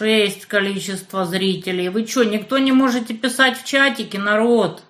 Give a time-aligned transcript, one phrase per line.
[0.00, 1.90] Шесть количество зрителей.
[1.90, 4.82] Вы что, никто не можете писать в чатике, народ?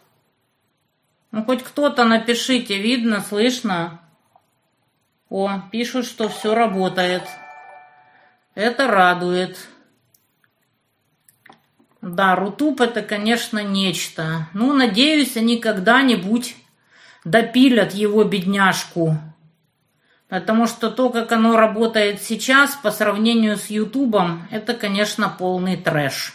[1.33, 4.03] Ну, хоть кто-то напишите, видно, слышно?
[5.29, 7.25] О, пишут, что все работает.
[8.55, 9.59] Это радует.
[12.01, 14.47] Да, Рутуб это, конечно, нечто.
[14.55, 16.55] Ну, надеюсь, они когда-нибудь
[17.25, 19.19] допилят его бедняжку.
[20.31, 26.35] Потому что то, как оно работает сейчас, по сравнению с Ютубом, это, конечно, полный трэш.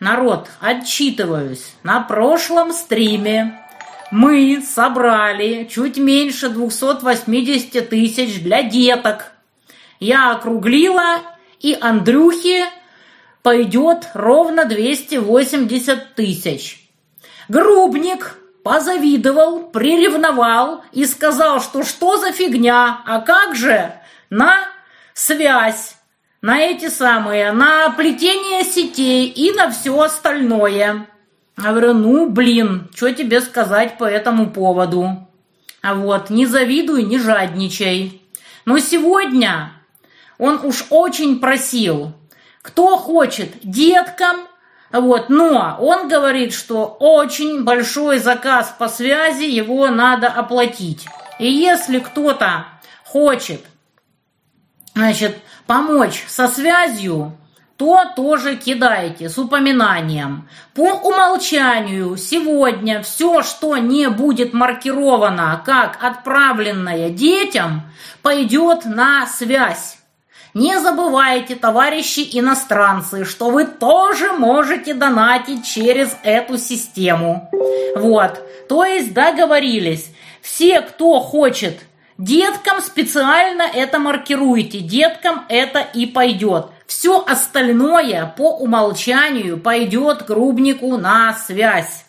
[0.00, 1.74] Народ, отчитываюсь.
[1.82, 3.60] На прошлом стриме
[4.10, 9.32] мы собрали чуть меньше 280 тысяч для деток.
[10.00, 11.18] Я округлила,
[11.60, 12.64] и Андрюхе
[13.42, 16.88] пойдет ровно 280 тысяч.
[17.48, 23.92] Грубник позавидовал, приревновал и сказал, что что за фигня, а как же
[24.30, 24.58] на
[25.14, 25.96] связь,
[26.40, 31.06] на эти самые, на плетение сетей и на все остальное.
[31.58, 35.28] Я говорю, ну, блин, что тебе сказать по этому поводу?
[35.82, 38.22] А вот, не завидуй, не жадничай.
[38.64, 39.72] Но сегодня
[40.38, 42.12] он уж очень просил,
[42.62, 44.48] кто хочет деткам,
[45.00, 51.06] вот, но он говорит, что очень большой заказ по связи, его надо оплатить.
[51.38, 52.66] И если кто-то
[53.04, 53.64] хочет,
[54.94, 57.36] значит, помочь со связью,
[57.78, 60.48] то тоже кидайте с упоминанием.
[60.74, 67.82] По умолчанию сегодня все, что не будет маркировано как отправленное детям,
[68.20, 70.01] пойдет на связь.
[70.54, 77.50] Не забывайте, товарищи иностранцы, что вы тоже можете донатить через эту систему.
[77.96, 80.12] Вот, то есть договорились.
[80.42, 81.78] Все, кто хочет
[82.18, 84.80] деткам, специально это маркируйте.
[84.80, 86.66] Деткам это и пойдет.
[86.86, 92.04] Все остальное по умолчанию пойдет грубнику на связь.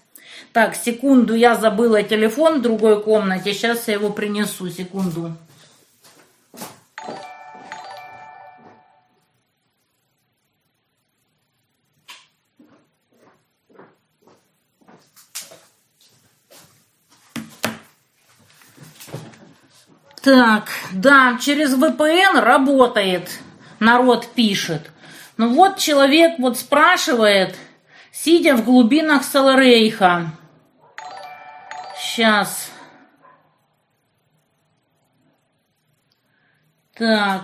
[0.51, 3.53] Так, секунду, я забыла телефон в другой комнате.
[3.53, 5.31] Сейчас я его принесу, секунду.
[20.23, 23.29] Так, да, через VPN работает,
[23.79, 24.89] народ пишет.
[25.35, 27.57] Ну вот человек вот спрашивает,
[28.09, 30.27] сидя в глубинах Саларейха.
[31.99, 32.71] Сейчас.
[36.97, 37.41] Так.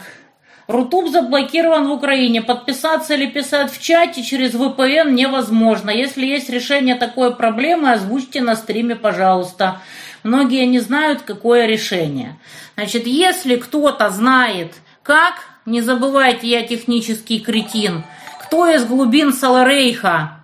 [0.68, 2.42] Рутуб заблокирован в Украине.
[2.42, 5.90] Подписаться или писать в чате через VPN невозможно.
[5.90, 9.82] Если есть решение такой проблемы, озвучьте на стриме, пожалуйста.
[10.24, 12.38] Многие не знают, какое решение.
[12.76, 15.36] Значит, если кто-то знает, как,
[15.66, 18.04] не забывайте, я технический кретин,
[18.44, 20.44] кто из глубин Саларейха,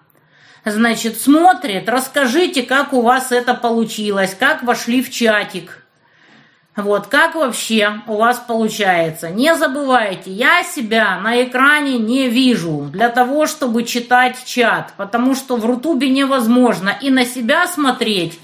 [0.64, 5.82] значит, смотрит, расскажите, как у вас это получилось, как вошли в чатик.
[6.76, 9.30] Вот, как вообще у вас получается?
[9.30, 15.56] Не забывайте, я себя на экране не вижу для того, чтобы читать чат, потому что
[15.56, 18.38] в Рутубе невозможно и на себя смотреть,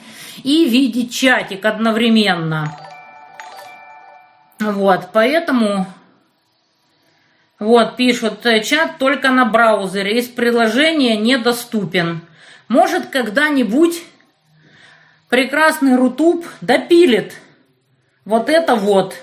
[0.44, 2.76] и видеть чатик одновременно.
[4.60, 5.88] Вот, поэтому...
[7.60, 12.22] Вот, пишут, э, чат только на браузере, из приложения недоступен.
[12.68, 14.02] Может, когда-нибудь
[15.30, 17.34] прекрасный Рутуб допилит
[18.26, 19.16] вот это вот.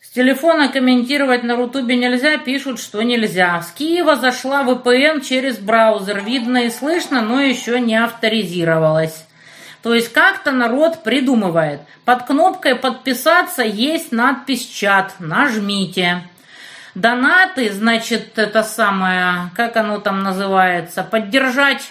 [0.00, 3.62] С телефона комментировать на Рутубе нельзя, пишут, что нельзя.
[3.62, 9.26] С Киева зашла VPN через браузер, видно и слышно, но еще не авторизировалась.
[9.86, 11.80] То есть как-то народ придумывает.
[12.04, 15.14] Под кнопкой подписаться есть надпись чат.
[15.20, 16.24] Нажмите.
[16.96, 21.88] Донаты, значит, это самое, как оно там называется, поддержать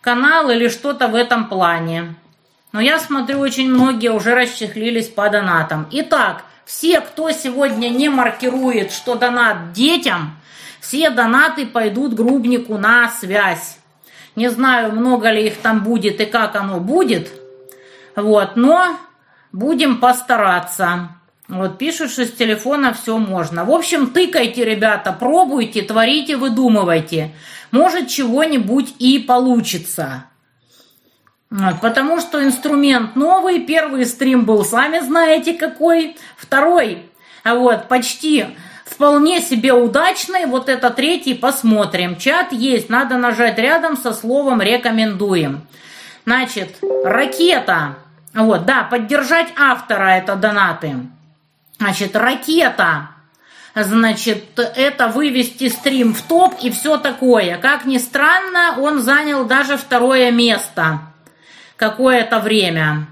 [0.00, 2.14] канал или что-то в этом плане.
[2.72, 5.86] Но я смотрю, очень многие уже расчехлились по донатам.
[5.90, 10.38] Итак, все, кто сегодня не маркирует, что донат детям,
[10.80, 13.75] все донаты пойдут грубнику на связь.
[14.36, 17.32] Не знаю, много ли их там будет и как оно будет.
[18.14, 18.96] Вот, но
[19.50, 21.08] будем постараться.
[21.48, 23.64] Вот пишут, что с телефона все можно.
[23.64, 27.32] В общем, тыкайте, ребята, пробуйте, творите, выдумывайте.
[27.70, 30.24] Может, чего-нибудь и получится.
[31.48, 33.60] Вот, потому что инструмент новый.
[33.60, 36.16] Первый стрим был, сами знаете, какой.
[36.36, 37.10] Второй,
[37.44, 38.46] а вот, почти
[38.96, 40.46] вполне себе удачный.
[40.46, 42.16] Вот это третий посмотрим.
[42.16, 45.66] Чат есть, надо нажать рядом со словом «рекомендуем».
[46.24, 47.96] Значит, ракета.
[48.32, 50.96] Вот, да, поддержать автора это донаты.
[51.78, 53.10] Значит, ракета.
[53.74, 57.58] значит, это вывести стрим в топ и все такое.
[57.58, 61.00] Как ни странно, он занял даже второе место
[61.76, 63.06] какое-то время.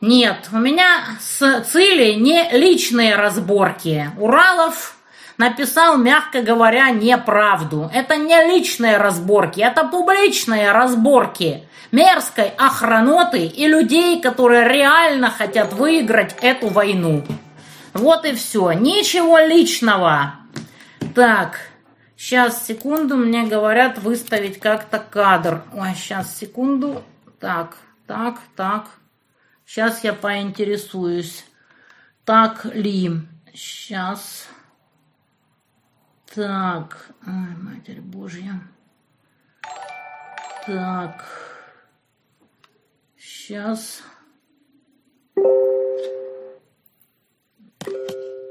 [0.00, 4.10] Нет, у меня с цели не личные разборки.
[4.18, 4.96] Уралов
[5.36, 7.90] написал, мягко говоря, неправду.
[7.92, 16.36] Это не личные разборки, это публичные разборки мерзкой охраноты и людей, которые реально хотят выиграть
[16.40, 17.24] эту войну.
[17.92, 18.72] Вот и все.
[18.72, 20.34] Ничего личного.
[21.14, 21.60] Так,
[22.16, 25.62] сейчас, секунду, мне говорят выставить как-то кадр.
[25.74, 27.02] Ой, сейчас, секунду.
[27.40, 27.76] Так,
[28.06, 28.86] так, так.
[29.70, 31.44] Сейчас я поинтересуюсь.
[32.24, 33.08] Так ли?
[33.54, 34.48] Сейчас.
[36.34, 37.12] Так.
[37.24, 38.60] Ой, Матерь Божья.
[40.66, 41.24] Так.
[43.16, 44.02] Сейчас.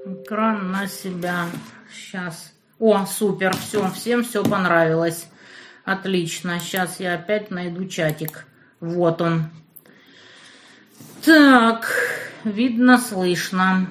[0.06, 1.48] Экран на себя.
[1.94, 2.54] Сейчас.
[2.80, 5.28] О, супер, все, всем все понравилось.
[5.84, 6.62] Отлично.
[6.62, 8.46] Сейчас я опять найду чатик.
[8.80, 9.50] Вот он.
[11.30, 11.92] Так,
[12.44, 13.86] видно, слышно.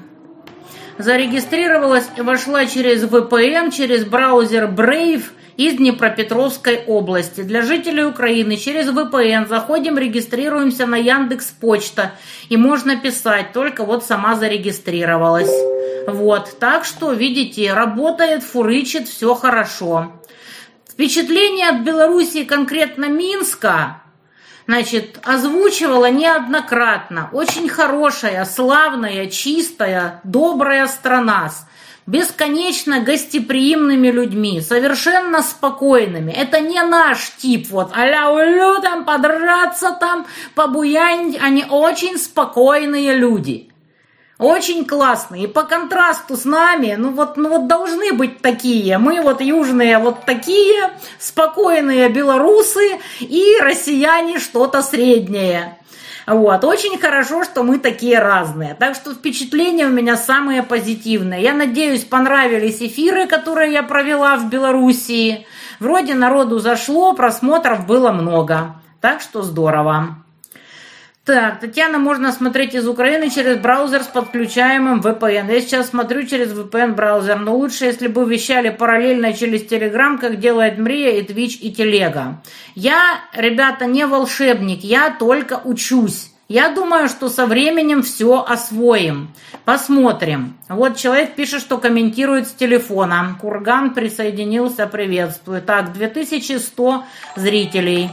[0.98, 5.22] Зарегистрировалась и вошла через VPN, через браузер Brave
[5.56, 7.42] из Днепропетровской области.
[7.42, 12.10] Для жителей Украины через VPN заходим, регистрируемся на Яндекс Почта.
[12.48, 15.54] И можно писать, только вот сама зарегистрировалась.
[16.08, 20.12] Вот, так что, видите, работает, фурычит, все хорошо.
[20.90, 24.02] Впечатление от Белоруссии, конкретно Минска,
[24.68, 27.30] значит, озвучивала неоднократно.
[27.32, 31.66] Очень хорошая, славная, чистая, добрая страна с
[32.06, 36.30] бесконечно гостеприимными людьми, совершенно спокойными.
[36.32, 41.38] Это не наш тип, вот, а-ля улю там, подраться там, побуянить.
[41.40, 43.67] Они очень спокойные люди.
[44.38, 45.44] Очень классные.
[45.44, 48.96] И по контрасту с нами, ну вот, ну вот должны быть такие.
[48.98, 55.76] Мы вот южные вот такие, спокойные белорусы и россияне что-то среднее.
[56.28, 56.62] Вот.
[56.62, 58.74] Очень хорошо, что мы такие разные.
[58.74, 61.42] Так что впечатления у меня самые позитивные.
[61.42, 65.46] Я надеюсь, понравились эфиры, которые я провела в Белоруссии.
[65.80, 68.76] Вроде народу зашло, просмотров было много.
[69.00, 70.18] Так что здорово.
[71.28, 75.52] Так, Татьяна, можно смотреть из Украины через браузер с подключаемым VPN.
[75.52, 80.40] Я сейчас смотрю через VPN браузер, но лучше, если бы вещали параллельно через Telegram, как
[80.40, 82.40] делает Мрия и Twitch и Телега.
[82.74, 86.30] Я, ребята, не волшебник, я только учусь.
[86.48, 89.28] Я думаю, что со временем все освоим.
[89.66, 90.56] Посмотрим.
[90.70, 93.36] Вот человек пишет, что комментирует с телефона.
[93.38, 95.60] Курган присоединился, приветствую.
[95.60, 97.04] Так, 2100
[97.36, 98.08] зрителей.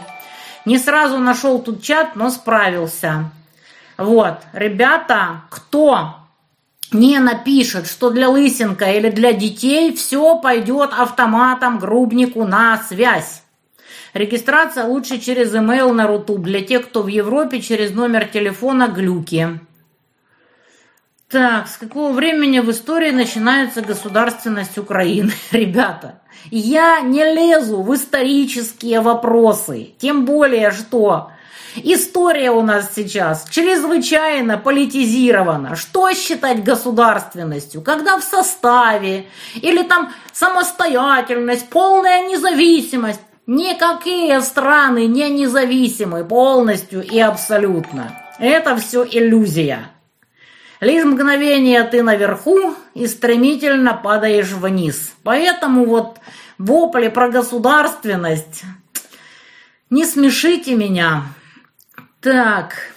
[0.66, 3.32] Не сразу нашел тут чат, но справился.
[3.98, 6.16] Вот, ребята, кто
[6.92, 13.44] не напишет, что для Лысенко или для детей, все пойдет автоматом грубнику на связь.
[14.14, 16.42] Регистрация лучше через email на Рутуб.
[16.42, 19.60] Для тех, кто в Европе, через номер телефона глюки.
[21.30, 25.32] Так, с какого времени в истории начинается государственность Украины?
[25.52, 31.32] Ребята, я не лезу в исторические вопросы, тем более, что
[31.78, 35.76] история у нас сейчас чрезвычайно политизирована.
[35.76, 37.82] Что считать государственностью?
[37.82, 39.26] Когда в составе
[39.56, 43.22] или там самостоятельность, полная независимость.
[43.48, 48.12] Никакие страны не независимы полностью и абсолютно.
[48.40, 49.95] Это все иллюзия.
[50.80, 55.14] Лишь мгновение ты наверху и стремительно падаешь вниз.
[55.24, 56.20] Поэтому вот
[56.58, 58.64] вопли про государственность.
[59.90, 61.24] Не смешите меня.
[62.20, 62.95] Так,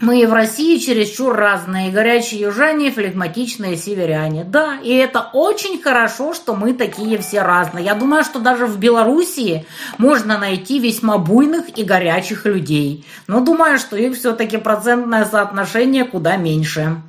[0.00, 4.44] мы в России чересчур разные, горячие южане, флегматичные северяне.
[4.44, 7.84] Да, и это очень хорошо, что мы такие все разные.
[7.84, 9.66] Я думаю, что даже в Белоруссии
[9.98, 13.04] можно найти весьма буйных и горячих людей.
[13.26, 17.02] Но думаю, что их все-таки процентное соотношение куда меньше.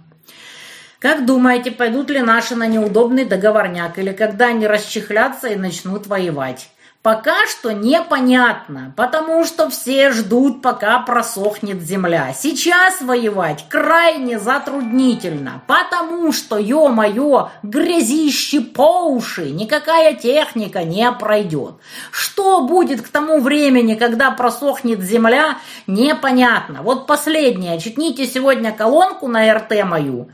[0.97, 6.69] Как думаете, пойдут ли наши на неудобный договорняк, или когда они расчехлятся и начнут воевать?
[7.01, 12.33] Пока что непонятно, потому что все ждут, пока просохнет земля.
[12.37, 21.75] Сейчас воевать крайне затруднительно, потому что, ё-моё, грязище по уши, никакая техника не пройдет.
[22.11, 26.81] Что будет к тому времени, когда просохнет земля, непонятно.
[26.81, 30.31] Вот последнее, читните сегодня колонку на РТ мою,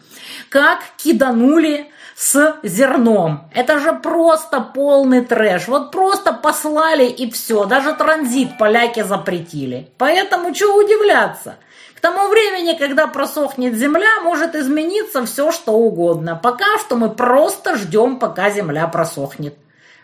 [0.50, 3.50] как киданули с зерном.
[3.54, 5.68] Это же просто полный трэш.
[5.68, 7.66] Вот просто послали и все.
[7.66, 9.92] Даже транзит поляки запретили.
[9.98, 11.56] Поэтому что удивляться?
[11.94, 16.40] К тому времени, когда просохнет земля, может измениться все, что угодно.
[16.42, 19.58] Пока что мы просто ждем, пока земля просохнет.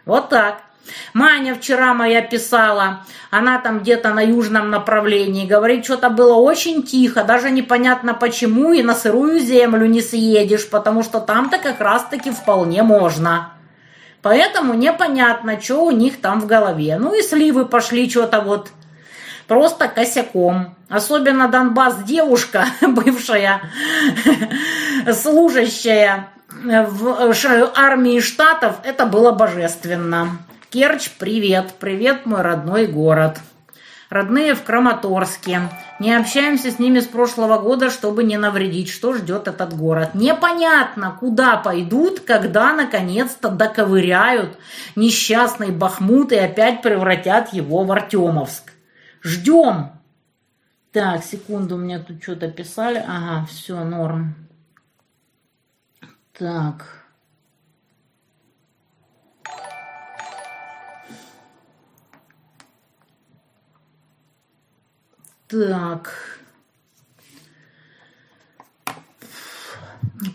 [0.06, 0.64] Вот так.
[1.14, 7.24] Маня вчера моя писала, она там где-то на южном направлении, говорит, что-то было очень тихо,
[7.24, 12.84] даже непонятно почему, и на сырую землю не съедешь, потому что там-то как раз-таки вполне
[12.84, 13.52] можно.
[14.22, 16.98] Поэтому непонятно, что у них там в голове.
[17.00, 18.70] Ну и сливы пошли что-то вот
[19.48, 20.76] просто косяком.
[20.90, 23.62] Особенно Донбасс девушка, бывшая
[25.14, 30.38] служащая в армии штатов, это было божественно.
[30.72, 33.40] Керчь, привет, привет, мой родной город.
[34.10, 35.64] Родные в Краматорске.
[36.00, 38.88] Не общаемся с ними с прошлого года, чтобы не навредить.
[38.88, 40.12] Что ждет этот город?
[40.14, 44.58] Непонятно, куда пойдут, когда наконец-то доковыряют
[44.96, 48.72] несчастный Бахмут и опять превратят его в Артемовск.
[49.22, 49.92] Ждем.
[50.94, 53.04] Так, секунду, меня тут что-то писали.
[53.06, 54.36] Ага, все, норм.
[56.32, 57.01] Так.
[65.52, 66.14] Так.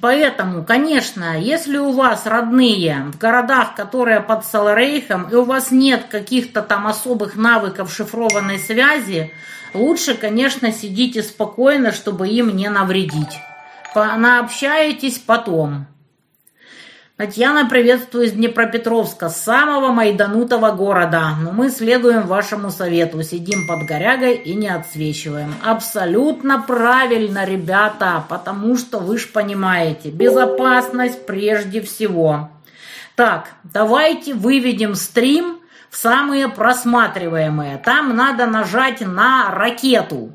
[0.02, 6.06] Поэтому, конечно, если у вас родные в городах, которые под Саларейхом, и у вас нет
[6.10, 9.32] каких-то там особых навыков шифрованной связи,
[9.72, 13.38] лучше, конечно, сидите спокойно, чтобы им не навредить.
[13.94, 15.86] Наобщаетесь потом.
[17.16, 21.30] Татьяна, приветствую из Днепропетровска, самого майданутого города.
[21.40, 25.54] Но мы следуем вашему совету, сидим под горягой и не отсвечиваем.
[25.64, 32.50] Абсолютно правильно, ребята, потому что вы ж понимаете, безопасность прежде всего.
[33.14, 37.78] Так, давайте выведем стрим в самые просматриваемые.
[37.78, 40.32] Там надо нажать на ракету.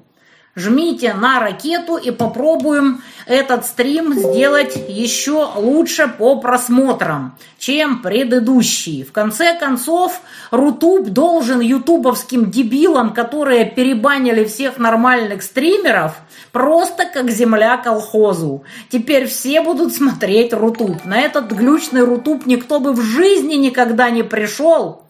[0.53, 9.03] Жмите на ракету и попробуем этот стрим сделать еще лучше по просмотрам, чем предыдущий.
[9.03, 10.20] В конце концов,
[10.51, 16.17] Рутуб должен ютубовским дебилам, которые перебанили всех нормальных стримеров,
[16.51, 18.65] просто как земля колхозу.
[18.89, 21.05] Теперь все будут смотреть Рутуб.
[21.05, 25.03] На этот глючный Рутуб никто бы в жизни никогда не пришел,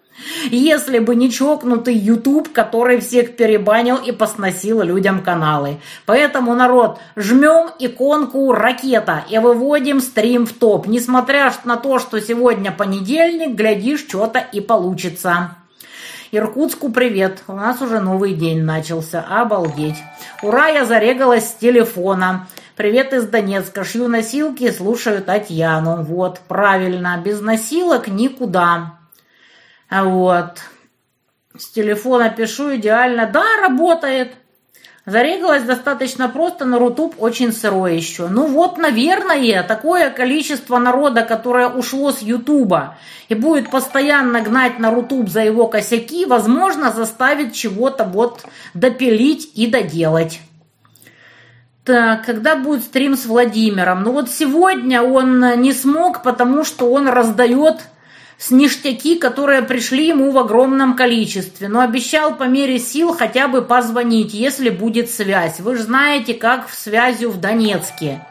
[0.50, 5.77] если бы не чокнутый YouTube, который всех перебанил и посносил людям каналы.
[6.06, 10.88] Поэтому, народ, жмем иконку ракета и выводим стрим в топ.
[10.88, 15.56] Несмотря на то, что сегодня понедельник, глядишь, что-то и получится.
[16.34, 17.44] Иркутску привет.
[17.48, 19.22] У нас уже новый день начался.
[19.22, 19.98] Обалдеть.
[20.41, 22.48] Ура, я зарегалась с телефона.
[22.77, 23.84] Привет из Донецка.
[23.84, 26.03] Шью носилки, слушаю Татьяну.
[26.03, 27.22] Вот, правильно.
[27.24, 29.00] Без носилок никуда.
[29.92, 30.62] А вот.
[31.54, 33.30] С телефона пишу идеально.
[33.30, 34.32] Да, работает.
[35.06, 38.28] Зарегалась достаточно просто, но Рутуб очень сырой еще.
[38.30, 44.92] Ну вот, наверное, такое количество народа, которое ушло с Ютуба и будет постоянно гнать на
[44.92, 50.40] Рутуб за его косяки, возможно, заставит чего-то вот допилить и доделать.
[51.84, 54.04] Так, когда будет стрим с Владимиром?
[54.04, 57.82] Ну вот сегодня он не смог, потому что он раздает
[58.42, 63.62] с ништяки, которые пришли ему в огромном количестве, но обещал по мере сил хотя бы
[63.62, 65.60] позвонить, если будет связь.
[65.60, 68.26] Вы же знаете, как в связью в Донецке.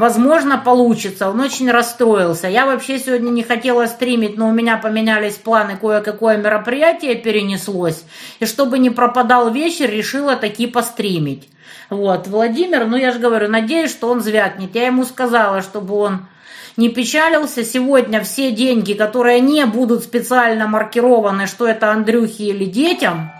[0.00, 1.30] Возможно, получится.
[1.30, 2.48] Он очень расстроился.
[2.48, 8.02] Я вообще сегодня не хотела стримить, но у меня поменялись планы, кое-какое мероприятие перенеслось.
[8.40, 11.48] И чтобы не пропадал вечер, решила таки постримить.
[11.88, 14.74] Вот, Владимир, ну я же говорю, надеюсь, что он звякнет.
[14.74, 16.26] Я ему сказала, чтобы он
[16.76, 17.64] не печалился.
[17.64, 23.30] Сегодня все деньги, которые не будут специально маркированы, что это Андрюхе или детям,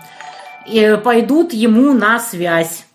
[1.03, 2.85] пойдут ему на связь.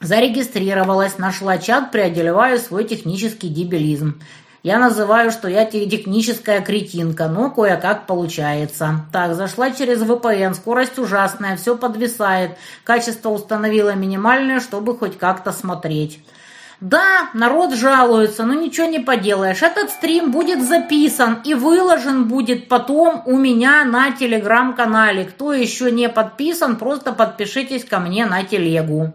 [0.00, 4.20] Зарегистрировалась, нашла чат, преодолеваю свой технический дебилизм.
[4.64, 9.06] Я называю, что я техническая кретинка, но кое-как получается.
[9.12, 12.56] Так, зашла через VPN, скорость ужасная, все подвисает.
[12.84, 16.20] Качество установила минимальное, чтобы хоть как-то смотреть.
[16.82, 19.62] Да, народ жалуется, но ничего не поделаешь.
[19.62, 25.26] Этот стрим будет записан и выложен будет потом у меня на телеграм-канале.
[25.26, 29.12] Кто еще не подписан, просто подпишитесь ко мне на телегу.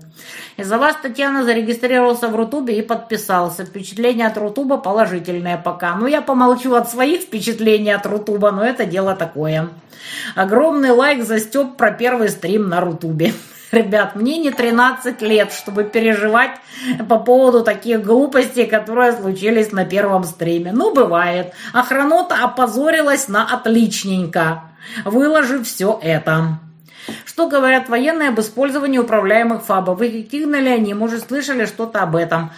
[0.56, 3.66] Из-за вас, Татьяна, зарегистрировался в Рутубе и подписался.
[3.66, 5.96] Впечатление от Рутуба положительное пока.
[5.96, 9.68] Ну, я помолчу от своих впечатлений от Рутуба, но это дело такое.
[10.36, 13.34] Огромный лайк за Степ про первый стрим на Рутубе.
[13.72, 16.52] Ребят, мне не 13 лет, чтобы переживать
[17.10, 20.72] по поводу таких глупостей, которые случились на первом стриме.
[20.72, 21.54] Ну, бывает.
[21.74, 24.64] Охранота опозорилась на отличненько,
[25.04, 26.60] выложив все это.
[27.26, 30.02] Что говорят военные об использовании управляемых ФАБов?
[30.02, 30.94] Эффективны ли они?
[30.94, 32.52] Может, слышали что-то об этом?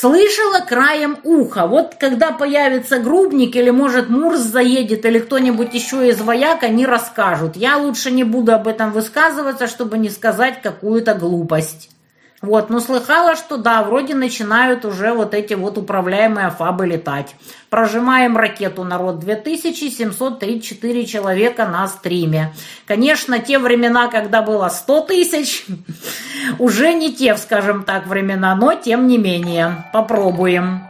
[0.00, 1.66] Слышала краем уха.
[1.66, 7.56] Вот когда появится грубник или, может, Мурс заедет или кто-нибудь еще из вояк, они расскажут.
[7.56, 11.90] Я лучше не буду об этом высказываться, чтобы не сказать какую-то глупость.
[12.40, 17.34] Вот, но слыхала, что да, вроде начинают уже вот эти вот управляемые фабы летать.
[17.68, 22.54] Прожимаем ракету, народ, 2734 человека на стриме.
[22.86, 25.66] Конечно, те времена, когда было 100 тысяч,
[26.60, 30.87] уже не те, скажем так, времена, но тем не менее, попробуем.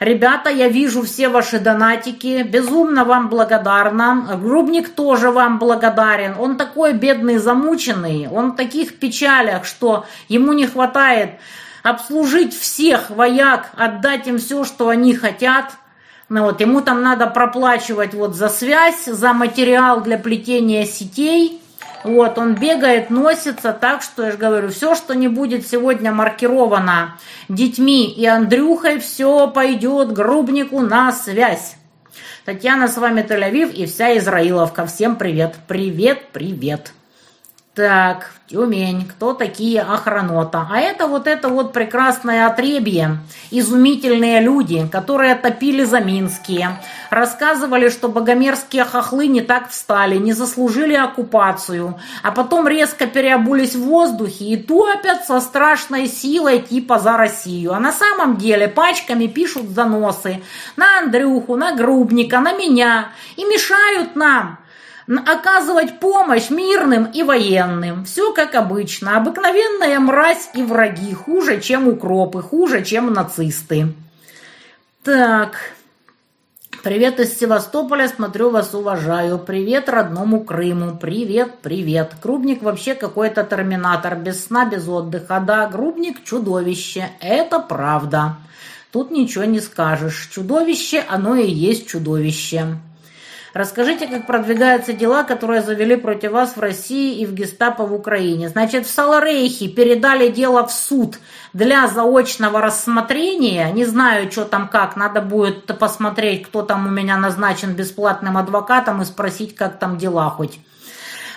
[0.00, 4.38] Ребята, я вижу все ваши донатики, безумно вам благодарна.
[4.40, 6.36] Грубник тоже вам благодарен.
[6.38, 11.30] Он такой бедный, замученный, он в таких печалях, что ему не хватает
[11.82, 15.72] обслужить всех вояк, отдать им все, что они хотят.
[16.28, 21.60] Ну вот, ему там надо проплачивать вот за связь, за материал для плетения сетей–
[22.04, 27.18] вот, он бегает, носится, так что, я же говорю, все, что не будет сегодня маркировано
[27.48, 31.76] детьми и Андрюхой, все пойдет грубнику на связь.
[32.44, 34.86] Татьяна, с вами Тель-Авив и вся Израиловка.
[34.86, 35.56] Всем привет.
[35.66, 36.92] Привет, привет.
[37.78, 40.66] Так, Тюмень, кто такие охранота?
[40.68, 43.18] А это вот это вот прекрасное отребье,
[43.52, 46.80] изумительные люди, которые топили за Минские,
[47.10, 53.84] рассказывали, что богомерзкие хохлы не так встали, не заслужили оккупацию, а потом резко переобулись в
[53.84, 57.74] воздухе и топят со страшной силой типа за Россию.
[57.74, 60.42] А на самом деле пачками пишут заносы.
[60.74, 63.10] На Андрюху, на Грубника, на меня.
[63.36, 64.58] И мешают нам
[65.16, 68.04] оказывать помощь мирным и военным.
[68.04, 69.16] Все как обычно.
[69.16, 71.14] Обыкновенная мразь и враги.
[71.14, 73.94] Хуже, чем укропы, хуже, чем нацисты.
[75.02, 75.56] Так.
[76.82, 79.38] Привет из Севастополя, смотрю вас, уважаю.
[79.38, 80.96] Привет родному Крыму.
[80.96, 82.12] Привет, привет.
[82.22, 85.42] Грубник вообще какой-то терминатор, без сна, без отдыха.
[85.44, 88.36] Да, Грубник чудовище, это правда.
[88.92, 90.28] Тут ничего не скажешь.
[90.32, 92.78] Чудовище, оно и есть чудовище.
[93.54, 98.48] Расскажите, как продвигаются дела, которые завели против вас в России и в гестапо в Украине.
[98.48, 101.18] Значит, в Саларейхе передали дело в суд
[101.54, 103.72] для заочного рассмотрения.
[103.72, 104.96] Не знаю, что там как.
[104.96, 110.28] Надо будет посмотреть, кто там у меня назначен бесплатным адвокатом и спросить, как там дела
[110.28, 110.60] хоть.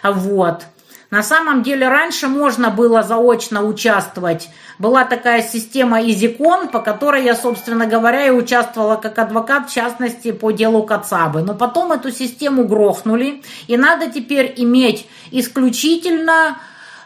[0.03, 0.65] Вот.
[1.11, 4.49] На самом деле раньше можно было заочно участвовать.
[4.79, 10.31] Была такая система Изикон, по которой я, собственно говоря, и участвовала как адвокат, в частности,
[10.31, 11.41] по делу Кацабы.
[11.41, 16.57] Но потом эту систему грохнули, и надо теперь иметь исключительно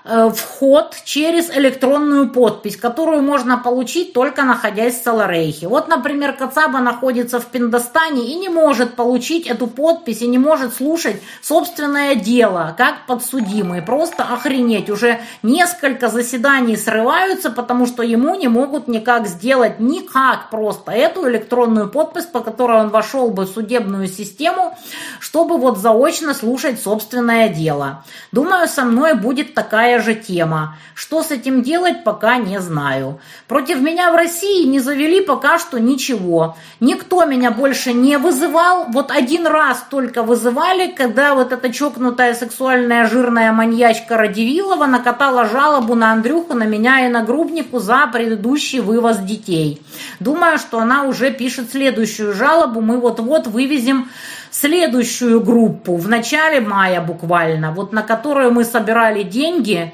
[0.05, 5.67] вход через электронную подпись, которую можно получить только находясь в Саларейхе.
[5.67, 10.75] Вот, например, Кацаба находится в Пиндостане и не может получить эту подпись и не может
[10.75, 13.81] слушать собственное дело, как подсудимый.
[13.81, 14.91] Просто охренеть.
[14.91, 21.89] Уже несколько заседаний срываются, потому что ему не могут никак сделать, никак просто эту электронную
[21.89, 24.77] подпись, по которой он вошел бы в судебную систему,
[25.19, 28.03] чтобы вот заочно слушать собственное дело.
[28.31, 30.75] Думаю, со мной будет такая такая же тема.
[30.93, 33.19] Что с этим делать, пока не знаю.
[33.47, 36.55] Против меня в России не завели пока что ничего.
[36.79, 38.86] Никто меня больше не вызывал.
[38.89, 45.95] Вот один раз только вызывали, когда вот эта чокнутая сексуальная жирная маньячка Радивилова накатала жалобу
[45.95, 49.81] на Андрюху, на меня и на Грубнику за предыдущий вывоз детей.
[50.19, 52.81] Думаю, что она уже пишет следующую жалобу.
[52.81, 54.10] Мы вот-вот вывезем
[54.51, 59.93] следующую группу в начале мая буквально, вот на которую мы собирали деньги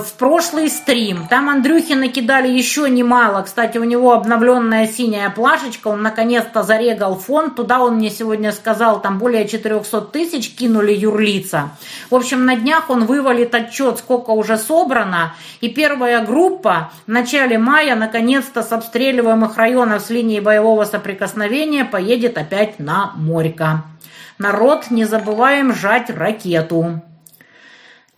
[0.00, 1.26] в прошлый стрим.
[1.28, 3.42] Там Андрюхи накидали еще немало.
[3.42, 5.88] Кстати, у него обновленная синяя плашечка.
[5.88, 7.56] Он наконец-то зарегал фонд.
[7.56, 11.70] Туда он мне сегодня сказал, там более 400 тысяч кинули юрлица.
[12.10, 15.34] В общем, на днях он вывалит отчет, сколько уже собрано.
[15.60, 22.38] И первая группа в начале мая наконец-то с обстреливаемых районов с линии боевого соприкосновения поедет
[22.38, 23.84] опять на Морька.
[24.38, 27.02] Народ, не забываем жать ракету.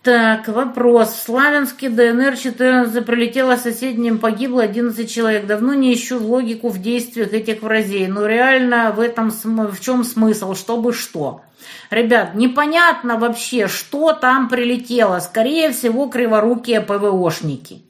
[0.03, 1.13] Так, вопрос.
[1.13, 5.45] В Славянске ДНР 14 прилетело соседним, погибло 11 человек.
[5.45, 8.07] Давно не ищу логику в действиях этих вразей.
[8.07, 10.55] Но реально в этом в чем смысл?
[10.55, 11.43] Чтобы что?
[11.89, 15.19] Ребят, непонятно вообще, что там прилетело.
[15.19, 17.83] Скорее всего, криворукие ПВОшники.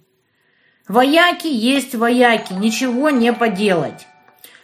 [0.88, 4.06] Вояки есть вояки, ничего не поделать.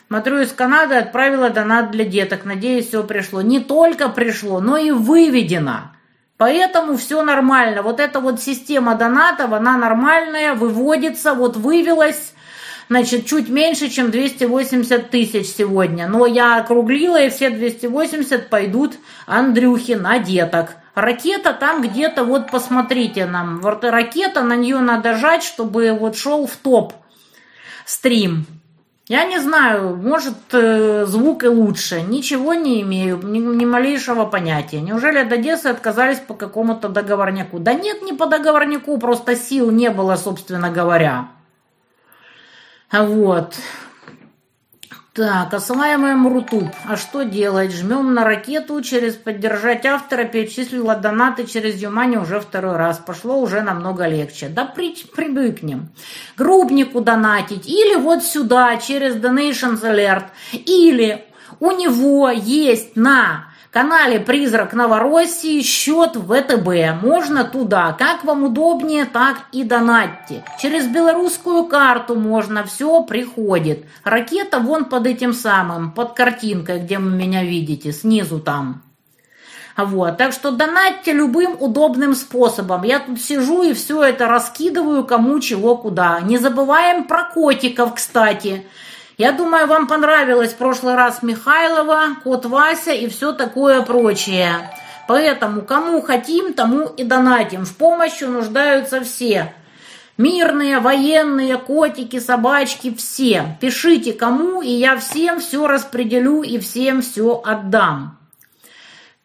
[0.05, 2.45] Смотрю, из Канады отправила донат для деток.
[2.45, 3.41] Надеюсь, все пришло.
[3.41, 5.93] Не только пришло, но и выведено.
[6.39, 7.81] Поэтому все нормально.
[7.81, 12.33] Вот эта вот система донатов, она нормальная, выводится, вот вывелась,
[12.87, 16.07] значит, чуть меньше, чем 280 тысяч сегодня.
[16.07, 20.77] Но я округлила, и все 280 пойдут Андрюхе на деток.
[20.95, 26.55] Ракета там где-то, вот посмотрите нам, ракета, на нее надо жать, чтобы вот шел в
[26.55, 26.93] топ
[27.85, 28.45] стрим.
[29.09, 32.03] Я не знаю, может, э, звук и лучше.
[32.03, 34.81] Ничего не имею, ни, ни малейшего понятия.
[34.81, 37.57] Неужели от Одессы отказались по какому-то договорняку?
[37.57, 41.29] Да нет, не по договорняку, просто сил не было, собственно говоря.
[42.91, 43.55] Вот.
[45.13, 46.65] Так, осылаемый Рутуб.
[46.85, 47.73] А что делать?
[47.73, 52.99] Жмем на ракету через поддержать автора, перечислила донаты через Юмани уже второй раз.
[52.99, 54.49] Пошло уже намного легче.
[54.49, 55.89] Да при, привыкнем.
[56.37, 57.67] Грубнику донатить.
[57.67, 60.25] Или вот сюда, через Donations Alert.
[60.53, 61.25] Или
[61.59, 67.01] у него есть на канале «Призрак Новороссии» счет ВТБ.
[67.01, 67.93] Можно туда.
[67.93, 70.43] Как вам удобнее, так и донатьте.
[70.59, 73.85] Через белорусскую карту можно, все приходит.
[74.03, 78.83] Ракета вон под этим самым, под картинкой, где вы меня видите, снизу там.
[79.85, 82.83] Вот, так что донатьте любым удобным способом.
[82.83, 86.19] Я тут сижу и все это раскидываю кому чего куда.
[86.19, 88.65] Не забываем про котиков, кстати.
[89.19, 94.71] Я думаю, вам понравилось в прошлый раз Михайлова, кот Вася и все такое прочее.
[95.09, 97.65] Поэтому кому хотим, тому и донатим.
[97.65, 99.53] В помощи нуждаются все.
[100.17, 103.57] Мирные, военные, котики, собачки, все.
[103.59, 108.18] Пишите кому, и я всем все распределю и всем все отдам.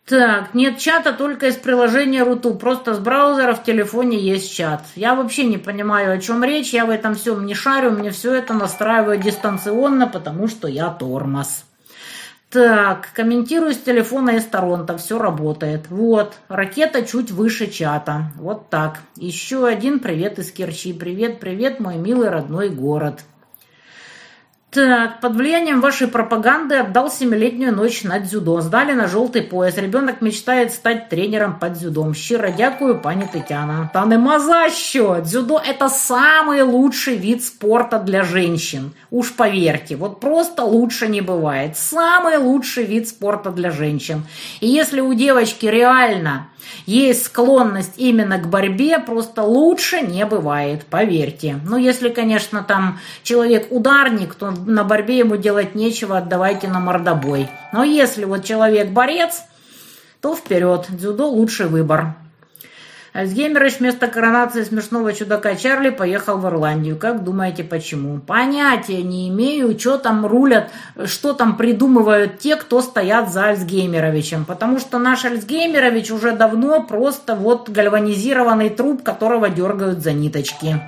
[0.06, 2.54] Так, нет чата только из приложения Руту.
[2.54, 4.82] Просто с браузера в телефоне есть чат.
[4.96, 6.74] Я вообще не понимаю, о чем речь.
[6.74, 7.90] Я в этом всем не шарю.
[7.92, 11.64] Мне все это настраиваю дистанционно, потому что я тормоз.
[12.50, 14.98] Так, комментирую с телефона из Торонто.
[14.98, 15.88] Все работает.
[15.88, 18.30] Вот, ракета чуть выше чата.
[18.36, 19.00] Вот так.
[19.16, 20.92] Еще один привет из Керчи.
[20.92, 23.24] Привет, привет, мой милый родной город.
[24.74, 28.60] Так, под влиянием вашей пропаганды отдал семилетнюю ночь на дзюдо.
[28.60, 29.76] Сдали на желтый пояс.
[29.76, 32.12] Ребенок мечтает стать тренером по дзюдо.
[32.14, 33.90] Щиро дякую, пані Тетяна.
[33.92, 34.38] Та нема.
[34.38, 38.90] Дзюдо– это самый лучший вид спорта для женщин.
[39.10, 41.76] Уж поверьте, вот просто лучше не бывает.
[41.76, 44.24] Самый лучший вид спорта для женщин.
[44.60, 46.48] И если у девочки реально
[46.86, 51.60] есть склонность именно к борьбе, просто лучше не бывает, поверьте.
[51.64, 57.48] Ну, если, конечно, там человек ударник, то на борьбе ему делать нечего, отдавайте на мордобой.
[57.72, 59.42] Но если вот человек борец,
[60.20, 62.14] то вперед, дзюдо лучший выбор.
[63.14, 66.96] Альцгеймерович вместо коронации смешного чудака Чарли поехал в Ирландию.
[66.96, 68.18] Как думаете, почему?
[68.18, 70.72] Понятия не имею, что там рулят,
[71.04, 74.44] что там придумывают те, кто стоят за Альцгеймеровичем.
[74.44, 80.80] Потому что наш Альцгеймерович уже давно просто вот гальванизированный труп, которого дергают за ниточки.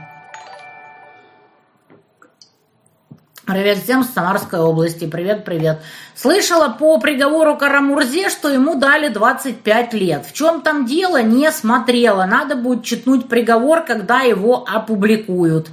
[3.47, 5.07] Привет всем с Самарской области.
[5.07, 5.81] Привет, привет.
[6.17, 10.27] Слышала по приговору Карамурзе, что ему дали 25 лет.
[10.27, 12.27] В чем там дело, не смотрела.
[12.27, 15.69] Надо будет читнуть приговор, когда его опубликуют.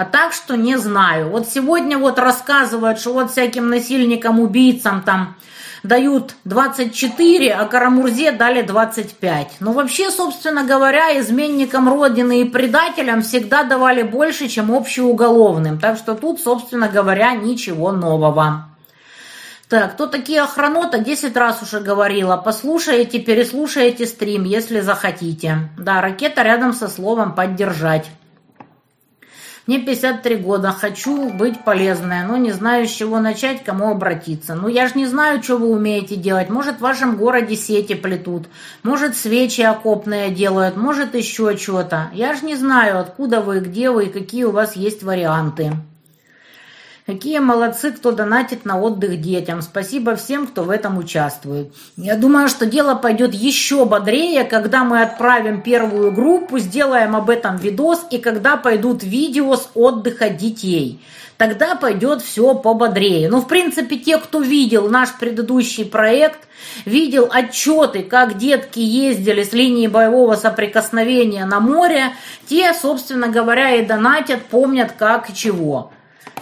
[0.00, 1.28] А так что не знаю.
[1.28, 5.36] Вот сегодня вот рассказывают, что вот всяким насильникам, убийцам там
[5.82, 9.56] дают 24, а Карамурзе дали 25.
[9.60, 15.78] Но вообще, собственно говоря, изменникам Родины и предателям всегда давали больше, чем общеуголовным.
[15.78, 18.70] Так что тут, собственно говоря, ничего нового.
[19.68, 20.96] Так, кто такие охранота?
[20.96, 22.38] Десять раз уже говорила.
[22.38, 25.68] Послушайте, переслушайте стрим, если захотите.
[25.76, 28.10] Да, ракета рядом со словом «поддержать».
[29.66, 34.54] Мне 53 года, хочу быть полезной, но не знаю, с чего начать, кому обратиться.
[34.54, 36.48] Ну, я же не знаю, что вы умеете делать.
[36.48, 38.48] Может, в вашем городе сети плетут,
[38.82, 42.10] может, свечи окопные делают, может, еще что-то.
[42.14, 45.72] Я же не знаю, откуда вы, где вы и какие у вас есть варианты.
[47.10, 49.62] Какие молодцы, кто донатит на отдых детям.
[49.62, 51.72] Спасибо всем, кто в этом участвует.
[51.96, 57.56] Я думаю, что дело пойдет еще бодрее, когда мы отправим первую группу, сделаем об этом
[57.56, 61.04] видос, и когда пойдут видео с отдыха детей.
[61.36, 63.28] Тогда пойдет все пободрее.
[63.28, 66.38] Но, ну, в принципе, те, кто видел наш предыдущий проект,
[66.84, 72.12] видел отчеты, как детки ездили с линии боевого соприкосновения на море,
[72.46, 75.90] те, собственно говоря, и донатят, помнят как и чего.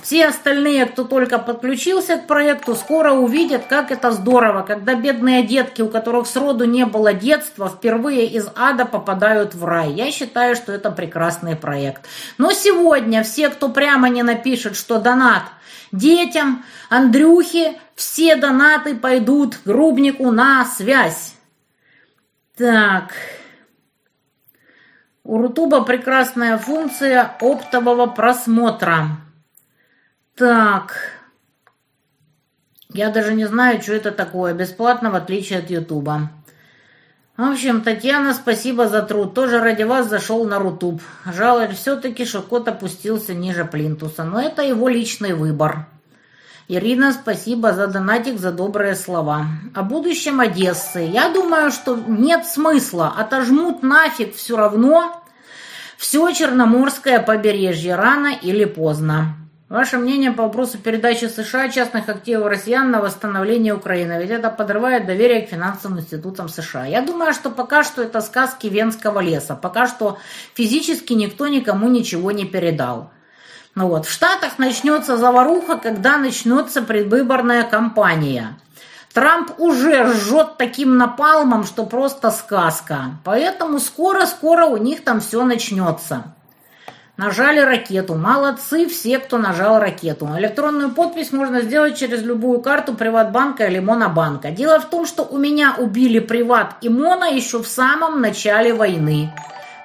[0.09, 5.83] Все остальные, кто только подключился к проекту, скоро увидят, как это здорово, когда бедные детки,
[5.83, 9.92] у которых сроду не было детства, впервые из ада попадают в рай.
[9.92, 12.07] Я считаю, что это прекрасный проект.
[12.38, 15.42] Но сегодня все, кто прямо не напишет, что донат
[15.92, 21.35] детям, Андрюхе, все донаты пойдут грубнику на связь.
[22.57, 23.12] Так.
[25.23, 29.27] У Рутуба прекрасная функция оптового просмотра.
[30.38, 30.94] Так.
[32.94, 34.55] Я даже не знаю, что это такое.
[34.55, 36.31] Бесплатно, в отличие от Ютуба.
[37.37, 39.35] В общем, Татьяна, спасибо за труд.
[39.35, 41.03] Тоже ради вас зашел на Рутуб.
[41.27, 44.22] Жаль все-таки, что кот опустился ниже плинтуса.
[44.22, 45.87] Но это его личный выбор.
[46.68, 49.46] Ирина, спасибо за донатик, за добрые слова.
[49.74, 51.01] О будущем Одессы.
[51.01, 53.12] Я думаю, что нет смысла.
[53.16, 55.20] Отожмут нафиг все равно
[55.96, 59.35] все Черноморское побережье рано или поздно.
[59.68, 64.18] Ваше мнение по вопросу передачи США частных активов россиян на восстановление Украины?
[64.18, 66.87] Ведь это подрывает доверие к финансовым институтам США.
[66.87, 69.54] Я думаю, что пока что это сказки Венского леса.
[69.57, 70.16] Пока что
[70.54, 73.11] физически никто никому ничего не передал.
[73.74, 78.59] Ну вот, в Штатах начнется заваруха, когда начнется предвыборная кампания.
[79.12, 83.18] Трамп уже жжет таким напалмом, что просто сказка.
[83.22, 86.24] Поэтому скоро-скоро у них там все начнется.
[87.18, 88.14] Нажали ракету.
[88.14, 90.28] Молодцы все, кто нажал ракету.
[90.38, 94.52] Электронную подпись можно сделать через любую карту Приватбанка или Монобанка.
[94.52, 99.33] Дело в том, что у меня убили Приват и Моно еще в самом начале войны.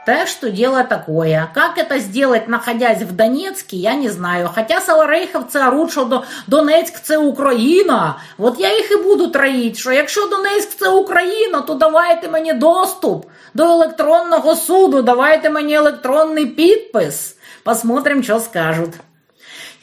[0.06, 1.50] Так что дело такое.
[1.54, 4.50] Как это сделать, находясь в Донецке, я не знаю.
[4.54, 8.18] Хотя саларейховцы орут, що Донецьк це Україна.
[8.38, 13.26] От я їх і буду троїть, що якщо Донецьк це Україна, то давайте мені доступ
[13.54, 17.38] до електронного суду, давайте мені електронний підпис.
[17.64, 18.94] Посмотрим, що скажуть.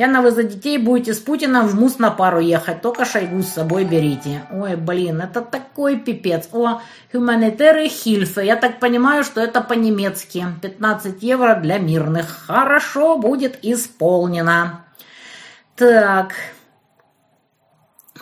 [0.00, 3.48] Яна, вы за детей будете с Путиным в МУС на пару ехать, только Шойгу с
[3.48, 4.40] собой берите.
[4.50, 6.48] Ой, блин, это такой пипец.
[6.52, 6.80] О,
[7.12, 8.42] Humanitary Hilfe.
[8.42, 10.46] Я так понимаю, что это по-немецки.
[10.62, 12.46] 15 евро для мирных.
[12.46, 14.86] Хорошо, будет исполнено.
[15.76, 16.32] Так,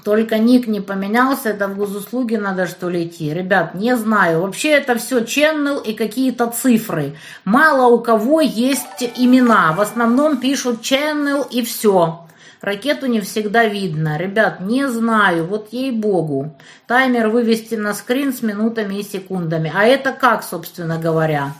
[0.05, 3.33] только ник не поменялся, это в госуслуги надо что ли идти.
[3.33, 4.43] Ребят, не знаю.
[4.43, 7.17] Вообще это все channel и какие-то цифры.
[7.45, 9.73] Мало у кого есть имена.
[9.73, 12.25] В основном пишут channel и все.
[12.61, 14.19] Ракету не всегда видно.
[14.19, 16.57] Ребят, не знаю, вот ей-богу.
[16.87, 19.73] Таймер вывести на скрин с минутами и секундами.
[19.75, 21.53] А это как, собственно говоря?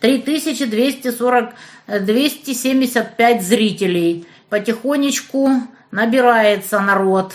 [0.00, 1.54] 3240,
[2.00, 4.26] 275 зрителей.
[4.48, 5.50] Потихонечку
[5.90, 7.34] набирается народ.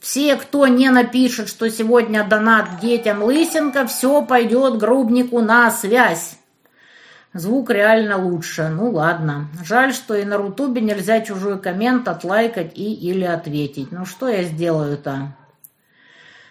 [0.00, 6.38] Все, кто не напишет, что сегодня донат детям Лысенко, все пойдет грубнику на связь.
[7.34, 8.68] Звук реально лучше.
[8.68, 9.48] Ну ладно.
[9.64, 13.92] Жаль, что и на Рутубе нельзя чужой коммент отлайкать и или ответить.
[13.92, 15.34] Ну что я сделаю-то?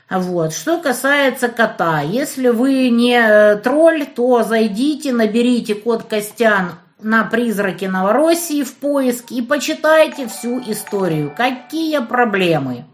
[0.10, 0.54] Вот.
[0.54, 2.02] Что касается кота.
[2.02, 9.32] Если вы не э, тролль, то зайдите, наберите код Костян на призраки Новороссии в поиск
[9.32, 11.34] и почитайте всю историю.
[11.36, 12.86] Какие проблемы?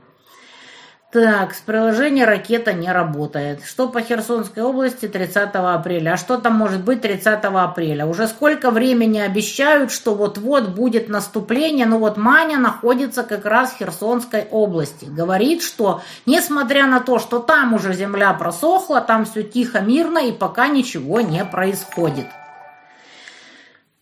[1.13, 3.63] Так, с приложения ракета не работает.
[3.63, 6.13] Что по Херсонской области 30 апреля?
[6.13, 8.08] А что там может быть 30 апреля?
[8.08, 13.78] Уже сколько времени обещают, что вот-вот будет наступление, но вот Маня находится как раз в
[13.78, 15.06] Херсонской области.
[15.06, 20.32] Говорит, что несмотря на то, что там уже земля просохла, там все тихо, мирно и
[20.32, 22.26] пока ничего не происходит.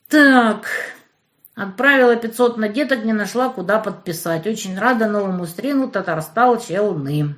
[0.08, 0.66] Так,
[1.56, 4.48] Отправила 500 на деток, не нашла, куда подписать.
[4.48, 7.36] Очень рада новому стрину Татарстал Челны.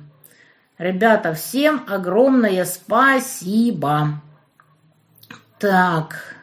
[0.78, 4.20] Ребята, всем огромное спасибо.
[5.58, 6.34] Так,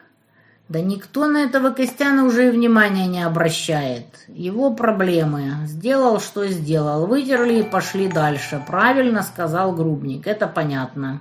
[0.68, 4.06] да никто на этого Костяна уже и внимания не обращает.
[4.28, 5.66] Его проблемы.
[5.66, 7.06] Сделал, что сделал.
[7.06, 8.62] Вытерли и пошли дальше.
[8.66, 10.26] Правильно сказал Грубник.
[10.26, 11.20] Это понятно.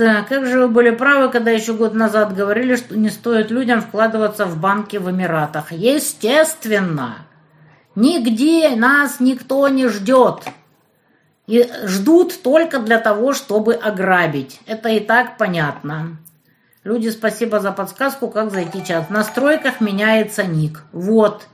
[0.00, 3.82] Так, как же вы были правы, когда еще год назад говорили, что не стоит людям
[3.82, 5.72] вкладываться в банки в Эмиратах?
[5.72, 7.16] Естественно!
[7.94, 10.44] Нигде нас никто не ждет.
[11.46, 14.58] И ждут только для того, чтобы ограбить.
[14.64, 16.16] Это и так понятно.
[16.82, 19.08] Люди, спасибо за подсказку, как зайти в чат.
[19.08, 20.82] В настройках меняется ник.
[20.92, 21.46] Вот.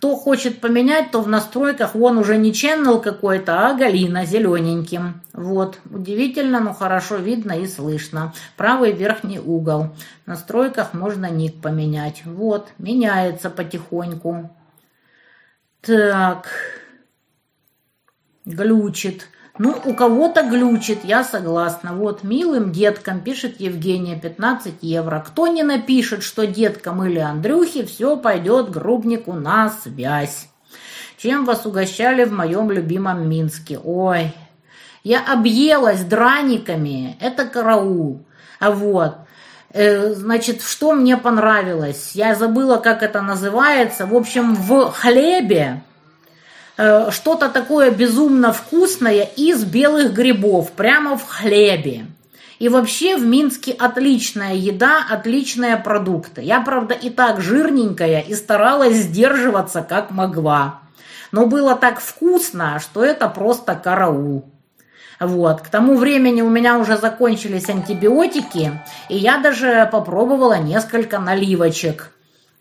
[0.00, 5.20] Кто хочет поменять, то в настройках вон уже не channel какой-то, а Галина зелененьким.
[5.34, 5.78] Вот.
[5.90, 8.32] Удивительно, но хорошо видно и слышно.
[8.56, 9.90] Правый верхний угол.
[10.24, 12.22] В настройках можно ник поменять.
[12.24, 12.72] Вот.
[12.78, 14.48] Меняется потихоньку.
[15.82, 16.48] Так.
[18.46, 19.28] Глючит.
[19.62, 21.92] Ну, у кого-то глючит, я согласна.
[21.92, 25.22] Вот, милым деткам, пишет Евгения, 15 евро.
[25.26, 30.48] Кто не напишет, что деткам или Андрюхе, все пойдет грубнику на связь.
[31.18, 33.78] Чем вас угощали в моем любимом Минске?
[33.84, 34.32] Ой,
[35.04, 38.24] я объелась драниками, это караул.
[38.60, 39.16] А вот,
[39.74, 42.12] э, значит, что мне понравилось?
[42.14, 44.06] Я забыла, как это называется.
[44.06, 45.82] В общем, в хлебе
[46.82, 52.06] Э, что-то такое безумно вкусное из белых грибов, прямо в хлебе.
[52.58, 56.40] И вообще в Минске отличная еда, отличные продукты.
[56.40, 60.80] Я, правда, и так жирненькая и старалась сдерживаться как могла.
[61.32, 64.46] Но было так вкусно, что это просто караул.
[65.20, 65.60] Вот.
[65.60, 72.10] К тому времени у меня уже закончились антибиотики, и я даже попробовала несколько наливочек.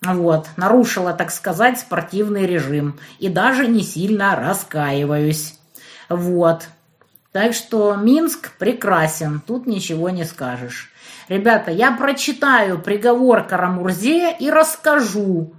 [0.01, 2.99] Вот, нарушила, так сказать, спортивный режим.
[3.19, 5.59] И даже не сильно раскаиваюсь.
[6.07, 6.67] Вот.
[7.31, 10.91] Так что Минск прекрасен, тут ничего не скажешь.
[11.27, 15.53] Ребята, я прочитаю приговор Карамурзе и расскажу,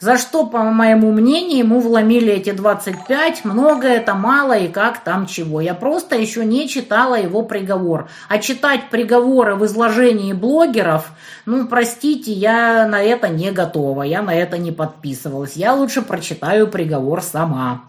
[0.00, 5.26] за что, по моему мнению, ему вломили эти 25, много это, мало и как там
[5.26, 5.60] чего.
[5.60, 8.08] Я просто еще не читала его приговор.
[8.28, 11.10] А читать приговоры в изложении блогеров,
[11.44, 15.52] ну, простите, я на это не готова, я на это не подписывалась.
[15.54, 17.82] Я лучше прочитаю приговор сама.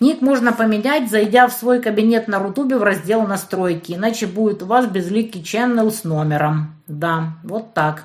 [0.00, 4.66] Ник можно поменять, зайдя в свой кабинет на Рутубе в раздел «Настройки», иначе будет у
[4.66, 6.76] вас безликий channel с номером.
[6.86, 8.04] Да, вот так.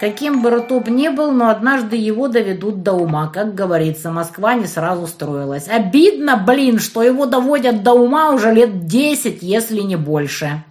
[0.00, 3.28] Каким бы Рутуб ни был, но однажды его доведут до ума.
[3.32, 5.68] Как говорится, Москва не сразу строилась.
[5.68, 10.64] Обидно, блин, что его доводят до ума уже лет 10, если не больше.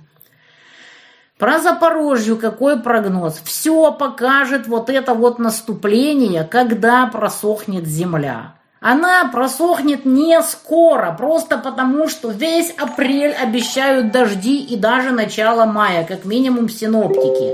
[1.37, 3.41] Про Запорожью какой прогноз?
[3.43, 12.09] Все покажет вот это вот наступление, когда просохнет земля она просохнет не скоро, просто потому
[12.09, 17.53] что весь апрель обещают дожди и даже начало мая, как минимум синоптики.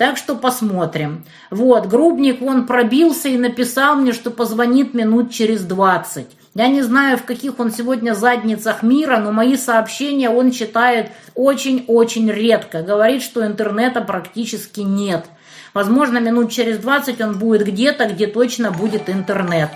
[0.00, 1.26] Так что посмотрим.
[1.50, 6.26] Вот, Грубник, он пробился и написал мне, что позвонит минут через 20.
[6.54, 12.30] Я не знаю, в каких он сегодня задницах мира, но мои сообщения он читает очень-очень
[12.30, 12.80] редко.
[12.82, 15.26] Говорит, что интернета практически нет.
[15.74, 19.68] Возможно, минут через 20 он будет где-то, где точно будет интернет.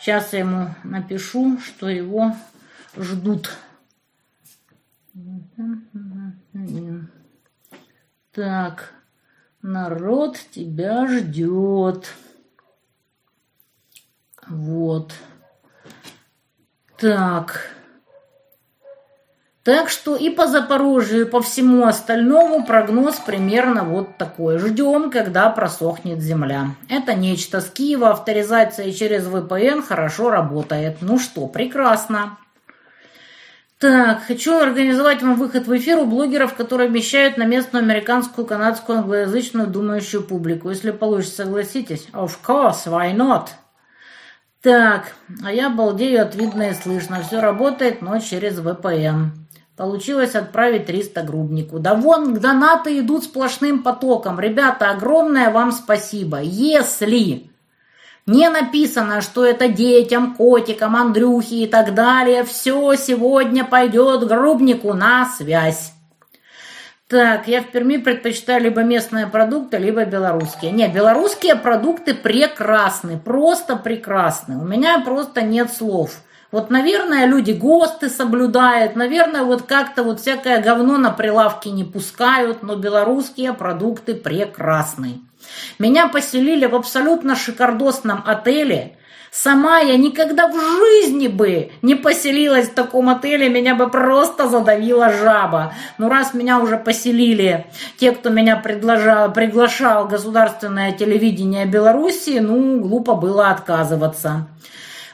[0.00, 2.36] Сейчас я ему напишу, что его
[2.96, 3.50] ждут.
[8.32, 8.92] Так,
[9.66, 12.06] народ тебя ждет.
[14.48, 15.12] Вот.
[16.98, 17.70] Так.
[19.64, 24.58] Так что и по Запорожью, и по всему остальному прогноз примерно вот такой.
[24.58, 26.76] Ждем, когда просохнет земля.
[26.88, 27.60] Это нечто.
[27.60, 30.98] С Киева авторизация через VPN хорошо работает.
[31.00, 32.38] Ну что, прекрасно.
[33.78, 39.00] Так, хочу организовать вам выход в эфир у блогеров, которые обещают на местную американскую, канадскую,
[39.00, 40.70] англоязычную думающую публику.
[40.70, 42.08] Если получится, согласитесь.
[42.14, 43.48] Of course, why not?
[44.62, 45.12] Так,
[45.44, 47.22] а я балдею от видно и слышно.
[47.22, 49.32] Все работает, но через VPN.
[49.76, 51.78] Получилось отправить 300 грубнику.
[51.78, 54.40] Да вон донаты идут сплошным потоком.
[54.40, 56.40] Ребята, огромное вам спасибо.
[56.40, 57.50] Если
[58.26, 65.26] не написано, что это детям, котикам, Андрюхе и так далее, все сегодня пойдет грубнику на
[65.26, 65.92] связь.
[67.08, 70.72] Так, я в Перми предпочитаю либо местные продукты, либо белорусские.
[70.72, 74.56] Не, белорусские продукты прекрасны, просто прекрасны.
[74.56, 76.16] У меня просто нет слов.
[76.50, 82.64] Вот, наверное, люди ГОСТы соблюдают, наверное, вот как-то вот всякое говно на прилавке не пускают,
[82.64, 85.20] но белорусские продукты прекрасны.
[85.78, 88.96] Меня поселили в абсолютно шикардосном отеле.
[89.30, 95.12] Сама я никогда в жизни бы не поселилась в таком отеле, меня бы просто задавила
[95.12, 95.74] жаба.
[95.98, 97.66] Но раз меня уже поселили
[97.98, 104.46] те, кто меня предложал, приглашал государственное телевидение Белоруссии, ну, глупо было отказываться.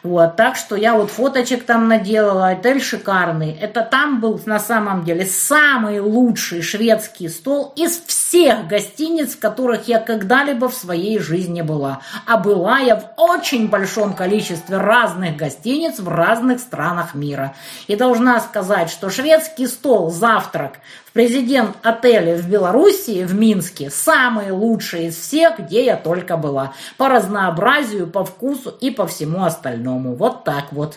[0.02, 3.52] Вот, так что я вот фоточек там наделала, отель шикарный.
[3.52, 9.86] Это там был на самом деле самый лучший шведский стол из всех гостиниц, в которых
[9.86, 12.00] я когда-либо в своей жизни была.
[12.26, 17.54] А была я в очень большом количестве разных гостиниц в разных странах мира.
[17.86, 20.80] И должна сказать, что шведский стол, завтрак
[21.12, 26.72] Президент отеля в Белоруссии, в Минске, самый лучший из всех, где я только была.
[26.96, 30.14] По разнообразию, по вкусу и по всему остальному.
[30.14, 30.96] Вот так вот.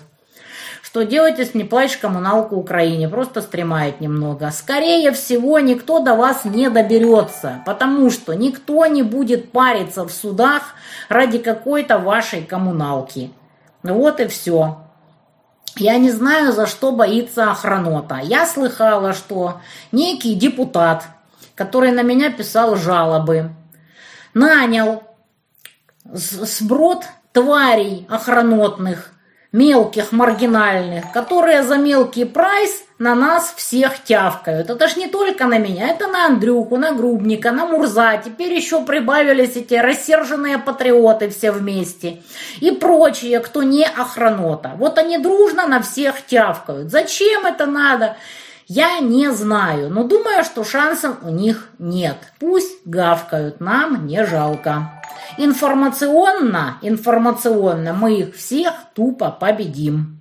[0.82, 3.10] Что делать, если не платишь коммуналку Украине?
[3.10, 4.50] Просто стремает немного.
[4.52, 10.76] Скорее всего, никто до вас не доберется, потому что никто не будет париться в судах
[11.10, 13.34] ради какой-то вашей коммуналки.
[13.84, 14.85] Вот и все.
[15.78, 18.20] Я не знаю, за что боится охранота.
[18.24, 19.62] Я слыхала, что
[19.92, 21.04] некий депутат,
[21.54, 23.52] который на меня писал жалобы,
[24.34, 25.04] нанял
[26.06, 29.12] сброд тварей охранотных,
[29.52, 34.70] мелких, маргинальных, которые за мелкий прайс на нас всех тявкают.
[34.70, 38.22] Это ж не только на меня, это на Андрюху, на Грубника, на Мурза.
[38.24, 42.24] Теперь еще прибавились эти рассерженные патриоты все вместе.
[42.62, 44.74] И прочие, кто не охранота.
[44.78, 46.90] Вот они дружно на всех тявкают.
[46.90, 48.16] Зачем это надо?
[48.68, 52.18] Я не знаю, но думаю, что шансов у них нет.
[52.40, 55.04] Пусть гавкают, нам не жалко.
[55.38, 60.15] Информационно, информационно мы их всех тупо победим.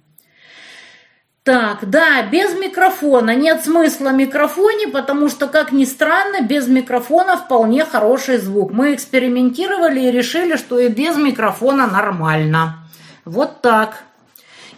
[1.44, 3.34] Так, да, без микрофона.
[3.34, 8.72] Нет смысла микрофоне, потому что, как ни странно, без микрофона вполне хороший звук.
[8.72, 12.78] Мы экспериментировали и решили, что и без микрофона нормально.
[13.26, 14.04] Вот так.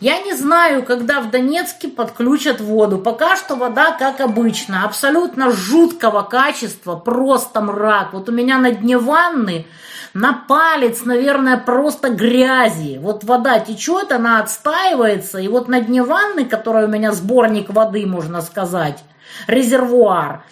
[0.00, 2.98] Я не знаю, когда в Донецке подключат воду.
[2.98, 8.12] Пока что вода, как обычно, абсолютно жуткого качества, просто мрак.
[8.12, 9.66] Вот у меня на дне ванны
[10.16, 12.98] на палец, наверное, просто грязи.
[12.98, 18.06] Вот вода течет, она отстаивается, и вот на дне ванны, которая у меня сборник воды,
[18.06, 19.04] можно сказать,
[19.46, 20.42] резервуар,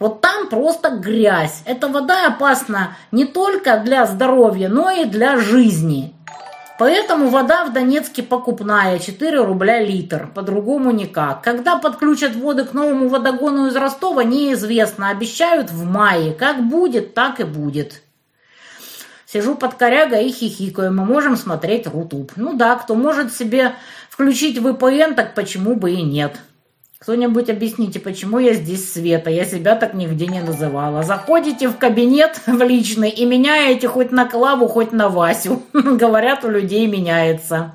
[0.00, 1.62] вот там просто грязь.
[1.64, 6.12] Эта вода опасна не только для здоровья, но и для жизни.
[6.76, 11.40] Поэтому вода в Донецке покупная, 4 рубля литр, по-другому никак.
[11.42, 16.32] Когда подключат воды к новому водогону из Ростова, неизвестно, обещают в мае.
[16.32, 18.03] Как будет, так и будет.
[19.26, 20.92] Сижу под корягой и хихикаю.
[20.92, 22.32] Мы можем смотреть Рутуб.
[22.36, 23.74] Ну да, кто может себе
[24.08, 26.38] включить VPN, так почему бы и нет.
[27.04, 29.28] Кто-нибудь объясните, почему я здесь Света?
[29.28, 31.02] Я себя так нигде не называла.
[31.02, 35.62] Заходите в кабинет в личный и меняете хоть на Клаву, хоть на Васю.
[35.74, 37.72] Говорят, у людей меняется.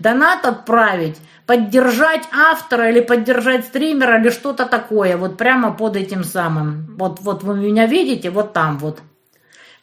[0.00, 1.16] Донат отправить,
[1.46, 5.16] поддержать автора или поддержать стримера или что-то такое.
[5.16, 6.96] Вот прямо под этим самым.
[6.98, 8.98] Вот, вот вы меня видите, вот там вот.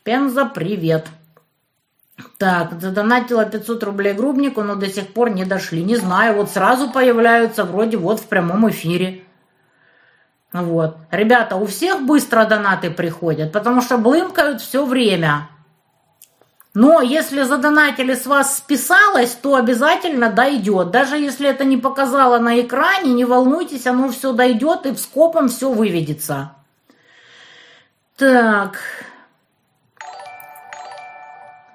[0.06, 1.08] Пенза, привет.
[2.38, 5.84] Так, задонатила 500 рублей грубнику, но до сих пор не дошли.
[5.84, 9.24] Не знаю, вот сразу появляются вроде вот в прямом эфире.
[10.54, 10.98] Вот.
[11.10, 15.50] Ребята, у всех быстро донаты приходят, потому что блымкают все время.
[16.76, 20.92] Но если задонатили с вас списалось, то обязательно дойдет.
[20.92, 25.50] Даже если это не показало на экране, не волнуйтесь, оно все дойдет и в скопом
[25.50, 26.52] все выведется.
[28.18, 28.78] Так,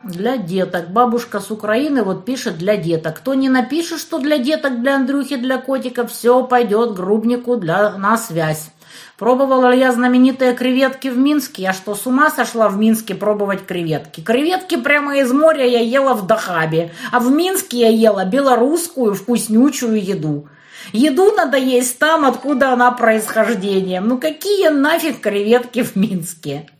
[0.02, 0.90] для деток.
[0.90, 3.18] Бабушка с Украины вот пишет для деток.
[3.18, 8.16] Кто не напишет, что для деток, для Андрюхи, для котика, все пойдет грубнику для, на
[8.16, 8.70] связь.
[9.18, 11.62] Пробовала я знаменитые креветки в Минске?
[11.64, 14.22] Я что, с ума сошла в Минске пробовать креветки?
[14.22, 20.02] Креветки прямо из моря я ела в Дахабе, а в Минске я ела белорусскую вкуснючую
[20.02, 20.48] еду.
[20.92, 24.08] Еду надо есть там, откуда она происхождением.
[24.08, 26.70] Ну какие нафиг креветки в Минске?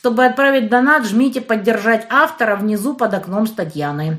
[0.00, 3.54] Чтобы отправить донат, жмите «Поддержать автора» внизу под окном с.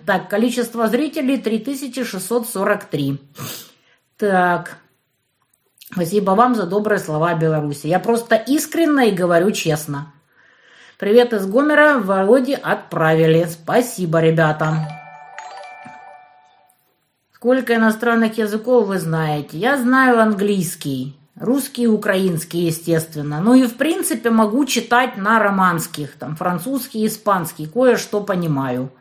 [0.05, 3.19] Так, количество зрителей 3643.
[4.15, 4.77] Так.
[5.91, 7.88] Спасибо вам за добрые слова о Беларуси.
[7.88, 10.13] Я просто искренне и говорю честно.
[10.99, 11.97] Привет из Гомера.
[11.97, 13.47] Володе отправили.
[13.49, 14.88] Спасибо, ребята.
[17.34, 19.57] Сколько иностранных языков вы знаете?
[19.57, 21.17] Я знаю английский.
[21.39, 23.39] Русский и украинский, естественно.
[23.39, 28.91] Ну и в принципе могу читать на романских, там французский, испанский, кое-что понимаю.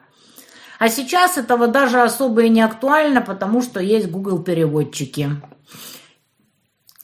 [0.78, 5.28] А сейчас этого даже особо и не актуально, потому что есть Google переводчики.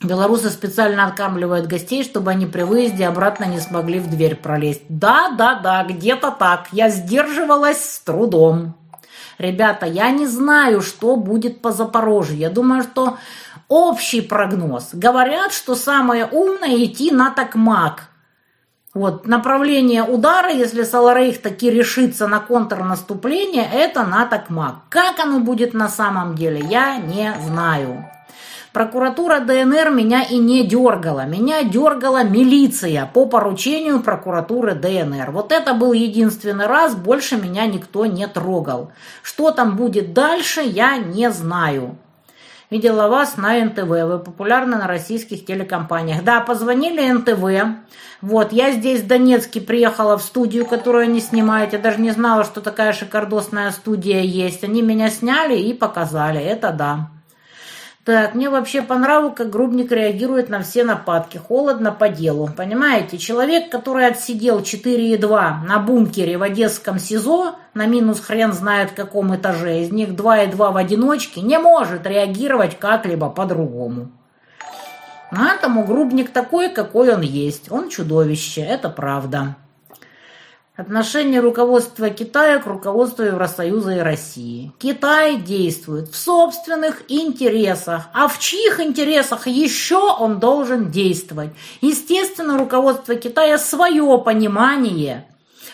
[0.02, 4.82] Белорусы специально откармливают гостей, чтобы они при выезде обратно не смогли в дверь пролезть.
[4.88, 6.68] Да, да, да, где-то так.
[6.72, 8.74] Я сдерживалась с трудом.
[9.38, 12.38] Ребята, я не знаю, что будет по Запорожью.
[12.38, 13.18] Я думаю, что
[13.68, 14.90] общий прогноз.
[14.92, 18.08] Говорят, что самое умное идти на такмак.
[18.94, 24.76] Вот, направление удара, если Саларейх таки решится на контрнаступление, это на такмак.
[24.88, 28.06] Как оно будет на самом деле, я не знаю.
[28.72, 31.24] Прокуратура ДНР меня и не дергала.
[31.24, 35.30] Меня дергала милиция по поручению прокуратуры ДНР.
[35.30, 38.92] Вот это был единственный раз, больше меня никто не трогал.
[39.22, 41.96] Что там будет дальше, я не знаю.
[42.68, 43.86] Видела вас на НТВ.
[43.86, 46.24] Вы популярны на российских телекомпаниях.
[46.24, 47.78] Да, позвонили НТВ.
[48.20, 51.72] Вот, я здесь в Донецке приехала в студию, которую они снимают.
[51.74, 54.64] Я даже не знала, что такая шикардосная студия есть.
[54.64, 56.40] Они меня сняли и показали.
[56.40, 57.10] Это да.
[58.06, 61.38] Так, мне вообще по нраву, как Грубник реагирует на все нападки.
[61.38, 62.48] Холодно по делу.
[62.56, 69.34] Понимаете, человек, который отсидел 4,2 на бункере в Одесском СИЗО, на минус хрен знает каком
[69.34, 74.12] этаже, из них 2,2 в одиночке, не может реагировать как-либо по-другому.
[75.32, 77.72] Поэтому Грубник такой, какой он есть.
[77.72, 79.56] Он чудовище, это правда.
[80.76, 84.72] Отношение руководства Китая к руководству Евросоюза и России.
[84.78, 88.08] Китай действует в собственных интересах.
[88.12, 91.52] А в чьих интересах еще он должен действовать?
[91.80, 95.26] Естественно, руководство Китая свое понимание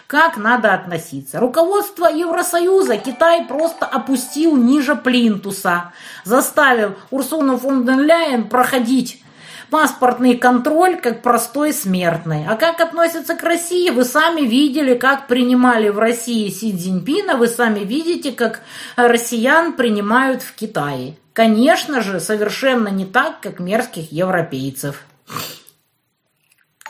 [0.07, 1.41] как надо относиться.
[1.41, 5.93] Руководство Евросоюза Китай просто опустил ниже плинтуса,
[6.25, 9.22] заставил Урсуну фон ден Ляйен проходить
[9.73, 12.45] паспортный контроль как простой смертный.
[12.47, 17.49] А как относятся к России, вы сами видели, как принимали в России Си Цзиньпина, вы
[17.49, 18.61] сами видите, как
[18.97, 21.17] россиян принимают в Китае.
[21.33, 25.05] Конечно же, совершенно не так, как мерзких европейцев.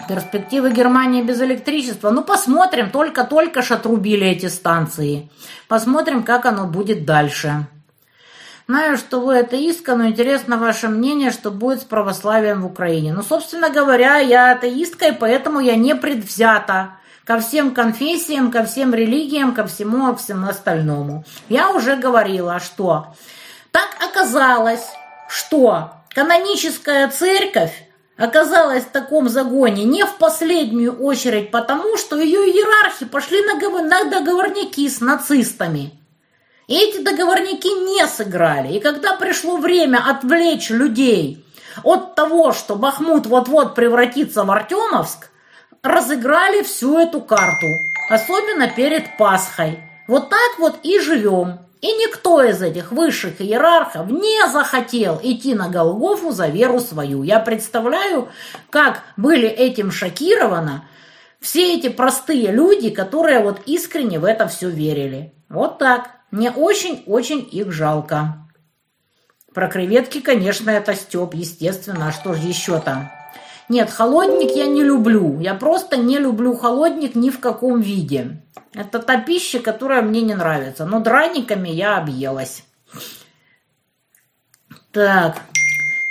[0.08, 2.10] Перспективы Германии без электричества.
[2.10, 2.90] Ну, посмотрим.
[2.90, 5.30] Только-только ж отрубили эти станции.
[5.68, 7.68] Посмотрим, как оно будет дальше.
[8.72, 13.12] Знаю, что вы атеистка, но интересно ваше мнение, что будет с православием в Украине.
[13.12, 16.92] Ну, собственно говоря, я атеистка, и поэтому я не предвзята
[17.26, 21.22] ко всем конфессиям, ко всем религиям, ко всему, ко всему остальному.
[21.50, 23.08] Я уже говорила, что
[23.72, 24.86] так оказалось,
[25.28, 27.74] что каноническая церковь
[28.16, 34.88] оказалась в таком загоне не в последнюю очередь потому, что ее иерархи пошли на договорники
[34.88, 36.01] с нацистами.
[36.74, 38.72] Эти договорники не сыграли.
[38.72, 41.44] И когда пришло время отвлечь людей
[41.82, 45.28] от того, что Бахмут вот-вот превратится в Артемовск,
[45.82, 47.66] разыграли всю эту карту,
[48.08, 49.80] особенно перед Пасхой.
[50.08, 51.58] Вот так вот и живем.
[51.82, 57.22] И никто из этих высших иерархов не захотел идти на Голгофу за веру свою.
[57.22, 58.30] Я представляю,
[58.70, 60.80] как были этим шокированы
[61.38, 65.34] все эти простые люди, которые вот искренне в это все верили.
[65.50, 66.21] Вот так.
[66.32, 68.48] Мне очень-очень их жалко.
[69.54, 72.08] Про креветки, конечно, это Степ, естественно.
[72.08, 73.12] А что же еще там?
[73.68, 75.38] Нет, холодник я не люблю.
[75.40, 78.42] Я просто не люблю холодник ни в каком виде.
[78.74, 80.86] Это та пища, которая мне не нравится.
[80.86, 82.64] Но драниками я объелась.
[84.90, 85.42] Так,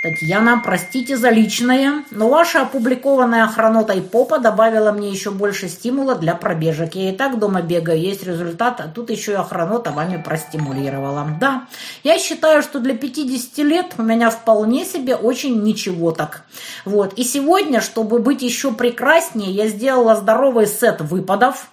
[0.02, 6.34] Татьяна, простите за личное, но ваша опубликованная хронотой попа добавила мне еще больше стимула для
[6.34, 6.96] пробежек.
[6.96, 11.28] Я и так дома бегаю, есть результат, а тут еще и охранота вами простимулировала.
[11.40, 11.68] Да,
[12.02, 16.42] я считаю, что для 50 лет у меня вполне себе очень ничего так.
[16.84, 21.70] Вот, и сегодня, чтобы быть еще прекраснее, я сделала здоровый сет выпадов,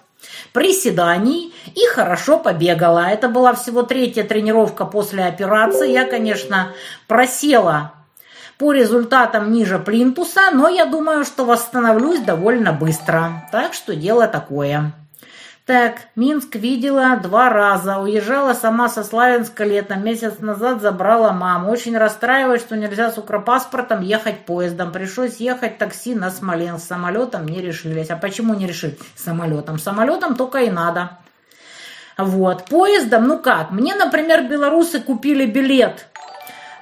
[0.52, 3.08] приседаний и хорошо побегала.
[3.08, 5.90] Это была всего третья тренировка после операции.
[5.90, 6.70] Я, конечно,
[7.08, 7.94] просела
[8.60, 13.48] по результатам ниже плинтуса, но я думаю, что восстановлюсь довольно быстро.
[13.50, 14.92] Так что дело такое.
[15.64, 18.00] Так, Минск видела два раза.
[18.00, 20.04] Уезжала сама со Славянска летом.
[20.04, 21.70] Месяц назад забрала маму.
[21.70, 24.92] Очень расстраиваюсь, что нельзя с укропаспортом ехать поездом.
[24.92, 26.86] Пришлось ехать такси на Смоленск.
[26.86, 28.10] Самолетом не решились.
[28.10, 28.98] А почему не решили?
[29.16, 29.78] Самолетом.
[29.78, 31.18] Самолетом только и надо.
[32.18, 32.66] Вот.
[32.66, 33.70] Поездом, ну как?
[33.70, 36.09] Мне, например, белорусы купили билет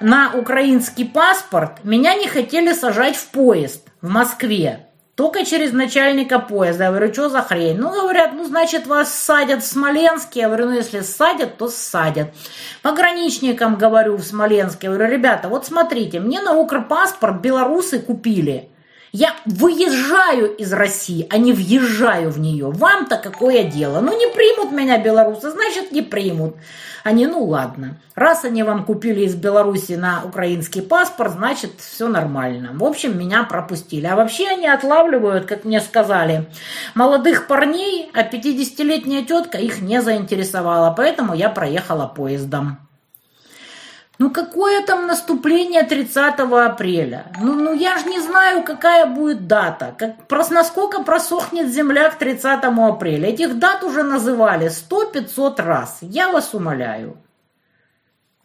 [0.01, 4.85] на украинский паспорт, меня не хотели сажать в поезд в Москве.
[5.15, 6.85] Только через начальника поезда.
[6.85, 7.77] Я говорю, что за хрень?
[7.77, 10.39] Ну, говорят, ну, значит, вас садят в Смоленске.
[10.39, 12.29] Я говорю, ну, если садят, то садят.
[12.81, 14.87] Пограничникам говорю в Смоленске.
[14.87, 18.68] Я говорю, ребята, вот смотрите, мне на Укрпаспорт белорусы купили.
[19.11, 22.69] Я выезжаю из России, а не въезжаю в нее.
[22.69, 24.01] Вам-то какое дело?
[24.01, 26.55] Ну, не примут меня белорусы, значит, не примут.
[27.03, 32.71] Они, ну ладно, раз они вам купили из Беларуси на украинский паспорт, значит, все нормально.
[32.73, 34.05] В общем, меня пропустили.
[34.05, 36.47] А вообще они отлавливают, как мне сказали,
[36.93, 42.88] молодых парней, а 50-летняя тетка их не заинтересовала, поэтому я проехала поездом.
[44.19, 47.27] Ну какое там наступление 30 апреля?
[47.41, 49.95] Ну, ну я же не знаю, какая будет дата.
[49.97, 53.29] Как, прос, насколько просохнет земля к 30 апреля.
[53.29, 55.99] Этих дат уже называли 100-500 раз.
[56.01, 57.15] Я вас умоляю.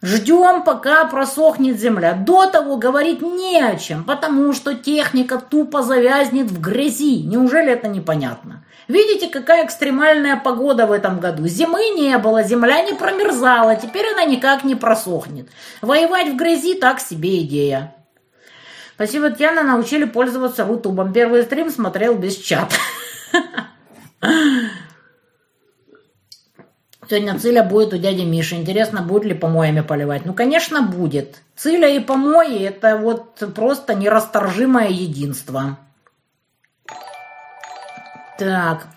[0.00, 2.12] Ждем, пока просохнет земля.
[2.12, 7.24] До того говорить не о чем, потому что техника тупо завязнет в грязи.
[7.24, 8.64] Неужели это непонятно?
[8.86, 11.46] Видите, какая экстремальная погода в этом году.
[11.46, 15.48] Зимы не было, земля не промерзала, теперь она никак не просохнет.
[15.80, 17.94] Воевать в грязи так себе идея.
[18.94, 21.12] Спасибо, Татьяна, научили пользоваться Рутубом.
[21.12, 22.76] Первый стрим смотрел без чата.
[27.08, 28.54] Сегодня Циля будет у дяди Миши.
[28.54, 30.24] Интересно, будет ли помоями поливать?
[30.24, 31.42] Ну, конечно, будет.
[31.56, 35.78] Циля и помои– это вот просто нерасторжимое единство.
[38.36, 38.88] Так.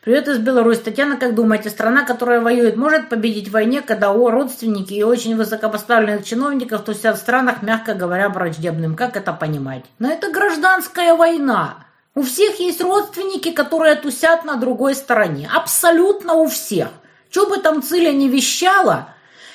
[0.00, 0.80] Привет из Беларуси.
[0.80, 5.36] Татьяна, как думаете, страна, которая воюет, может победить в войне, когда о родственники и очень
[5.36, 8.96] высокопоставленных чиновников тусят в странах, мягко говоря, враждебным?
[8.96, 9.84] Как это понимать?
[9.98, 11.84] Но это гражданская война.
[12.14, 15.50] У всех есть родственники, которые тусят на другой стороне.
[15.54, 16.88] Абсолютно у всех.
[17.30, 19.08] Что бы там Циля не вещала,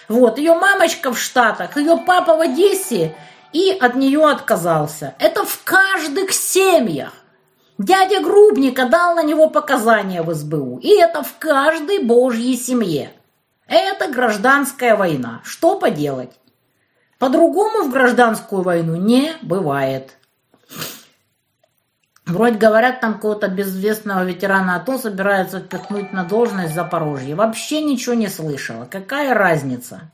[0.08, 3.16] вот, ее мамочка в Штатах, ее папа в Одессе,
[3.52, 5.16] и от нее отказался.
[5.18, 7.14] Это в каждых семьях.
[7.78, 10.80] Дядя Грубника дал на него показания в СБУ.
[10.82, 13.12] И это в каждой божьей семье.
[13.68, 15.42] Это гражданская война.
[15.44, 16.32] Что поделать?
[17.20, 20.18] По-другому в гражданскую войну не бывает.
[22.26, 27.36] Вроде говорят, там кого-то безвестного ветерана АТО собираются впихнуть на должность в Запорожье.
[27.36, 28.86] Вообще ничего не слышала.
[28.86, 30.12] Какая разница?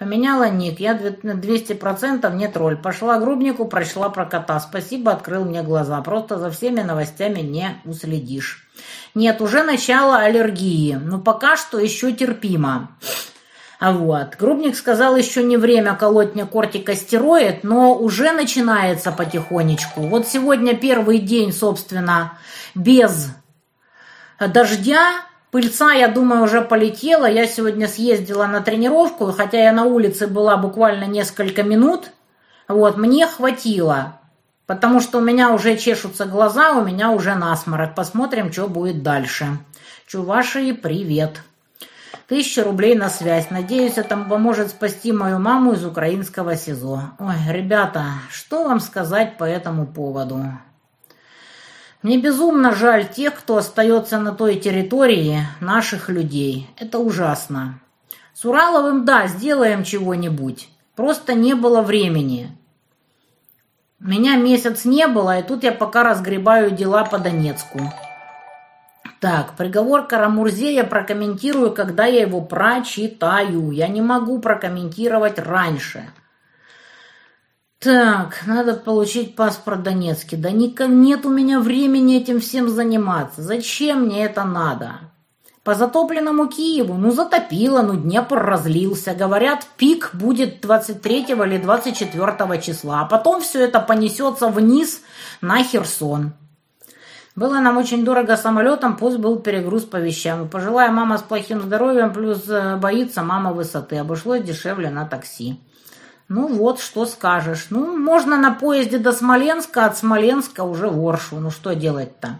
[0.00, 0.80] Поменяла ник.
[0.80, 2.78] Я 200% не тролль.
[2.78, 4.58] Пошла грубнику, прочла про кота.
[4.58, 6.00] Спасибо, открыл мне глаза.
[6.00, 8.66] Просто за всеми новостями не уследишь.
[9.14, 10.94] Нет, уже начало аллергии.
[10.94, 12.96] Но пока что еще терпимо.
[13.78, 14.36] А вот.
[14.38, 20.00] Грубник сказал, еще не время колоть мне кортикостероид, но уже начинается потихонечку.
[20.00, 22.38] Вот сегодня первый день, собственно,
[22.74, 23.28] без
[24.38, 25.26] дождя.
[25.50, 27.26] Пыльца, я думаю, уже полетела.
[27.26, 32.10] Я сегодня съездила на тренировку, хотя я на улице была буквально несколько минут.
[32.68, 34.20] Вот, мне хватило.
[34.66, 37.96] Потому что у меня уже чешутся глаза, у меня уже насморок.
[37.96, 39.58] Посмотрим, что будет дальше.
[40.06, 41.42] Чувашии, привет.
[42.28, 43.50] Тысяча рублей на связь.
[43.50, 47.10] Надеюсь, это поможет спасти мою маму из украинского СИЗО.
[47.18, 50.44] Ой, ребята, что вам сказать по этому поводу?
[52.02, 56.70] Мне безумно жаль тех, кто остается на той территории, наших людей.
[56.78, 57.80] Это ужасно.
[58.32, 60.70] С Ураловым, да, сделаем чего-нибудь.
[60.96, 62.56] Просто не было времени.
[63.98, 67.80] Меня месяц не было, и тут я пока разгребаю дела по Донецку.
[69.20, 73.70] Так, приговор Карамурзе я прокомментирую, когда я его прочитаю.
[73.70, 76.08] Я не могу прокомментировать раньше.
[77.80, 80.36] Так, надо получить паспорт Донецкий.
[80.36, 83.40] Да нет у меня времени этим всем заниматься.
[83.40, 84.98] Зачем мне это надо?
[85.64, 89.14] По затопленному Киеву, ну затопило, ну Днепр разлился.
[89.14, 95.00] Говорят, пик будет 23 или 24 числа, а потом все это понесется вниз
[95.40, 96.34] на Херсон.
[97.34, 100.50] Было нам очень дорого самолетом, пусть был перегруз по вещам.
[100.50, 103.96] Пожилая мама с плохим здоровьем, плюс э, боится мама высоты.
[103.96, 105.58] Обошлось дешевле на такси.
[106.30, 107.66] Ну вот, что скажешь.
[107.70, 111.40] Ну, можно на поезде до Смоленска, от Смоленска уже в Оршу.
[111.40, 112.38] Ну, что делать-то?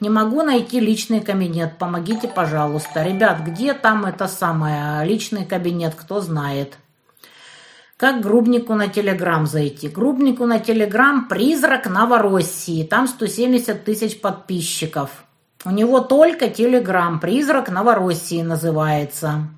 [0.00, 1.76] Не могу найти личный кабинет.
[1.76, 3.02] Помогите, пожалуйста.
[3.02, 6.78] Ребят, где там это самое, личный кабинет, кто знает?
[7.98, 9.88] Как Грубнику на Телеграм зайти?
[9.88, 12.84] Грубнику на Телеграм «Призрак Новороссии».
[12.84, 15.10] Там 170 тысяч подписчиков.
[15.66, 17.20] У него только Телеграм.
[17.20, 19.48] «Призрак Новороссии» называется.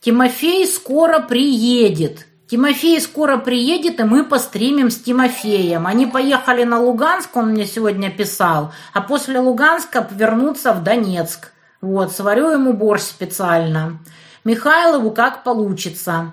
[0.00, 2.26] Тимофей скоро приедет.
[2.46, 5.86] Тимофей скоро приедет, и мы постримим с Тимофеем.
[5.86, 11.52] Они поехали на Луганск, он мне сегодня писал, а после Луганска вернуться в Донецк.
[11.80, 13.98] Вот, сварю ему борщ специально.
[14.44, 16.32] Михайлову как получится.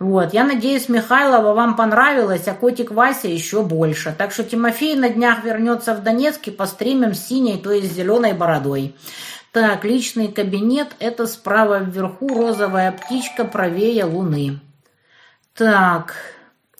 [0.00, 4.12] Вот, я надеюсь, Михайлова вам понравилось, а котик Вася еще больше.
[4.16, 8.32] Так что Тимофей на днях вернется в Донецк и постримим с синей, то есть зеленой
[8.32, 8.96] бородой.
[9.52, 14.58] Так, личный кабинет, это справа вверху розовая птичка правее луны.
[15.56, 16.16] Так,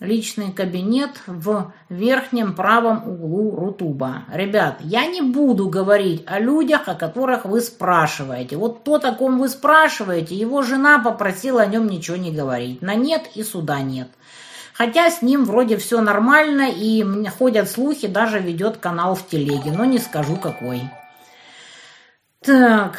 [0.01, 4.25] личный кабинет в верхнем правом углу Рутуба.
[4.33, 8.57] Ребят, я не буду говорить о людях, о которых вы спрашиваете.
[8.57, 12.83] Вот то, о ком вы спрашиваете, его жена попросила о нем ничего не говорить.
[12.83, 14.09] На нет и суда нет.
[14.73, 19.85] Хотя с ним вроде все нормально, и ходят слухи, даже ведет канал в телеге, но
[19.85, 20.83] не скажу какой.
[22.45, 22.99] Так,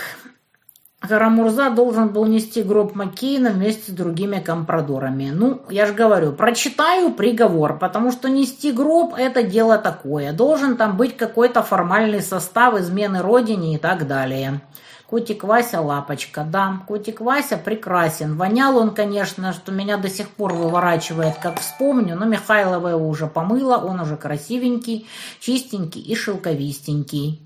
[1.07, 5.31] Карамурза должен был нести гроб Маккейна вместе с другими компрадорами.
[5.33, 10.33] Ну, я же говорю, прочитаю приговор, потому что нести гроб– это дело такое.
[10.33, 14.61] Должен там быть какой-то формальный состав измены родине и так далее.
[15.07, 18.37] Котик Вася лапочка, да, котик Вася прекрасен.
[18.37, 23.27] Вонял он, конечно, что меня до сих пор выворачивает, как вспомню, но Михайлова его уже
[23.27, 25.07] помыла, он уже красивенький,
[25.39, 27.44] чистенький и шелковистенький.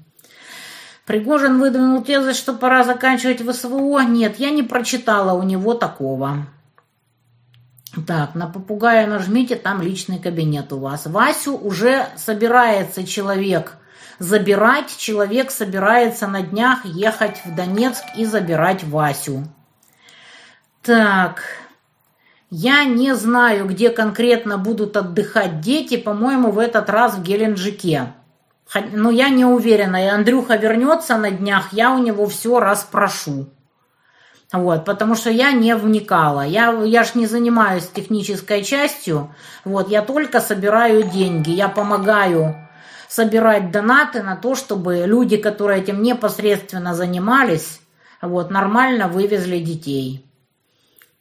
[1.10, 4.01] Пригожин выдвинул тезы, что пора заканчивать ВСВО.
[4.01, 6.45] Нет, я не прочитала у него такого.
[8.05, 11.07] Так, на попугая нажмите, там личный кабинет у вас.
[11.07, 13.78] Васю уже собирается человек
[14.20, 14.95] забирать.
[14.97, 19.47] Человек собирается на днях ехать в Донецк и забирать Васю.
[20.84, 21.41] Так,
[22.51, 25.97] я не знаю, где конкретно будут отдыхать дети.
[25.97, 28.14] По-моему, в этот раз в Геленджике.
[28.91, 33.49] Но я не уверена, и Андрюха вернется на днях, я у него все расспрошу.
[34.51, 36.41] Вот, потому что я не вникала.
[36.41, 39.34] Я, я ж не занимаюсь технической частью.
[39.63, 41.51] Вот, я только собираю деньги.
[41.51, 42.55] Я помогаю
[43.07, 47.82] собирать донаты на то, чтобы люди, которые этим непосредственно занимались,
[48.22, 50.28] вот, нормально вывезли детей.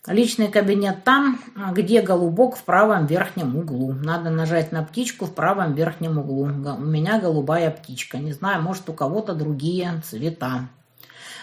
[0.09, 1.39] Личный кабинет там,
[1.73, 3.93] где голубок в правом верхнем углу.
[3.93, 6.45] Надо нажать на птичку в правом верхнем углу.
[6.45, 8.17] У меня голубая птичка.
[8.19, 10.69] Не знаю, может у кого-то другие цвета.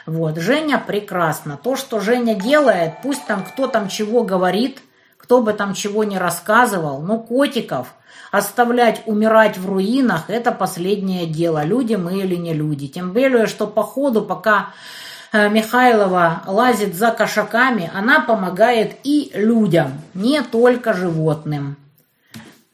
[0.08, 1.58] Вот, Женя прекрасно.
[1.62, 4.82] То, что Женя делает, пусть там кто там чего говорит,
[5.18, 7.94] кто бы там чего не рассказывал, но котиков
[8.32, 12.88] оставлять умирать в руинах– это последнее дело, люди мы или не люди.
[12.88, 14.74] Тем более, что по ходу, пока
[15.50, 21.78] Михайлова лазит за кошаками, она помогает и людям, не только животным.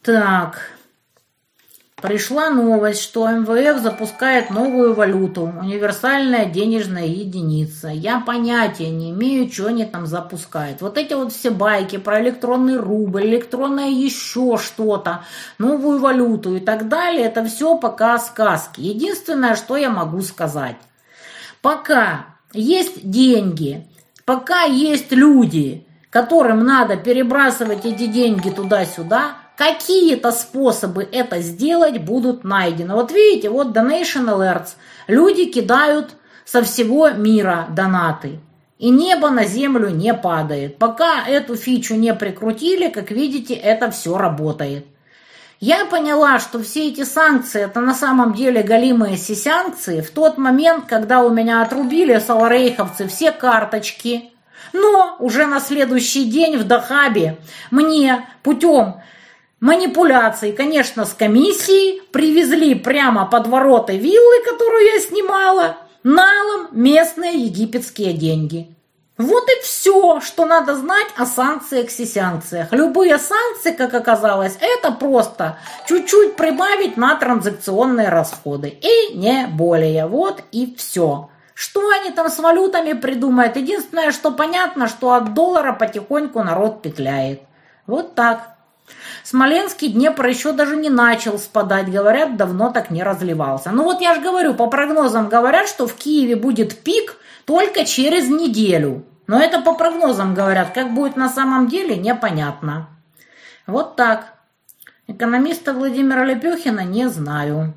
[0.01, 0.71] Так,
[2.01, 7.89] Пришла новость, что МВФ запускает новую валюту, универсальная денежная единица.
[7.89, 10.81] Я понятия не имею, что они там запускают.
[10.81, 15.25] Вот эти вот все байки про электронный рубль, электронное еще что-то,
[15.59, 18.81] новую валюту и так далее, это все пока сказки.
[18.81, 20.77] Единственное, что я могу сказать.
[21.61, 23.87] Пока есть деньги,
[24.25, 32.95] пока есть люди, которым надо перебрасывать эти деньги туда-сюда, какие-то способы это сделать будут найдены.
[32.95, 34.69] Вот видите, вот Donation Alerts.
[35.07, 38.39] Люди кидают со всего мира донаты.
[38.77, 40.77] И небо на землю не падает.
[40.77, 44.87] Пока эту фичу не прикрутили, как видите, это все работает.
[45.61, 50.85] Я поняла, что все эти санкции, это на самом деле голимые санкции в тот момент,
[50.87, 54.31] когда у меня отрубили саларейховцы все карточки.
[54.73, 57.37] Но уже на следующий день в Дахабе
[57.69, 59.01] мне путем
[59.59, 68.13] манипуляций, конечно, с комиссией, привезли прямо под ворота виллы, которую я снимала, налом местные египетские
[68.13, 68.75] деньги.
[69.21, 72.71] Вот и все, что надо знать о санкциях и санкциях.
[72.71, 75.57] Любые санкции, как оказалось, это просто
[75.87, 78.69] чуть-чуть прибавить на транзакционные расходы.
[78.69, 80.07] И не более.
[80.07, 81.29] Вот и все.
[81.53, 83.55] Что они там с валютами придумают?
[83.55, 87.41] Единственное, что понятно, что от доллара потихоньку народ петляет.
[87.85, 88.55] Вот так.
[89.23, 93.69] Смоленский Днепр еще даже не начал спадать, говорят, давно так не разливался.
[93.71, 98.27] Ну вот я же говорю, по прогнозам говорят, что в Киеве будет пик только через
[98.27, 99.05] неделю.
[99.27, 102.89] Но это по прогнозам говорят, как будет на самом деле, непонятно.
[103.67, 104.33] Вот так.
[105.07, 107.73] Экономиста Владимира Лепехина не знаю.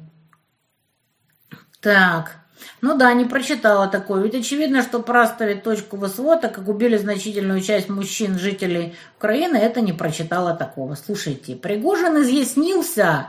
[1.80, 2.36] Так.
[2.80, 4.22] Ну да, не прочитала такое.
[4.22, 9.80] Ведь очевидно, что проставить точку в так как убили значительную часть мужчин, жителей Украины, это
[9.80, 10.94] не прочитала такого.
[10.94, 13.28] Слушайте, Пригожин изъяснился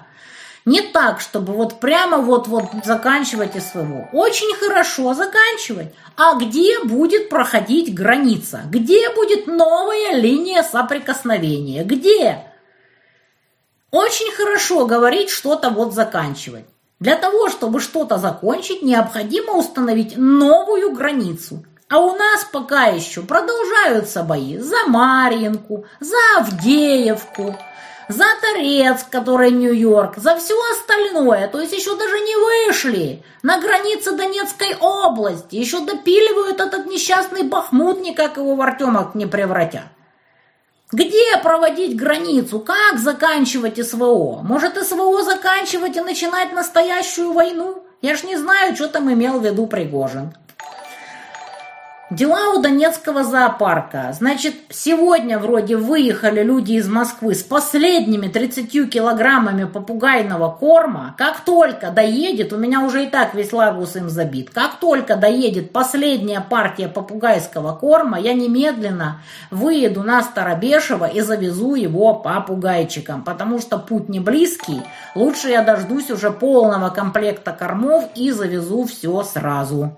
[0.66, 4.10] не так, чтобы вот прямо вот-вот заканчивать СВО.
[4.12, 5.94] Очень хорошо заканчивать.
[6.18, 8.62] А где будет проходить граница?
[8.66, 11.84] Где будет новая линия соприкосновения?
[11.84, 12.46] Где?
[13.92, 16.66] Очень хорошо говорить что-то вот заканчивать.
[17.00, 21.64] Для того, чтобы что-то закончить, необходимо установить новую границу.
[21.88, 27.56] А у нас пока еще продолжаются бои за Марьинку, за Авдеевку,
[28.10, 31.48] за Торецк, который Нью-Йорк, за все остальное.
[31.48, 35.56] То есть еще даже не вышли на границе Донецкой области.
[35.56, 39.84] Еще допиливают этот несчастный Бахмут, никак его в Артемок не превратят.
[40.92, 42.60] Где проводить границу?
[42.60, 44.42] Как заканчивать СВО?
[44.44, 47.84] Может СВО заканчивать и начинать настоящую войну?
[48.02, 50.36] Я ж не знаю, что там имел в виду Пригожин.
[52.12, 54.12] Дела у Донецкого зоопарка.
[54.14, 61.16] Значит, сегодня вроде выехали люди из Москвы с последними 30 килограммами попугайного корма.
[61.18, 65.74] Как только доедет, у меня уже и так весь лагус им забит, как только доедет
[65.74, 73.80] последняя партия попугайского корма, я немедленно выеду на Старобешево и завезу его попугайчикам, потому что
[73.80, 74.84] путь не близкий.
[75.16, 79.98] Лучше я дождусь уже полного комплекта кормов и завезу все сразу.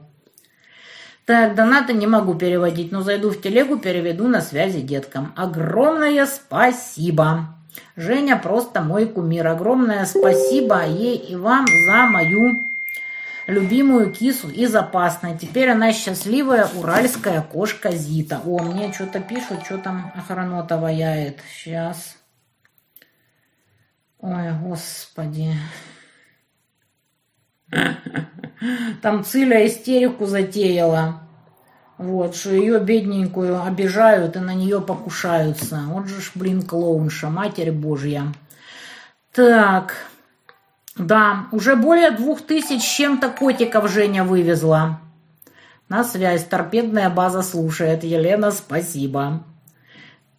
[1.28, 5.34] Так, донаты не могу переводить, но зайду в телегу, переведу на связи деткам.
[5.36, 7.54] Огромное спасибо.
[7.98, 9.46] Женя просто мой кумир.
[9.48, 12.54] Огромное спасибо ей и вам за мою
[13.46, 15.38] любимую кису и запасной.
[15.38, 18.40] Теперь она счастливая уральская кошка Зита.
[18.46, 21.42] О, мне что-то пишут, что там охранота ваяет.
[21.52, 22.16] Сейчас.
[24.20, 25.56] Ой, господи.
[29.02, 31.22] Там Циля истерику затеяла.
[31.98, 35.84] Вот, что ее бедненькую обижают и на нее покушаются.
[35.88, 38.34] Вот же ж, блин, клоунша, Матерь Божья.
[39.34, 39.96] Так,
[40.96, 45.00] да, уже более двух тысяч чем-то котиков Женя вывезла.
[45.90, 48.04] На связь, торпедная база слушает.
[48.04, 49.44] Елена, спасибо.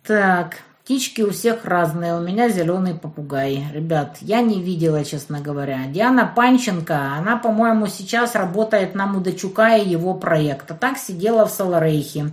[0.04, 0.58] Так,
[0.88, 3.62] Птички у всех разные, у меня зеленый попугай.
[3.74, 5.80] Ребят, я не видела, честно говоря.
[5.86, 10.70] Диана Панченко, она, по-моему, сейчас работает на Мудачука и его проект.
[10.70, 12.32] А так сидела в Саларейхе.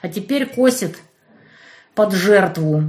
[0.00, 0.96] А теперь косит
[1.94, 2.84] под жертву.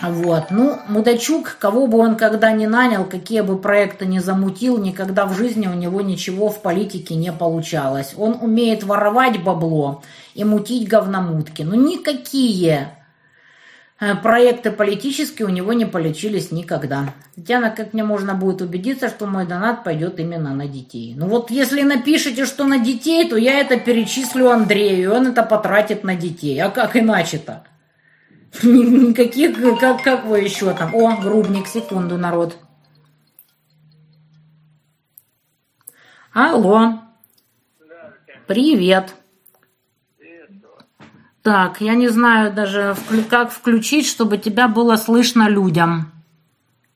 [0.00, 0.44] Вот.
[0.50, 5.34] Ну, Мудачук, кого бы он когда ни нанял, какие бы проекты ни замутил, никогда в
[5.34, 8.14] жизни у него ничего в политике не получалось.
[8.16, 10.04] Он умеет воровать бабло
[10.34, 11.62] и мутить говномутки.
[11.62, 12.90] Ну, никакие
[14.22, 17.14] проекты политические у него не получились никогда.
[17.34, 21.14] Татьяна, как мне можно будет убедиться, что мой донат пойдет именно на детей?
[21.16, 25.42] Ну вот если напишите, что на детей, то я это перечислю Андрею, и он это
[25.42, 26.60] потратит на детей.
[26.60, 27.64] А как иначе-то?
[28.62, 30.94] Никаких, как, как вы еще там?
[30.94, 32.56] О, грубник, секунду, народ.
[36.32, 37.00] Алло.
[38.46, 39.14] Привет.
[41.44, 42.96] Так, я не знаю даже,
[43.28, 46.10] как включить, чтобы тебя было слышно людям.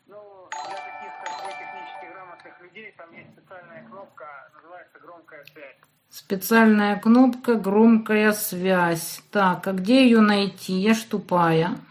[0.06, 0.16] Ну,
[0.50, 4.24] для таких, как вы, технически грамотных людей, там есть специальная кнопка,
[4.54, 5.76] называется «Громкая связь».
[6.08, 9.20] Специальная кнопка «Громкая связь».
[9.30, 10.72] Так, а где ее найти?
[10.72, 11.76] Я ж тупая.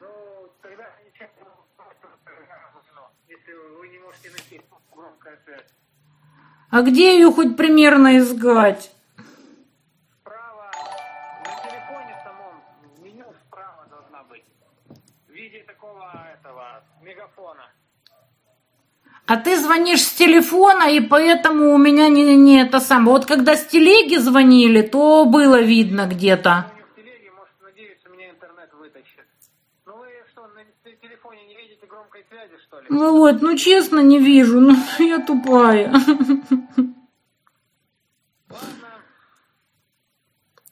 [0.00, 0.06] Ну.
[6.70, 8.92] А где ее хоть примерно искать?
[19.28, 23.10] А ты звонишь с телефона, и поэтому у меня не, не это самое.
[23.10, 26.72] Вот когда с телеги звонили, то было видно где-то.
[32.88, 33.00] Ну ли?
[33.00, 35.92] Володь, ну честно не вижу, ну я тупая.
[35.92, 36.42] Ладно,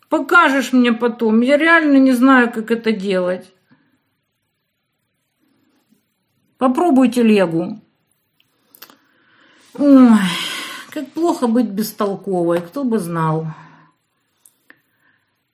[0.08, 1.42] Покажешь мне потом.
[1.42, 3.52] Я реально не знаю, как это делать.
[6.56, 7.82] Попробуй телегу.
[9.78, 10.18] Ой,
[10.90, 13.46] как плохо быть бестолковой, кто бы знал.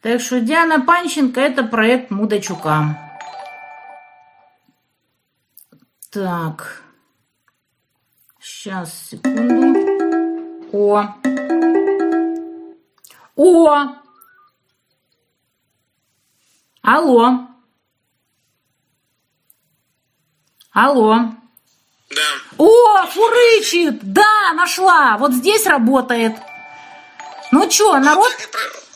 [0.01, 2.99] Так что Диана Панченко– это проект Мудачука.
[6.11, 6.83] Так.
[8.41, 9.79] Сейчас, секунду.
[10.73, 11.15] О.
[13.37, 13.97] О!
[16.83, 17.49] Алло.
[20.73, 21.42] Алло.
[22.15, 22.23] Да.
[22.59, 23.99] О, фурычит!
[24.03, 25.17] Да, нашла.
[25.19, 26.33] Вот здесь работает.
[27.53, 28.33] Ну чё, народ,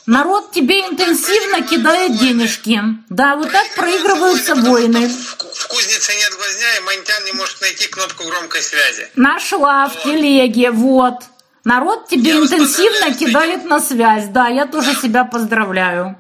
[0.07, 2.81] народ тебе интенсивно кидает денежки.
[3.11, 5.09] Да, вот так проигрываются войны.
[5.09, 9.09] В, ку- в кузнице нет гвоздя, и Монтян не может найти кнопку громкой связи.
[9.17, 11.15] Нашла в телеге, вот.
[11.65, 14.27] Народ тебе Я интенсивно кидает на связь.
[14.29, 16.17] Да, я тоже себя поздравляю.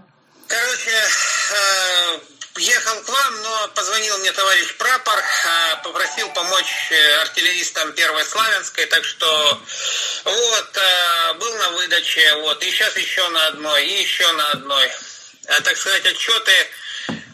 [0.48, 2.18] Короче, э,
[2.58, 8.86] ехал к вам, но позвонил мне товарищ прапор, э, попросил помочь э, артиллеристам первой Славянской,
[8.86, 9.60] так что
[10.24, 14.90] вот, э, был на выдаче, вот, и сейчас еще на одной, и еще на одной.
[15.46, 16.52] Э, Так сказать, отчеты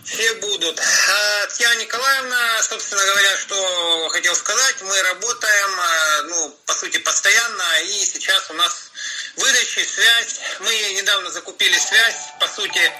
[0.04, 0.78] все будут.
[0.80, 7.80] А Татьяна Николаевна, собственно говоря, что хотел сказать, мы работаем, э, ну, по сути, постоянно,
[7.84, 8.90] и сейчас у нас
[9.36, 10.40] выдачи, связь.
[10.60, 12.92] Мы недавно закупили связь, по сути,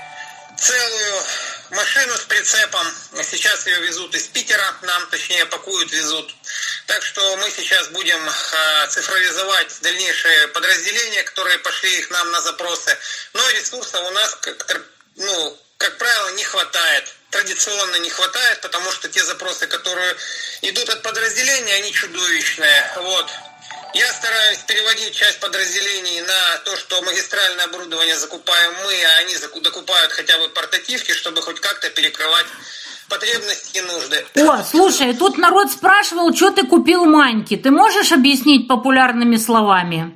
[0.58, 1.24] целую
[1.70, 2.86] машину с прицепом.
[3.22, 6.34] Сейчас ее везут из Питера, нам, точнее, пакуют, везут.
[6.86, 12.96] Так что мы сейчас будем э, цифровизовать дальнейшие подразделения, которые пошли их нам на запросы.
[13.32, 14.82] Но ресурсов у нас, как,
[15.16, 17.14] ну, как правило, не хватает.
[17.30, 20.16] Традиционно не хватает, потому что те запросы, которые
[20.60, 22.92] идут от подразделения, они чудовищные.
[22.96, 23.30] Вот.
[23.94, 30.12] Я стараюсь переводить часть подразделений на то, что магистральное оборудование закупаем мы, а они докупают
[30.12, 32.46] хотя бы портативки, чтобы хоть как-то перекрывать
[33.08, 34.26] потребности и нужды.
[34.36, 37.56] О, слушай, тут народ спрашивал, что ты купил маньки.
[37.56, 40.12] Ты можешь объяснить популярными словами?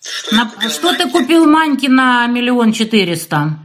[0.00, 3.58] Что, На- купил что ты купил маньки на миллион четыреста?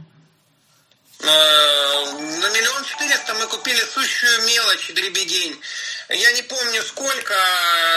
[1.20, 5.56] Э, На миллион четыреста мы купили сущую мелочь, дребедень.
[6.10, 7.34] Я не помню сколько,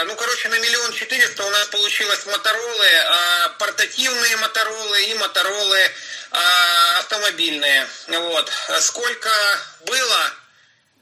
[0.06, 5.90] ну, короче, на миллион четыреста у нас получилось моторолы, а, портативные моторолы и моторолы
[6.30, 7.86] а, автомобильные.
[8.06, 8.50] Вот.
[8.80, 9.30] Сколько
[9.84, 10.32] было,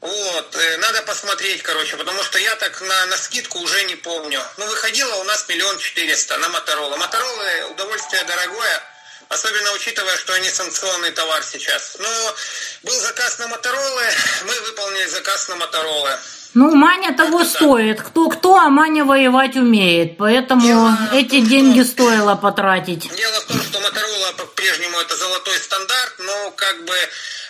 [0.01, 4.43] вот, э, надо посмотреть, короче, потому что я так на, на скидку уже не помню.
[4.57, 6.97] Ну, выходило у нас миллион четыреста на Моторолы.
[6.97, 8.83] Моторолы удовольствие дорогое,
[9.29, 11.95] особенно учитывая, что они санкционный товар сейчас.
[11.99, 12.35] Но
[12.83, 14.05] был заказ на Моторолы,
[14.43, 16.19] мы выполнили заказ на Моторолы.
[16.53, 18.01] Ну, Маня того стоит.
[18.01, 20.17] Кто-кто, а Маня воевать умеет.
[20.17, 23.07] Поэтому Я- эти деньги стоило потратить.
[23.15, 26.95] Дело в том, что Моторола по-прежнему это золотой стандарт, но как бы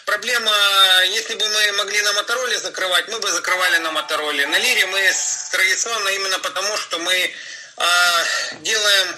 [0.05, 0.51] проблема,
[1.09, 4.45] если бы мы могли на Мотороле закрывать, мы бы закрывали на Мотороле.
[4.47, 4.99] На Лире мы
[5.51, 7.31] традиционно именно потому, что мы
[7.77, 8.23] а,
[8.61, 9.15] делаем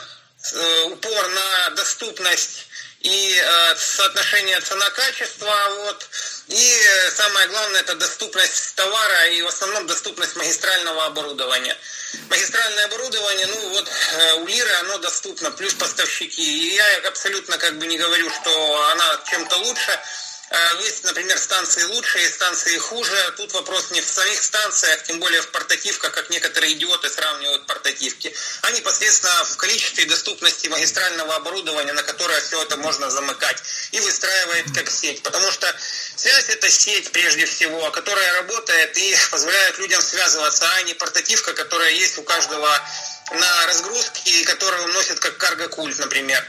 [0.54, 2.68] э, упор на доступность
[3.02, 6.06] и э, соотношение цена-качество, вот.
[6.50, 11.78] И э, самое главное это доступность товара и в основном доступность магистрального оборудования.
[12.30, 16.42] Магистральное оборудование, ну вот э, у Лиры оно доступно, плюс поставщики.
[16.42, 20.00] И я абсолютно как бы не говорю, что она чем-то лучше.
[20.52, 23.34] Э, есть, например, станции лучше, есть станции хуже.
[23.38, 28.34] Тут вопрос не в самих станциях, тем более в портативках, как некоторые идиоты сравнивают портативки,
[28.64, 34.00] а непосредственно в количестве и доступности магистрального оборудования, на которое все это можно замыкать и
[34.00, 35.22] выстраивает как сеть.
[35.22, 35.74] Потому что
[36.16, 41.92] связь это сеть прежде всего, которая работает и позволяет людям связываться, а не портативка, которая
[41.92, 42.70] есть у каждого
[43.32, 46.44] на разгрузке которую носит как карго-культ, например.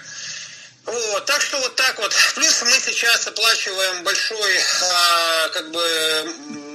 [0.90, 2.12] Вот, так что вот так вот.
[2.34, 5.80] Плюс мы сейчас оплачиваем большой а, как бы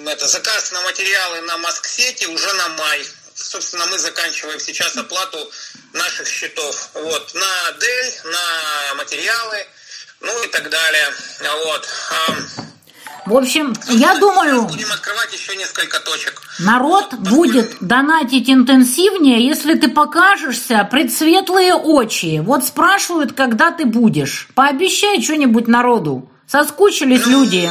[0.07, 3.05] это, заказ на материалы на Маск-сети уже на май.
[3.35, 5.51] Собственно, мы заканчиваем сейчас оплату
[5.91, 6.89] наших счетов.
[6.93, 9.67] Вот, на Dell, на материалы,
[10.21, 11.13] ну и так далее.
[11.65, 11.89] Вот.
[13.25, 14.63] В общем, я думаю...
[14.63, 16.41] Будем открывать еще несколько точек.
[16.59, 22.39] Народ вот, будет донатить интенсивнее, если ты покажешься предсветлые очи.
[22.43, 24.47] Вот спрашивают, когда ты будешь.
[24.53, 26.31] Пообещай что-нибудь народу.
[26.47, 27.69] Соскучились ну, люди.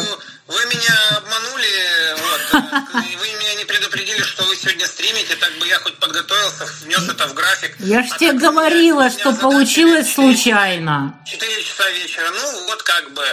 [0.49, 1.65] Вы меня обманули,
[2.19, 2.63] вот.
[2.93, 7.27] Вы меня не предупредили, что вы сегодня стримите, так бы я хоть подготовился, внес это
[7.29, 7.77] в график.
[7.79, 11.19] Я ж а тебе говорила, что получилось случайно.
[11.25, 12.27] Четыре часа вечера.
[12.31, 13.25] Ну, вот как бы.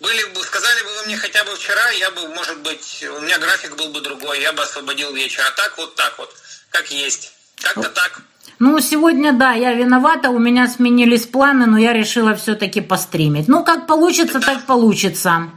[0.00, 3.38] Были бы, сказали бы вы мне хотя бы вчера, я бы, может быть, у меня
[3.38, 5.42] график был бы другой, я бы освободил вечер.
[5.46, 6.30] А так вот так вот,
[6.70, 7.32] как есть.
[7.60, 8.22] Как-то так.
[8.58, 13.48] Ну, сегодня, да, я виновата, у меня сменились планы, но я решила все-таки постримить.
[13.48, 14.54] Ну, как получится, да.
[14.54, 15.50] так получится.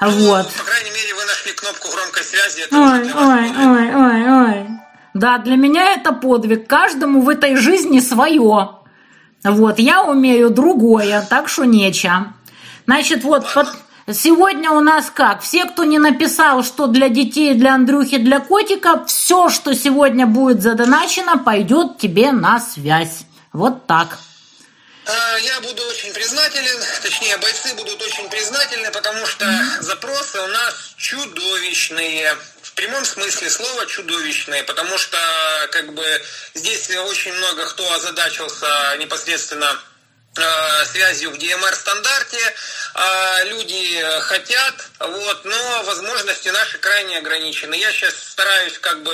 [0.00, 0.48] Ну, вот.
[0.52, 2.62] По крайней мере, вы нашли кнопку громкой связи.
[2.62, 4.66] Это ой, ой, ой, ой, ой.
[5.14, 6.66] Да, для меня это подвиг.
[6.66, 8.70] Каждому в этой жизни свое.
[9.44, 12.34] Вот, я умею другое, так что нечего.
[12.86, 13.68] Значит, вот под...
[14.12, 15.42] сегодня у нас как?
[15.42, 20.62] Все, кто не написал, что для детей, для Андрюхи, для котика, все, что сегодня будет
[20.62, 23.24] задоначено, пойдет тебе на связь.
[23.52, 24.18] Вот так.
[25.04, 29.46] А, я буду очень признателен, точнее, бойцы будут очень признательны, потому что
[29.80, 32.36] запросы у нас чудовищные.
[32.62, 35.18] В прямом смысле слова чудовищные, потому что
[35.72, 36.04] как бы
[36.54, 38.66] здесь очень много кто озадачился
[38.98, 39.91] непосредственно Э,
[40.34, 42.38] связью в DMR стандарте,
[42.94, 47.74] а люди хотят, вот, но возможности наши крайне ограничены.
[47.74, 49.12] Я сейчас стараюсь как бы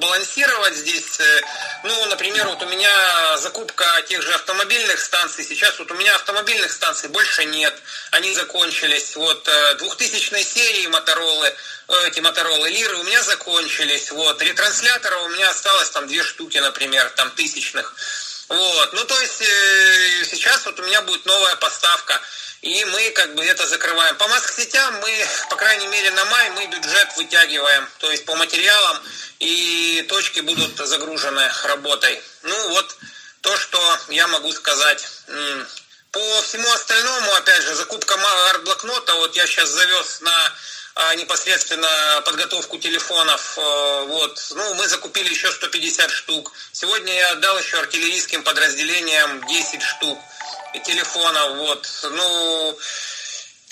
[0.00, 1.18] балансировать здесь.
[1.20, 1.40] Э,
[1.84, 5.44] ну, например, вот у меня закупка тех же автомобильных станций.
[5.44, 7.74] Сейчас вот у меня автомобильных станций больше нет.
[8.12, 9.16] Они закончились.
[9.16, 11.52] Вот э, двухтысячной серии Моторолы,
[12.06, 14.12] эти Моторолы Лиры у меня закончились.
[14.12, 17.94] Вот ретранслятора у меня осталось там две штуки, например, там тысячных.
[18.52, 22.20] Вот, ну то есть э, сейчас вот у меня будет новая поставка,
[22.60, 24.14] и мы как бы это закрываем.
[24.16, 29.02] По маск-сетям мы, по крайней мере на май, мы бюджет вытягиваем, то есть по материалам,
[29.38, 32.22] и точки будут загружены работой.
[32.42, 32.94] Ну вот
[33.40, 35.02] то, что я могу сказать.
[36.10, 38.16] По всему остальному, опять же, закупка
[38.50, 40.52] арт-блокнота, вот я сейчас завез на
[41.16, 43.58] непосредственно подготовку телефонов.
[43.58, 44.52] Э, вот.
[44.54, 46.52] Ну, мы закупили еще 150 штук.
[46.72, 50.18] Сегодня я отдал еще артиллерийским подразделениям 10 штук
[50.84, 51.56] телефонов.
[51.56, 51.88] Вот.
[52.10, 52.78] Ну,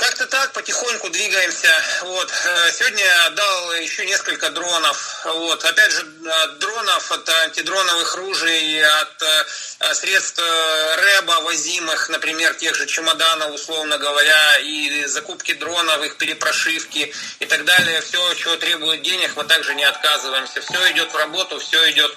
[0.00, 1.68] как-то так, потихоньку двигаемся.
[2.02, 2.30] Вот.
[2.30, 5.20] Э, сегодня я отдал еще несколько дронов.
[5.26, 5.62] Вот.
[5.62, 6.06] Опять же,
[6.42, 13.54] от дронов, от антидроновых ружей, от э, средств э, рэба возимых, например, тех же чемоданов,
[13.54, 18.00] условно говоря, и закупки дронов, их перепрошивки и так далее.
[18.00, 20.62] Все, чего требует денег, мы также не отказываемся.
[20.62, 22.16] Все идет в работу, все идет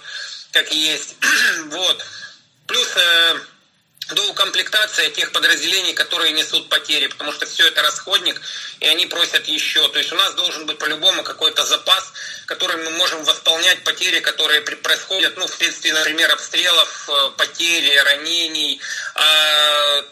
[0.54, 1.16] как есть.
[1.66, 2.06] вот.
[2.66, 2.96] Плюс
[4.10, 8.42] до укомплектации тех подразделений, которые несут потери, потому что все это расходник,
[8.80, 9.88] и они просят еще.
[9.90, 12.12] То есть у нас должен быть по-любому какой-то запас,
[12.46, 18.82] который мы можем восполнять потери, которые происходят ну, вследствие, например, обстрелов, э, потери, ранений.
[19.16, 20.04] А,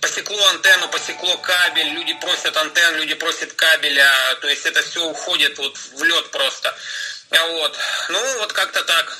[0.00, 4.10] посекло антенну, посекло кабель, люди просят антенн, люди просят кабеля,
[4.40, 6.76] то есть это все уходит вот в лед просто.
[7.30, 7.76] Вот.
[8.08, 9.16] Ну, вот как-то так.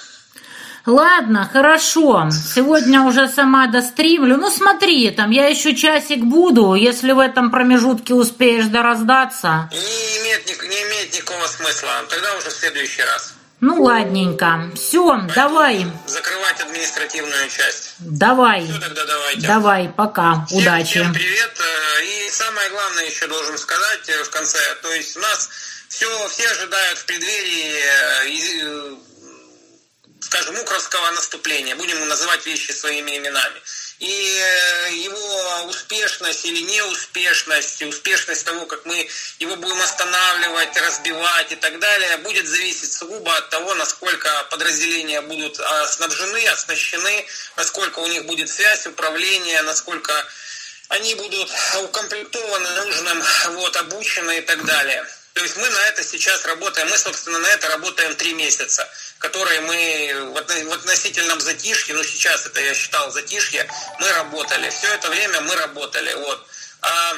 [0.87, 2.29] Ладно, хорошо.
[2.31, 4.37] Сегодня уже сама достримлю.
[4.37, 6.75] Ну смотри, там я еще часик буду.
[6.75, 9.69] Если в этом промежутке успеешь дораздаться.
[9.73, 11.91] Не имеет, не имеет никакого смысла.
[12.09, 13.35] Тогда уже в следующий раз.
[13.61, 14.71] Ну ладненько.
[14.77, 15.87] Все, Поэтому давай.
[16.07, 17.95] Закрывать административную часть.
[17.99, 18.65] Давай.
[18.65, 19.47] Все, тогда давайте.
[19.47, 20.45] Давай, пока.
[20.47, 20.91] Всем, Удачи.
[20.91, 21.53] Всем привет.
[21.59, 24.59] Э, и самое главное еще должен сказать э, в конце.
[24.83, 25.49] То есть у нас
[25.89, 28.97] все, все ожидают в преддверии э,
[30.37, 33.61] скажем, укровского наступления, будем называть вещи своими именами.
[33.99, 39.09] И э, его успешность или неуспешность, успешность того, как мы
[39.39, 45.59] его будем останавливать, разбивать и так далее, будет зависеть сугубо от того, насколько подразделения будут
[45.59, 47.27] а, снабжены, оснащены,
[47.57, 50.13] насколько у них будет связь, управление, насколько
[50.89, 51.51] они будут
[51.83, 53.23] укомплектованы нужным,
[53.53, 55.07] вот, обучены и так далее.
[55.37, 58.89] То есть мы на это сейчас работаем, мы, собственно, на это работаем три месяца,
[59.19, 63.69] которые мы в относительном затишье, ну сейчас это я считал затишье,
[64.01, 64.71] мы работали.
[64.71, 66.13] Все это время мы работали.
[66.15, 66.47] Вот.
[66.83, 67.17] А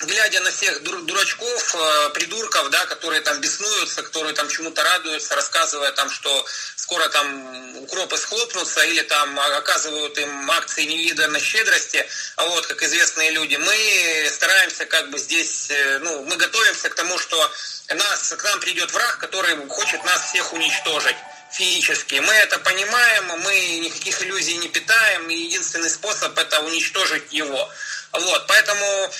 [0.00, 5.92] глядя на всех дурачков, э, придурков, да, которые там беснуются, которые там чему-то радуются, рассказывая
[5.92, 12.06] там, что скоро там укропы схлопнутся или там оказывают им акции невиданной щедрости,
[12.36, 16.94] а вот, как известные люди, мы стараемся как бы здесь, э, ну, мы готовимся к
[16.94, 17.50] тому, что
[17.94, 21.16] нас, к нам придет враг, который хочет нас всех уничтожить
[21.50, 22.16] физически.
[22.16, 27.68] Мы это понимаем, мы никаких иллюзий не питаем, и единственный способ это уничтожить его.
[28.12, 29.10] Вот, поэтому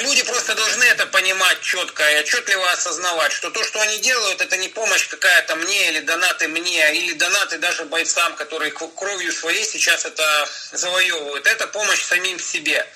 [0.00, 4.56] Люди просто должны это понимать четко и отчетливо осознавать, что то, что они делают, это
[4.58, 10.04] не помощь какая-то мне или донаты мне, или донаты даже бойцам, которые кровью своей сейчас
[10.04, 11.46] это завоевывают.
[11.46, 12.86] Это помощь самим себе.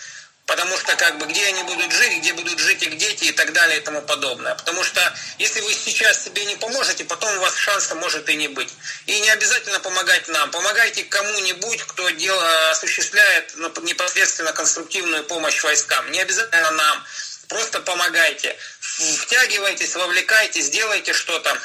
[0.50, 3.52] Потому что как бы где они будут жить, где будут жить их дети и так
[3.52, 4.56] далее и тому подобное.
[4.56, 5.00] Потому что
[5.38, 8.68] если вы сейчас себе не поможете, потом у вас шанса может и не быть.
[9.06, 10.50] И не обязательно помогать нам.
[10.50, 16.10] Помогайте кому-нибудь, кто дело, осуществляет непосредственно конструктивную помощь войскам.
[16.10, 17.04] Не обязательно нам.
[17.46, 18.56] Просто помогайте.
[18.80, 21.56] Втягивайтесь, вовлекайтесь, делайте что-то.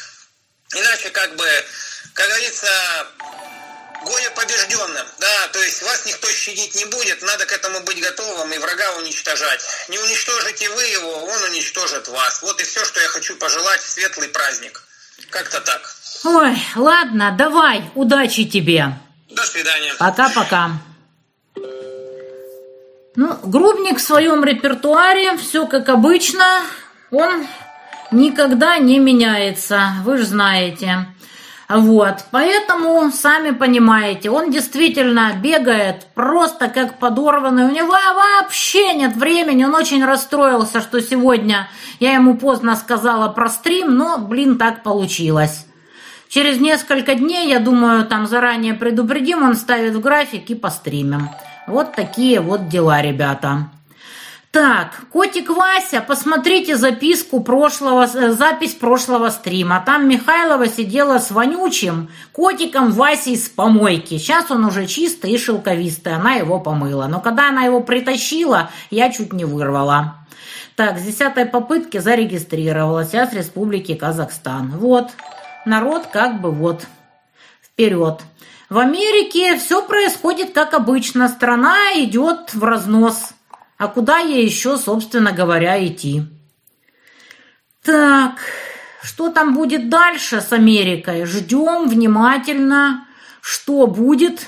[0.76, 1.66] Иначе как бы,
[2.14, 2.68] как говорится,
[4.06, 5.06] горе побежденным.
[5.20, 8.92] Да, то есть вас никто щадить не будет, надо к этому быть готовым и врага
[9.00, 9.62] уничтожать.
[9.90, 12.42] Не уничтожите вы его, он уничтожит вас.
[12.42, 14.82] Вот и все, что я хочу пожелать в светлый праздник.
[15.30, 15.82] Как-то так.
[16.24, 18.88] Ой, ладно, давай, удачи тебе.
[19.30, 19.94] До свидания.
[20.00, 20.72] Пока-пока.
[23.16, 26.64] Ну, Грубник в своем репертуаре, все как обычно,
[27.12, 27.48] он
[28.12, 31.08] никогда не меняется, вы же знаете.
[31.68, 37.66] Вот, поэтому, сами понимаете, он действительно бегает просто как подорванный.
[37.66, 41.68] У него вообще нет времени, он очень расстроился, что сегодня
[42.00, 45.66] я ему поздно сказала про стрим, но, блин, так получилось.
[46.30, 51.30] Через несколько дней, я думаю, там заранее предупредим, он ставит в график и постримим.
[51.66, 53.70] Вот такие вот дела, ребята.
[54.56, 59.84] Так, котик Вася, посмотрите записку прошлого, э, запись прошлого стрима.
[59.86, 64.18] Там Михайлова сидела с вонючим котиком Васей с помойки.
[64.18, 67.08] Сейчас он уже чистый и шелковистый, она его помыла.
[67.08, 70.26] Но когда она его притащила, я чуть не вырвала.
[70.78, 74.72] Так, с десятой попытки зарегистрировалась я с Республики Казахстан.
[74.78, 75.10] Вот,
[75.66, 76.86] народ как бы вот,
[77.62, 78.22] вперед.
[78.70, 83.35] В Америке все происходит как обычно, страна идет в разнос.
[83.78, 86.24] А куда ей еще, собственно говоря, идти?
[87.84, 88.40] Так,
[89.04, 91.26] что там будет дальше с Америкой?
[91.26, 93.06] Ждем внимательно,
[93.42, 94.48] что будет,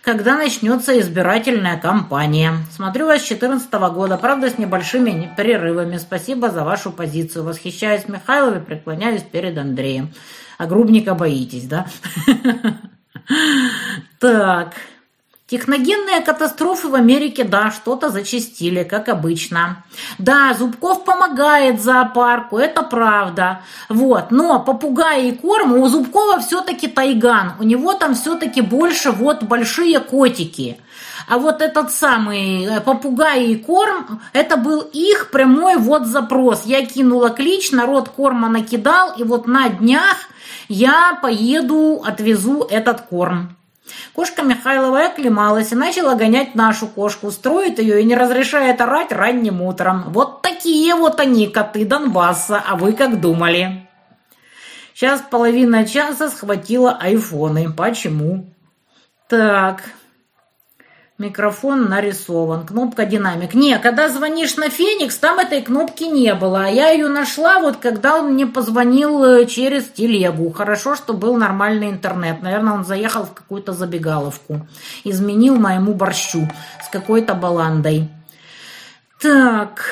[0.00, 2.54] когда начнется избирательная кампания.
[2.74, 5.98] Смотрю вас с 2014 года, правда, с небольшими перерывами.
[5.98, 7.44] Спасибо за вашу позицию.
[7.44, 10.12] Восхищаюсь Михайловой, преклоняюсь перед Андреем.
[10.56, 11.86] А грубника боитесь, да?
[14.18, 14.74] Так,
[15.46, 19.84] Техногенные катастрофы в Америке, да, что-то зачастили, как обычно.
[20.18, 23.60] Да, Зубков помогает зоопарку, это правда.
[23.90, 27.52] Вот, но попугаи и корм у Зубкова все-таки тайган.
[27.60, 30.78] У него там все-таки больше вот большие котики.
[31.28, 36.62] А вот этот самый э, попугай и корм, это был их прямой вот запрос.
[36.64, 40.16] Я кинула клич, народ корма накидал, и вот на днях
[40.68, 43.56] я поеду, отвезу этот корм.
[44.14, 49.62] Кошка Михайлова оклемалась и начала гонять нашу кошку, строит ее и не разрешает орать ранним
[49.62, 50.04] утром.
[50.08, 53.88] Вот такие вот они, коты Донбасса, а вы как думали?
[54.94, 57.72] Сейчас половина часа схватила айфоны.
[57.72, 58.46] Почему?
[59.28, 59.82] Так,
[61.18, 62.66] Микрофон нарисован.
[62.66, 63.54] Кнопка динамик.
[63.54, 66.64] Не, когда звонишь на Феникс, там этой кнопки не было.
[66.64, 70.50] А я ее нашла, вот когда он мне позвонил э, через телегу.
[70.50, 72.42] Хорошо, что был нормальный интернет.
[72.42, 74.66] Наверное, он заехал в какую-то забегаловку.
[75.04, 76.48] Изменил моему борщу
[76.84, 78.08] с какой-то баландой.
[79.20, 79.84] Так...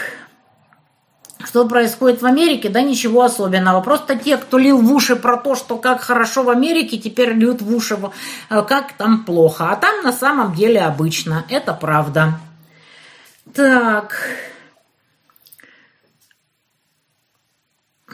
[1.44, 2.68] Что происходит в Америке?
[2.68, 3.80] Да ничего особенного.
[3.80, 7.62] Просто те, кто лил в уши про то, что как хорошо в Америке, теперь льют
[7.62, 7.98] в уши,
[8.50, 9.70] э, как там плохо.
[9.70, 11.44] А там на самом деле обычно.
[11.48, 12.38] Это правда.
[13.54, 14.16] Так.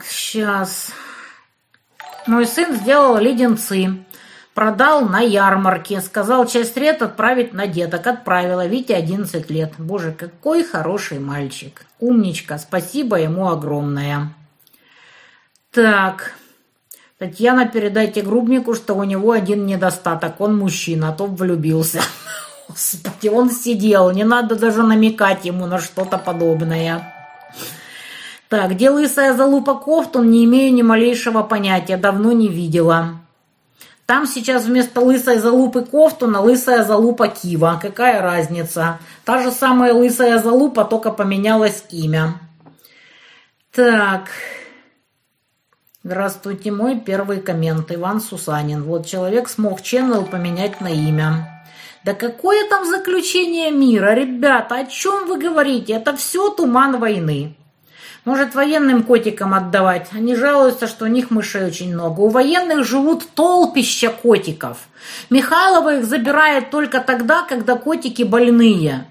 [0.05, 0.93] Сейчас.
[2.27, 4.05] Мой сын сделал леденцы.
[4.57, 6.01] Продал на ярмарке.
[6.01, 8.07] Сказал часть лет отправить на деток.
[8.07, 8.66] Отправила.
[8.66, 9.74] Вите 11 лет.
[9.77, 11.85] Боже, какой хороший мальчик.
[12.01, 12.57] Умничка.
[12.57, 14.33] Спасибо ему огромное.
[15.70, 16.33] Так.
[17.19, 20.41] Татьяна, передайте Грубнику, что у него один недостаток.
[20.41, 22.01] Он мужчина, а то влюбился.
[22.69, 27.12] Господи, он сидел, не надо даже намекать ему на что-то подобное.
[28.49, 33.20] Так, где лысая залупа кофтун, не имею ни малейшего понятия, давно не видела.
[34.07, 37.78] Там сейчас вместо лысой залупы кофтуна лысая залупа Кива.
[37.83, 39.01] Какая разница?
[39.24, 42.41] Та же самая лысая залупа, только поменялось имя.
[43.73, 44.28] Так.
[46.05, 47.91] Здравствуйте, мой первый коммент.
[47.91, 48.85] Иван Сусанин.
[48.85, 51.65] Вот человек смог channel поменять на имя.
[52.05, 54.77] Да какое там заключение мира, ребята?
[54.77, 55.95] О чем вы говорите?
[55.95, 57.57] Это все туман войны.
[58.27, 60.09] Может, военным котикам отдавать?
[60.12, 62.23] Они жалуются, что у них мышей очень много.
[62.23, 64.78] У военных живут толпища котиков.
[65.31, 69.07] Михайлова их забирает только тогда, когда котики больные.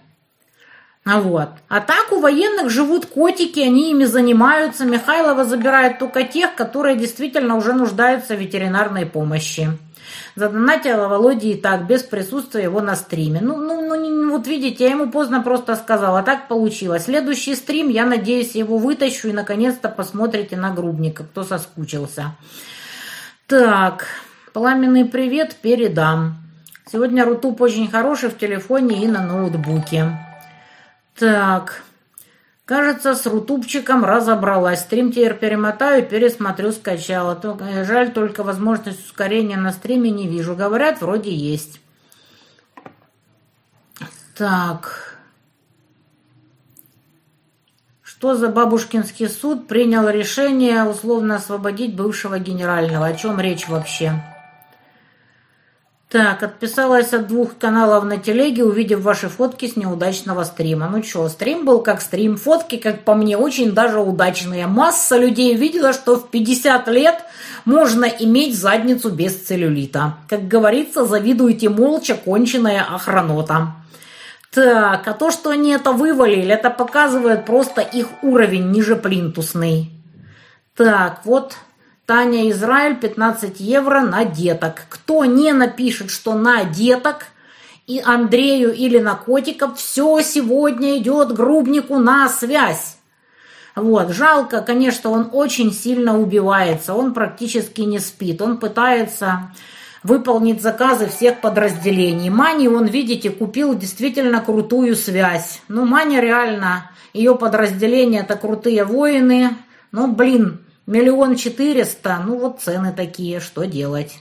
[1.05, 1.47] А вот.
[1.69, 4.83] А так у военных живут котики, они ими занимаются.
[4.83, 9.69] Михайлова забирает только тех, которые действительно уже нуждаются в ветеринарной помощи.
[10.35, 13.39] Задонатила Володе и так, без присутствия его на стриме.
[13.41, 17.05] Ну, ну, ну, не, вот видите, я ему поздно просто сказала, так получилось.
[17.05, 22.35] Следующий стрим, я надеюсь, его вытащу и наконец-то посмотрите на Грубника, кто соскучился.
[23.47, 24.07] Так,
[24.51, 26.35] пламенный привет передам.
[26.91, 30.17] Сегодня Рутуб очень хороший в телефоне и на ноутбуке.
[31.17, 31.81] Так,
[32.65, 34.81] Кажется, с рутубчиком разобралась.
[34.81, 37.35] Стрим теперь перемотаю, пересмотрю, скачала.
[37.35, 40.55] Только, жаль, только возможность ускорения на стриме не вижу.
[40.55, 41.79] Говорят, вроде есть.
[44.35, 45.19] Так.
[48.01, 53.05] Что за бабушкинский суд принял решение условно освободить бывшего генерального?
[53.05, 54.23] О чем речь вообще?
[56.15, 60.87] Так, отписалась от двух каналов на телеге, увидев ваши фотки с неудачного стрима.
[60.87, 64.65] Ну что, стрим был как стрим, фотки, как по мне, очень даже удачные.
[64.65, 67.15] Масса людей видела, что в 50 лет
[67.65, 70.13] можно иметь задницу без целлюлита.
[70.29, 73.73] Как говорится, завидуйте молча, конченая охранота.
[74.51, 79.91] Так, а то, что они это вывалили, это показывает просто их уровень ниже плинтусный.
[80.77, 81.57] Так, вот
[82.05, 84.83] Таня Израиль 15 евро на деток.
[84.89, 87.27] Кто не напишет, что на деток,
[87.87, 92.97] и Андрею или на котиков, все сегодня идет грубнику на связь.
[93.75, 99.51] Вот, жалко, конечно, он очень сильно убивается, он практически не спит, он пытается
[100.01, 102.29] выполнить заказы всех подразделений.
[102.29, 105.61] Мани, он, видите, купил действительно крутую связь.
[105.67, 109.55] Ну, Маня реально, ее подразделение это крутые воины.
[109.91, 114.19] Ну, блин, Миллион четыреста, ну вот цены такие, что делать?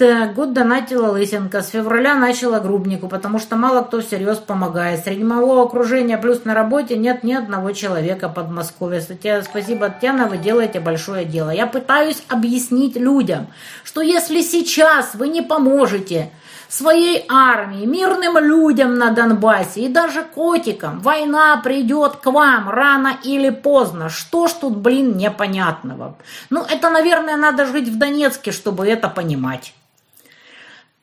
[0.00, 1.60] Так, год донатила Лысенко.
[1.60, 5.04] С февраля начала грубнику, потому что мало кто всерьез помогает.
[5.04, 9.00] Среди моего окружения плюс на работе нет ни одного человека под Подмосковья.
[9.00, 11.50] Спасибо, Татьяна, вы делаете большое дело.
[11.50, 13.48] Я пытаюсь объяснить людям,
[13.84, 16.30] что если сейчас вы не поможете
[16.70, 21.00] своей армии, мирным людям на Донбассе и даже котикам.
[21.00, 24.08] Война придет к вам рано или поздно.
[24.08, 26.16] Что ж тут, блин, непонятного?
[26.48, 29.74] Ну, это, наверное, надо жить в Донецке, чтобы это понимать.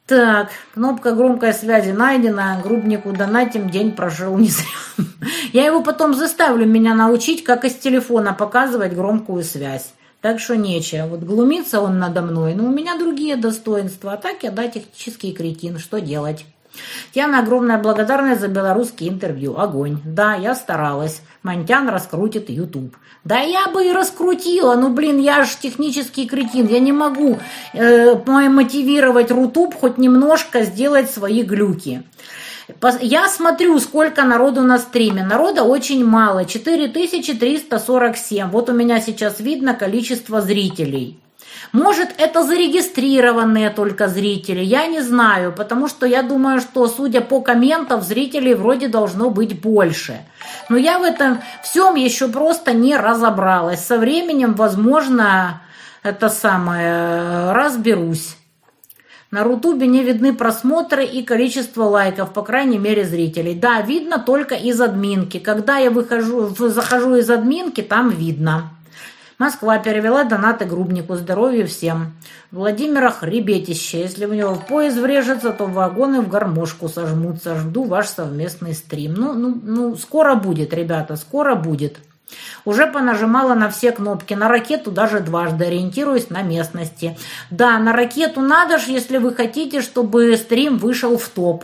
[0.05, 4.65] Так, кнопка громкой связи найдена, грубнику донатим, день прожил не зря.
[5.51, 9.91] Я его потом заставлю меня научить, как из телефона показывать громкую связь.
[10.21, 11.07] Так что нечего.
[11.07, 14.13] Вот глумится он надо мной, но у меня другие достоинства.
[14.13, 15.77] А так я, да, технический кретин.
[15.79, 16.45] Что делать?
[17.13, 19.57] Тяна, огромная благодарность за белорусский интервью.
[19.57, 19.99] Огонь.
[20.05, 21.21] Да, я старалась.
[21.43, 22.95] Монтян раскрутит YouTube.
[23.23, 27.39] Да я бы и раскрутила, ну блин, я же технический кретин, я не могу
[27.73, 28.15] э,
[28.49, 32.03] мотивировать Рутуб хоть немножко сделать свои глюки.
[33.01, 35.23] Я смотрю, сколько народу на стриме.
[35.23, 38.49] Народа очень мало, 4347.
[38.49, 41.17] Вот у меня сейчас видно количество зрителей.
[41.71, 47.41] Может, это зарегистрированные только зрители, я не знаю, потому что я думаю, что, судя по
[47.41, 50.21] комментам, зрителей вроде должно быть больше.
[50.69, 53.83] Но я в этом всем еще просто не разобралась.
[53.83, 55.61] Со временем, возможно,
[56.03, 58.37] это самое, разберусь.
[59.29, 63.55] На Рутубе не видны просмотры и количество лайков, по крайней мере, зрителей.
[63.55, 65.37] Да, видно только из админки.
[65.37, 68.71] Когда я выхожу, захожу из админки, там видно.
[69.37, 71.15] Москва перевела донаты Грубнику.
[71.15, 72.13] Здоровья всем.
[72.51, 73.99] Владимира Хребетище.
[73.99, 77.55] Если в него в поезд врежется, то вагоны в гармошку сожмутся.
[77.55, 79.13] Жду ваш совместный стрим.
[79.13, 81.97] Ну, ну, ну, скоро будет, ребята, скоро будет.
[82.65, 84.33] Уже понажимала на все кнопки.
[84.33, 87.17] На ракету даже дважды, ориентируясь на местности.
[87.49, 91.63] Да, на ракету надо же, если вы хотите, чтобы стрим вышел в топ.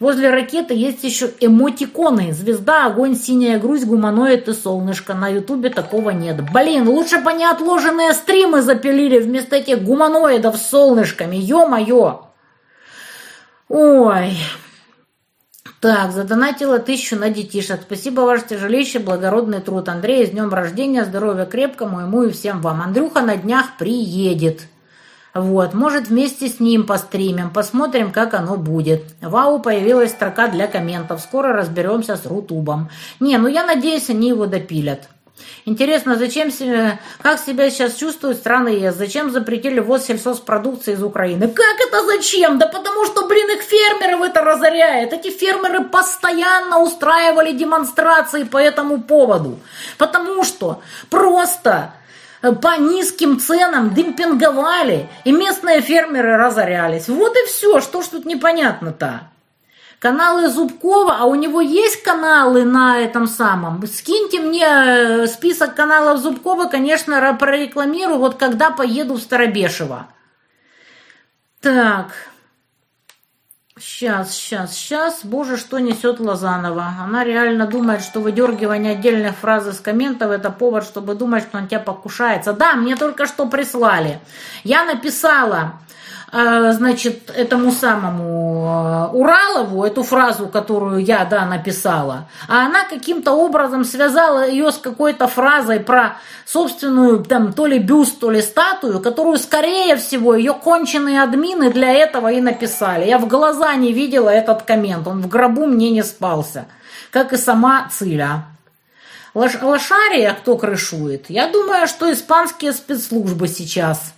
[0.00, 2.32] Возле ракеты есть еще эмотиконы.
[2.32, 5.14] Звезда, огонь, синяя грусть, гуманоид и солнышко.
[5.14, 6.36] На ютубе такого нет.
[6.52, 11.34] Блин, лучше бы неотложенные стримы запилили вместо этих гуманоидов с солнышками.
[11.34, 12.26] Ё-моё.
[13.68, 14.38] Ой.
[15.80, 17.82] Так, задонатила тысячу на детишек.
[17.82, 19.88] Спасибо ваш тяжелейший благородный труд.
[19.88, 22.82] Андрей, с днем рождения, здоровья крепкому ему и всем вам.
[22.82, 24.62] Андрюха на днях приедет.
[25.34, 29.04] Вот, может вместе с ним постримим, посмотрим, как оно будет.
[29.20, 31.20] Вау, появилась строка для комментов.
[31.20, 32.88] Скоро разберемся с Рутубом.
[33.20, 35.08] Не, ну я надеюсь, они его допилят.
[35.64, 38.94] Интересно, зачем себе, как себя сейчас чувствует страны ЕС?
[38.94, 41.48] Зачем запретили ввоз сельхозпродукции из Украины?
[41.48, 42.58] Как это зачем?
[42.58, 45.12] Да потому что, блин, их фермеров это разоряет.
[45.12, 49.58] Эти фермеры постоянно устраивали демонстрации по этому поводу.
[49.96, 51.92] Потому что просто
[52.42, 57.08] Э, по низким ценам демпинговали, и местные фермеры разорялись.
[57.08, 59.28] Вот и все, что ж тут непонятно-то.
[59.98, 63.84] Каналы Зубкова, а у него есть каналы на этом самом?
[63.86, 70.06] Скиньте мне э, список каналов Зубкова, конечно, прорекламирую, вот когда поеду в Старобешево.
[71.60, 72.12] Так,
[73.80, 75.20] Сейчас, сейчас, сейчас.
[75.22, 76.94] Боже, что несет Лозанова.
[77.00, 81.68] Она реально думает, что выдергивание отдельных фраз из комментов это повод, чтобы думать, что он
[81.68, 82.52] тебя покушается.
[82.52, 84.20] Да, мне только что прислали.
[84.64, 85.74] Я написала
[86.30, 93.84] значит, этому самому э, Уралову, эту фразу, которую я, да, написала, а она каким-то образом
[93.84, 99.38] связала ее с какой-то фразой про собственную, там, то ли бюст, то ли статую, которую,
[99.38, 103.06] скорее всего, ее конченые админы для этого и написали.
[103.06, 106.66] Я в глаза не видела этот коммент, он в гробу мне не спался,
[107.10, 108.44] как и сама Циля.
[109.34, 111.30] Лошария кто крышует?
[111.30, 114.12] Я думаю, что испанские спецслужбы сейчас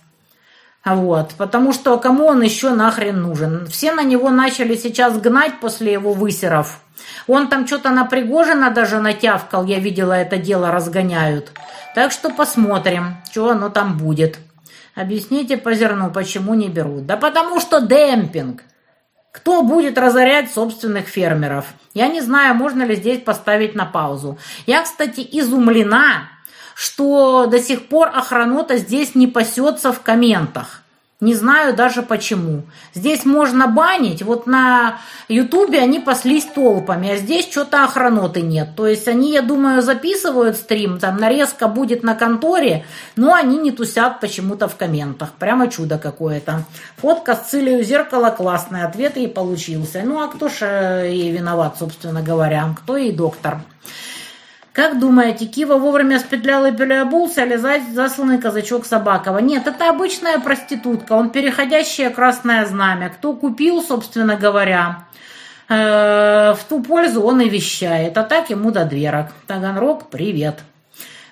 [0.85, 3.67] вот, потому что кому он еще нахрен нужен?
[3.67, 6.81] Все на него начали сейчас гнать после его высеров.
[7.27, 11.51] Он там что-то на Пригожина даже натявкал, я видела это дело, разгоняют.
[11.93, 14.39] Так что посмотрим, что оно там будет.
[14.95, 17.05] Объясните по зерну, почему не берут.
[17.05, 18.63] Да потому что демпинг.
[19.31, 21.65] Кто будет разорять собственных фермеров?
[21.93, 24.37] Я не знаю, можно ли здесь поставить на паузу.
[24.65, 26.27] Я, кстати, изумлена,
[26.81, 30.81] что до сих пор охранота здесь не пасется в комментах.
[31.19, 32.63] Не знаю даже почему.
[32.95, 34.23] Здесь можно банить.
[34.23, 34.97] Вот на
[35.27, 38.69] Ютубе они паслись толпами, а здесь что-то охраноты нет.
[38.75, 42.83] То есть они, я думаю, записывают стрим, там нарезка будет на конторе,
[43.15, 45.33] но они не тусят почему-то в комментах.
[45.33, 46.63] Прямо чудо какое-то.
[46.97, 50.01] Фотка с целью зеркала классная, ответ и получился.
[50.03, 52.73] Ну а кто же э, ей виноват, собственно говоря?
[52.75, 53.59] Кто ей доктор?
[54.73, 59.39] Как думаете, Кива вовремя спетлял и переобулся, или засланный казачок Собакова?
[59.39, 63.09] Нет, это обычная проститутка, он переходящее красное знамя.
[63.09, 65.07] Кто купил, собственно говоря,
[65.67, 69.27] э, в ту пользу он и вещает, а так ему до дверок.
[69.45, 70.59] Таганрог, привет.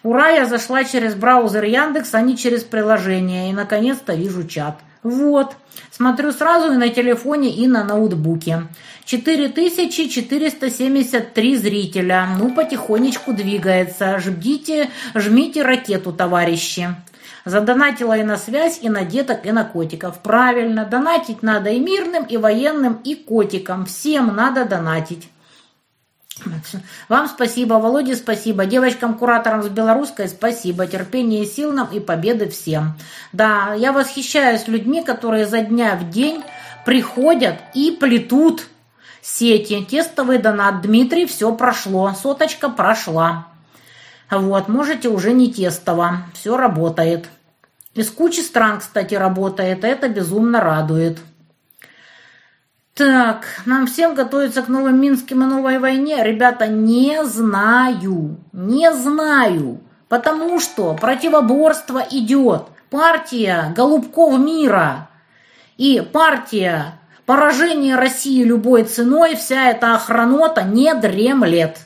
[0.03, 4.79] Ура, я зашла через браузер Яндекс, а не через приложение, и наконец-то вижу чат.
[5.01, 5.55] Вот,
[5.99, 8.67] смотрю сразу и на телефоне, и на ноутбуке.
[9.03, 12.25] 4473 зрителя.
[12.37, 14.17] Ну, потихонечку двигается.
[14.17, 16.95] Ждите, жмите ракету, товарищи.
[17.43, 20.19] Задонатила и на связь, и на деток, и на котиков.
[20.19, 23.85] Правильно, донатить надо и мирным, и военным, и котикам.
[23.85, 25.27] Всем надо донатить.
[27.07, 32.93] Вам спасибо, Володе спасибо, девочкам-кураторам с белорусской спасибо, терпения и сил нам и победы всем.
[33.33, 36.43] Да, я восхищаюсь людьми, которые за дня в день
[36.85, 38.65] приходят и плетут
[39.21, 40.81] Сети, тестовый донат.
[40.81, 42.13] Дмитрий, все прошло.
[42.13, 43.47] Соточка прошла.
[44.31, 46.23] Вот, можете уже не тестово.
[46.33, 47.27] Все работает.
[47.95, 49.83] Из кучи стран, кстати, работает.
[49.83, 51.19] Это безумно радует.
[52.99, 56.21] Так, нам всем готовиться к новым Минским и новой войне?
[56.21, 58.35] Ребята, не знаю.
[58.51, 59.79] Не знаю.
[60.09, 62.63] Потому что противоборство идет.
[62.89, 65.09] Партия Голубков мира
[65.77, 71.77] и партия Поражение России любой ценой, вся эта охранота не дремлет.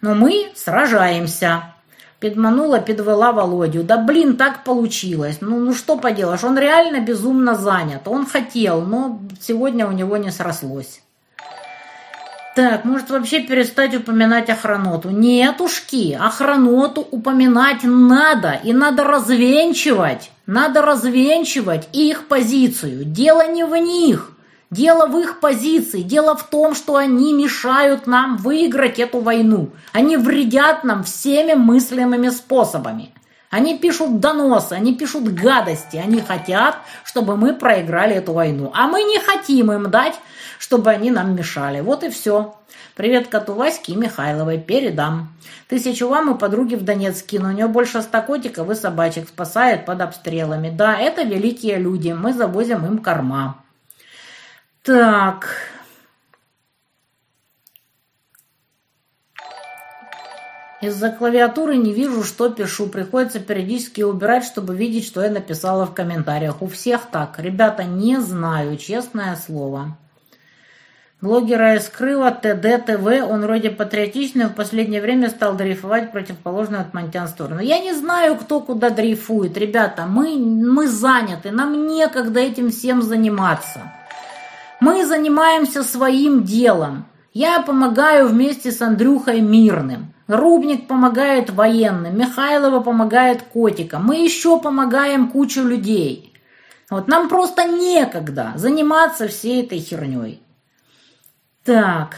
[0.00, 1.73] Но мы сражаемся.
[2.24, 3.82] Педманула, подвела Володю.
[3.82, 5.42] Да блин, так получилось.
[5.42, 8.08] Ну, ну что поделаешь, он реально безумно занят.
[8.08, 11.02] Он хотел, но сегодня у него не срослось.
[12.56, 15.10] Так, может вообще перестать упоминать охраноту?
[15.10, 20.30] Нетушки, охраноту упоминать надо, и надо развенчивать.
[20.46, 23.04] Надо развенчивать их позицию.
[23.04, 24.33] Дело не в них.
[24.74, 26.02] Дело в их позиции.
[26.02, 29.70] Дело в том, что они мешают нам выиграть эту войну.
[29.92, 33.14] Они вредят нам всеми мыслимыми способами.
[33.50, 35.96] Они пишут доносы, они пишут гадости.
[35.96, 38.72] Они хотят, чтобы мы проиграли эту войну.
[38.74, 40.18] А мы не хотим им дать,
[40.58, 41.80] чтобы они нам мешали.
[41.80, 42.56] Вот и все.
[42.96, 44.58] Привет коту Ваське и Михайловой.
[44.58, 45.28] Передам.
[45.68, 49.28] Тысячу вам и подруги в Донецке, но У нее больше ста котиков и собачек.
[49.28, 50.70] Спасает под обстрелами.
[50.76, 52.10] Да, это великие люди.
[52.10, 53.63] Мы завозим им корма.
[54.84, 55.48] Так.
[60.82, 62.88] Из-за клавиатуры не вижу, что пишу.
[62.88, 66.60] Приходится периодически убирать, чтобы видеть, что я написала в комментариях.
[66.60, 67.38] У всех так.
[67.38, 69.96] Ребята, не знаю, честное слово.
[71.22, 77.28] Блогера скрыла ТД ТВ, он вроде патриотичный, в последнее время стал дрейфовать противоположную от Монтян
[77.28, 77.60] сторону.
[77.60, 79.56] Я не знаю, кто куда дрейфует.
[79.56, 83.90] Ребята, мы, мы заняты, нам некогда этим всем заниматься.
[84.84, 87.06] Мы занимаемся своим делом.
[87.32, 90.12] Я помогаю вместе с Андрюхой Мирным.
[90.26, 94.04] Рубник помогает военным, Михайлова помогает котикам.
[94.04, 96.34] Мы еще помогаем кучу людей.
[96.90, 100.42] Вот нам просто некогда заниматься всей этой херней.
[101.64, 102.16] Так.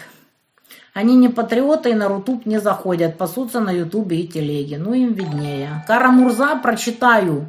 [0.93, 4.79] Они не патриоты и на Рутуб не заходят, пасутся на Ютубе и телеге.
[4.79, 5.85] Ну, им виднее.
[5.87, 7.47] Кара Мурза прочитаю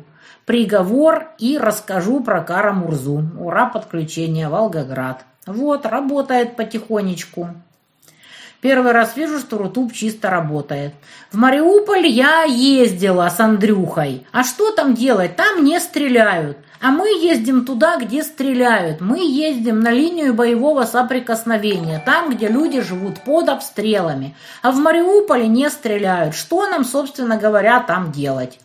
[0.47, 3.21] приговор и расскажу про Кара Мурзу.
[3.37, 5.25] Ура, подключение, Волгоград.
[5.45, 7.49] Вот, работает потихонечку.
[8.61, 10.93] Первый раз вижу, что Рутуб чисто работает.
[11.31, 14.25] В Мариуполь я ездила с Андрюхой.
[14.31, 15.35] А что там делать?
[15.35, 16.57] Там не стреляют.
[16.79, 19.01] А мы ездим туда, где стреляют.
[19.01, 24.35] Мы ездим на линию боевого соприкосновения, там, где люди живут под обстрелами.
[24.61, 26.35] А в Мариуполе не стреляют.
[26.35, 28.59] Что нам, собственно говоря, там делать?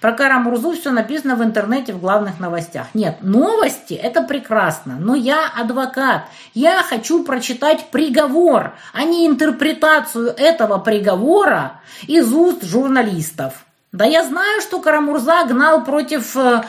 [0.00, 2.86] Про Карамурзу все написано в интернете в главных новостях.
[2.94, 6.22] Нет, новости– это прекрасно, но я адвокат.
[6.54, 13.64] Я хочу прочитать приговор, а не интерпретацию этого приговора из уст журналистов.
[13.90, 16.62] Да я знаю, что Карамурза гнал против э,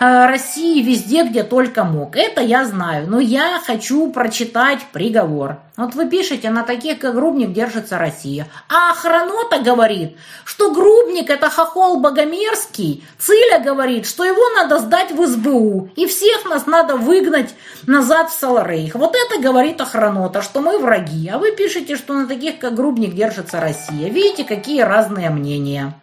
[0.00, 2.16] э, России везде, где только мог.
[2.16, 5.58] Это я знаю, но я хочу прочитать приговор.
[5.76, 8.48] Вот вы пишете, на таких, как Грубник, держится Россия.
[8.68, 13.04] А Охранота говорит, что Грубник это хохол богомерзкий.
[13.20, 15.90] Циля говорит, что его надо сдать в СБУ.
[15.94, 17.54] И всех нас надо выгнать
[17.86, 18.96] назад в Саларейх.
[18.96, 21.28] Вот это говорит Охранота, что мы враги.
[21.28, 24.08] А вы пишете, что на таких, как Грубник, держится Россия.
[24.08, 25.94] Видите, какие разные мнения.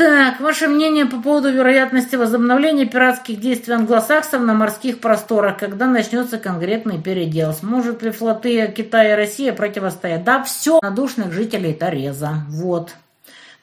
[0.00, 6.38] Так, ваше мнение по поводу вероятности возобновления пиратских действий англосаксов на морских просторах, когда начнется
[6.38, 7.52] конкретный передел?
[7.52, 10.24] Сможет ли флоты Китая и Россия противостоять?
[10.24, 12.46] Да, все надушных жителей Тореза.
[12.48, 12.92] Вот.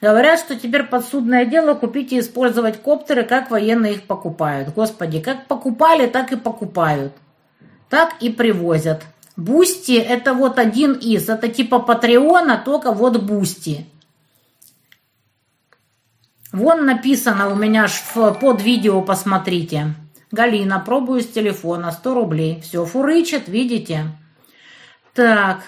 [0.00, 4.72] Говорят, что теперь подсудное дело купить и использовать коптеры, как военные их покупают.
[4.72, 7.14] Господи, как покупали, так и покупают.
[7.88, 9.02] Так и привозят.
[9.36, 13.86] Бусти это вот один из, это типа Патреона, только вот Бусти.
[16.52, 19.94] Вон написано у меня ж под видео, посмотрите.
[20.30, 22.60] Галина, пробую с телефона, 100 рублей.
[22.62, 24.04] Все, фурычит, видите?
[25.14, 25.60] Так,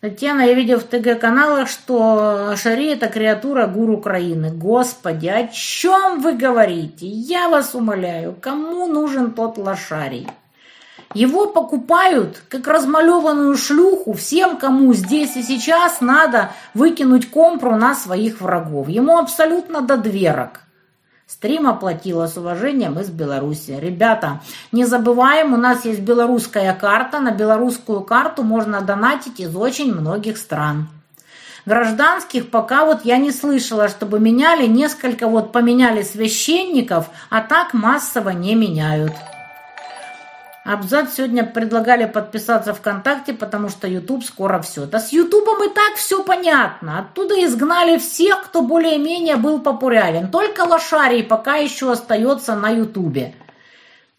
[0.00, 4.50] Татьяна, я видел в ТГ-каналах, что Шари– это креатура гуру Украины.
[4.50, 7.06] Господи, о чем вы говорите?
[7.06, 10.26] Я вас умоляю, кому нужен тот лошарий?
[11.14, 18.40] Его покупают как размалеванную шлюху всем, кому здесь и сейчас надо выкинуть компру на своих
[18.40, 18.88] врагов.
[18.88, 20.60] Ему абсолютно до дверок.
[21.26, 23.76] Стрим оплатила с уважением из Беларуси.
[23.80, 27.18] Ребята, не забываем, у нас есть белорусская карта.
[27.18, 30.88] На белорусскую карту можно донатить из очень многих стран.
[31.66, 38.30] Гражданских пока вот я не слышала, чтобы меняли несколько, вот поменяли священников, а так массово
[38.30, 39.12] не меняют.
[40.72, 44.86] Абзац сегодня предлагали подписаться ВКонтакте, потому что YouTube скоро все.
[44.86, 47.00] Да с Ютубом и так все понятно.
[47.00, 50.30] Оттуда изгнали всех, кто более-менее был популярен.
[50.30, 53.34] Только Лошарий пока еще остается на Ютубе.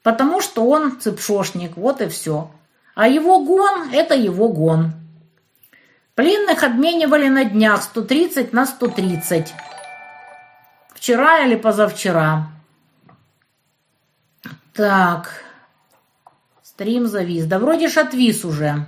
[0.03, 2.51] Потому что он цепшошник, вот и все.
[2.95, 4.91] А его гон– это его гон.
[6.15, 9.53] Пленных обменивали на днях 130 на 130.
[10.95, 12.49] Вчера или позавчера.
[14.73, 15.45] Так...
[16.81, 17.45] Стрим завис.
[17.45, 18.87] Да вроде ж отвис уже.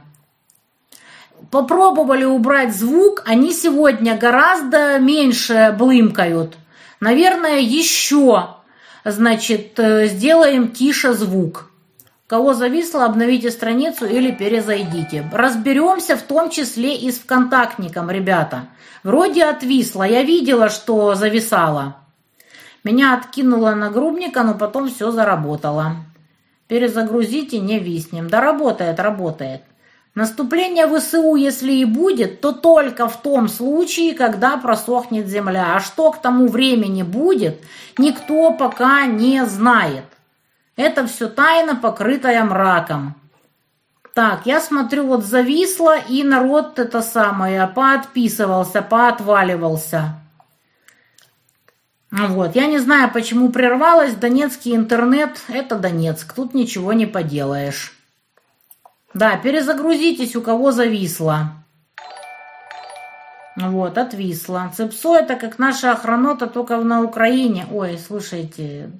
[1.51, 6.57] Попробовали убрать звук, они сегодня гораздо меньше блымкают.
[6.99, 8.55] Наверное, еще,
[9.05, 11.69] значит, э, сделаем тише звук.
[12.25, 15.29] Кого зависло, обновите страницу или перезайдите.
[15.31, 18.69] Разберемся в том числе и с ВКонтактником, ребята.
[19.03, 21.97] Вроде отвисло, я видела, что зависало.
[22.83, 25.97] Меня откинуло на грубника, но потом все заработало.
[26.73, 28.31] Перезагрузите, не виснем.
[28.31, 29.61] Да работает, работает.
[30.15, 35.75] Наступление ВСУ, если и будет, то только в том случае, когда просохнет земля.
[35.75, 37.61] А что к тому времени будет,
[37.99, 40.05] никто пока не знает.
[40.75, 43.13] Это все тайна, покрытая мраком.
[44.15, 50.22] Так, я смотрю, вот зависло, и народ это самое поотписывался, поотваливался.
[52.13, 52.55] Вот.
[52.55, 54.13] Я не знаю, почему прервалась.
[54.13, 56.31] Донецкий интернет– это Донецк.
[56.33, 57.91] Тут ничего не поделаешь.
[59.15, 61.53] Да, перезагрузитесь, у кого зависло.
[63.55, 64.71] Вот, отвисло.
[64.75, 67.65] Цепсо это как наша охранота, только на Украине.
[67.71, 68.91] Ой, слушайте.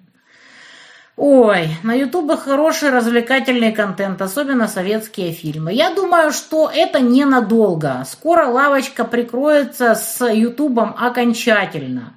[1.16, 5.72] Ой, на ютубе хороший развлекательный контент, особенно советские фильмы.
[5.72, 8.04] Я думаю, что это ненадолго.
[8.08, 12.14] Скоро лавочка прикроется с ютубом окончательно.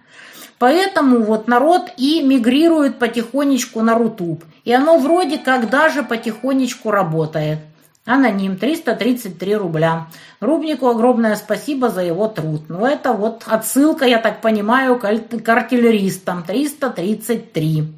[0.59, 4.45] Поэтому вот народ и мигрирует потихонечку на Рутуб.
[4.65, 7.59] И оно вроде как даже потихонечку работает.
[8.07, 10.07] Аноним 333 рубля.
[10.41, 12.63] Рубнику огромное спасибо за его труд.
[12.69, 16.45] Ну это вот отсылка, я так понимаю, к артиллеристам.
[16.45, 17.93] 333.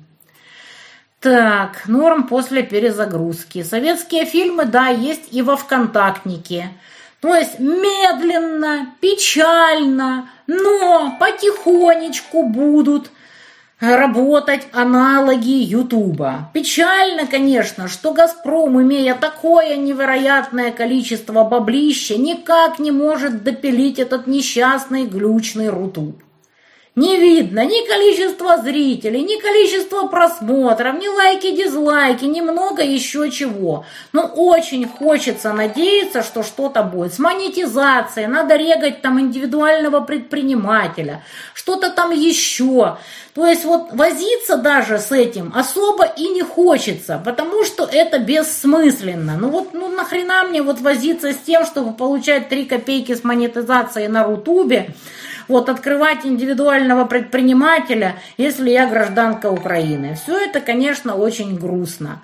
[1.20, 3.62] Так, норм после перезагрузки.
[3.62, 6.70] Советские фильмы, да, есть и во ВКонтактнике.
[7.20, 13.10] То есть медленно, печально, но потихонечку будут
[13.80, 16.50] работать аналоги Ютуба.
[16.54, 25.04] Печально, конечно, что «Газпром», имея такое невероятное количество баблища, никак не может допилить этот несчастный
[25.04, 26.22] глючный Рутуб.
[26.98, 33.84] Не видно ни количества зрителей, ни количества просмотров, ни лайки, дизлайки, ни много еще чего.
[34.12, 37.14] Но очень хочется надеяться, что что-то будет.
[37.14, 41.22] С монетизацией надо регать там индивидуального предпринимателя,
[41.54, 42.96] что-то там еще.
[43.32, 49.36] То есть вот возиться даже с этим особо и не хочется, потому что это бессмысленно.
[49.38, 54.08] Ну вот ну нахрена мне вот возиться с тем, чтобы получать 3 копейки с монетизацией
[54.08, 54.96] на Рутубе,
[55.48, 60.14] вот открывать индивидуального предпринимателя, если я гражданка Украины.
[60.14, 62.20] Все это, конечно, очень грустно.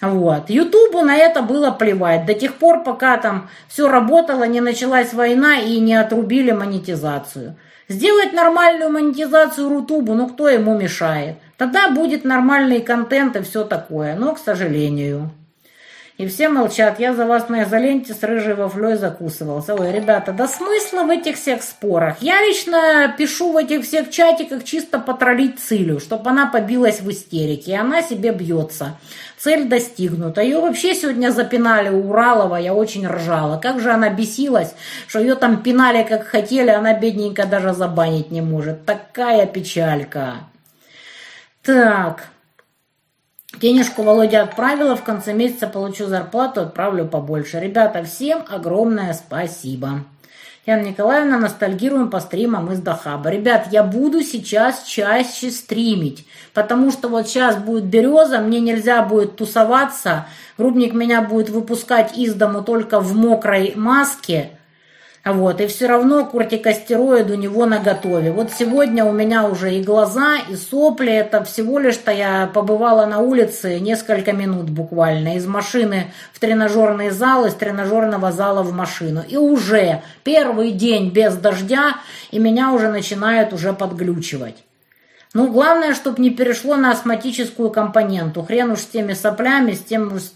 [0.00, 0.50] Вот.
[0.50, 5.56] Ютубу на это было плевать до тех пор, пока там все работало, не началась война
[5.56, 7.56] и не отрубили монетизацию.
[7.88, 11.36] Сделать нормальную монетизацию Рутубу, ну кто ему мешает?
[11.58, 15.30] Тогда будет нормальный контент и все такое, но к сожалению.
[16.16, 17.00] И все молчат.
[17.00, 19.74] Я за вас на изоленте с рыжей вафлей закусывался.
[19.74, 22.18] Ой, ребята, да смысла в этих всех спорах?
[22.20, 27.72] Я лично пишу в этих всех чатиках чисто потроллить Цилю, чтобы она побилась в истерике.
[27.72, 28.96] И она себе бьется.
[29.38, 30.40] Цель достигнута.
[30.40, 33.58] Ее вообще сегодня запинали у Уралова, я очень ржала.
[33.58, 34.72] Как же она бесилась,
[35.08, 38.86] что ее там пинали как хотели, она бедненько даже забанить не может.
[38.86, 40.34] Такая печалька.
[41.64, 42.28] Так,
[43.60, 47.60] Денежку Володя отправила, в конце месяца получу зарплату, отправлю побольше.
[47.60, 50.04] Ребята, всем огромное спасибо.
[50.66, 53.28] Яна Николаевна, ностальгируем по стримам из Дахаба.
[53.28, 59.36] Ребят, я буду сейчас чаще стримить, потому что вот сейчас будет береза, мне нельзя будет
[59.36, 60.26] тусоваться,
[60.56, 64.50] Грубник меня будет выпускать из дому только в мокрой маске,
[65.32, 68.30] вот, и все равно кортикостероид у него на готове.
[68.30, 71.12] Вот сегодня у меня уже и глаза, и сопли.
[71.12, 75.36] Это всего лишь-то я побывала на улице несколько минут буквально.
[75.36, 79.22] Из машины в тренажерный зал, из тренажерного зала в машину.
[79.26, 81.94] И уже первый день без дождя,
[82.30, 84.56] и меня уже начинает уже подглючивать.
[85.34, 88.44] Ну, главное, чтобы не перешло на астматическую компоненту.
[88.44, 90.32] Хрен уж с теми соплями, с тем с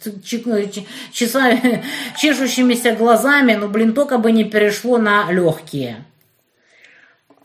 [1.12, 1.84] чесами,
[2.18, 3.54] чешущимися глазами.
[3.54, 6.04] Ну, блин, только бы не перешло на легкие.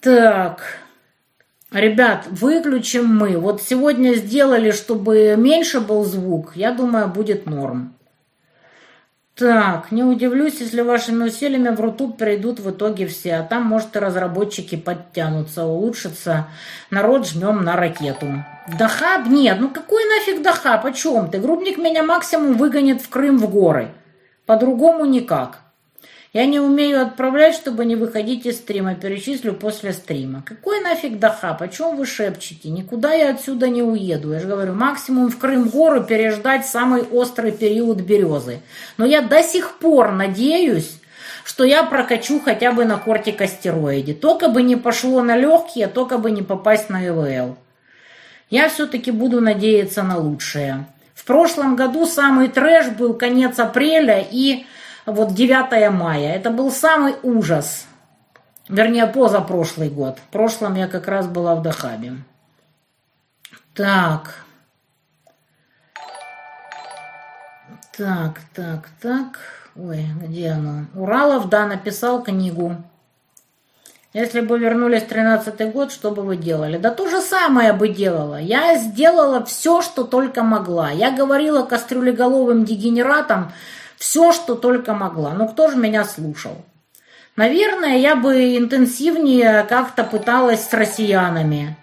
[0.02, 0.80] Так.
[1.72, 3.38] Ребят, выключим мы.
[3.38, 6.54] Вот сегодня сделали, чтобы меньше был звук.
[6.56, 7.94] Я думаю, будет норм.
[9.36, 13.96] Так, не удивлюсь, если вашими усилиями в Рутуб перейдут в итоге все, а там, может,
[13.96, 16.50] и разработчики подтянутся, улучшится.
[16.92, 18.28] Народ жмем на ракету.
[18.78, 19.26] Дахаб?
[19.26, 20.86] Нет, ну какой нафиг Дахаб?
[20.86, 21.40] О чем ты?
[21.40, 23.90] Грубник меня максимум выгонит в Крым в горы.
[24.46, 25.63] По-другому никак.
[26.34, 28.96] Я не умею отправлять, чтобы не выходить из стрима.
[28.96, 30.42] Перечислю после стрима.
[30.44, 31.62] Какой нафиг дахап?
[31.62, 32.70] О чем вы шепчете?
[32.70, 34.34] Никуда я отсюда не уеду.
[34.34, 38.62] Я же говорю, максимум в Крым-гору переждать самый острый период березы.
[38.98, 41.00] Но я до сих пор надеюсь,
[41.44, 44.16] что я прокачу хотя бы на кортикостероиде.
[44.16, 47.56] Только бы не пошло на легкие, только бы не попасть на ИВЛ.
[48.50, 50.88] Я все-таки буду надеяться на лучшее.
[51.14, 54.66] В прошлом году самый трэш был конец апреля и
[55.06, 56.36] вот 9 мая.
[56.36, 57.86] Это был самый ужас.
[58.70, 60.18] Вернее, позапрошлый год.
[60.20, 62.14] В прошлом я как раз была в Дахабе.
[63.76, 64.46] Так.
[67.98, 69.40] Так, так, так.
[69.76, 70.86] Ой, где оно?
[70.96, 72.78] Уралов, да, написал книгу.
[74.14, 76.78] Если бы вернулись в 13 год, что бы вы делали?
[76.78, 78.40] Да то же самое бы делала.
[78.40, 80.92] Я сделала все, что только могла.
[80.92, 83.52] Я говорила кастрюлеголовым дегенератам,
[83.98, 85.34] все, что только могла.
[85.34, 86.64] Но кто же меня слушал?
[87.36, 91.76] Наверное, я бы интенсивнее как-то пыталась с россиянами.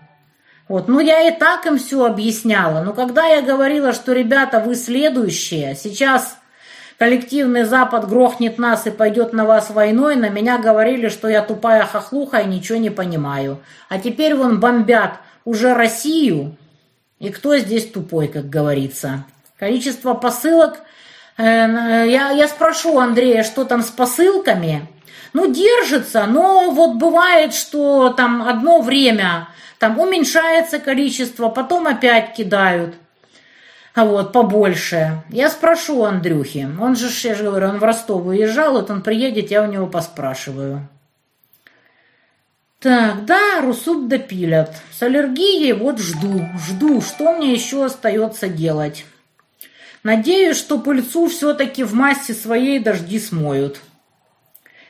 [0.69, 0.87] Вот.
[0.87, 2.83] Ну, я и так им все объясняла.
[2.83, 6.37] Но когда я говорила, что, ребята, вы следующие, сейчас
[6.99, 11.85] коллективный Запад грохнет нас и пойдет на вас войной, на меня говорили, что я тупая
[11.85, 13.59] хохлуха и ничего не понимаю.
[13.89, 15.15] А теперь вон бомбят
[15.45, 16.57] уже Россию,
[17.19, 19.25] и кто здесь тупой, как говорится.
[19.59, 20.83] Количество посылок...
[21.41, 24.87] Э, я, я спрошу Андрея, что там с посылками.
[25.33, 29.49] Ну, держится, но вот бывает, что там одно время
[29.79, 32.97] там уменьшается количество, потом опять кидают.
[33.95, 35.23] А вот, побольше.
[35.31, 36.69] Я спрошу Андрюхи.
[36.81, 39.87] Он же, я же говорю, он в Ростов уезжал, вот он приедет, я у него
[39.87, 40.87] поспрашиваю.
[42.81, 44.75] Так, да, русуп допилят.
[44.93, 49.05] С аллергией вот жду, жду, что мне еще остается делать.
[50.03, 53.81] Надеюсь, что пыльцу все-таки в массе своей дожди смоют.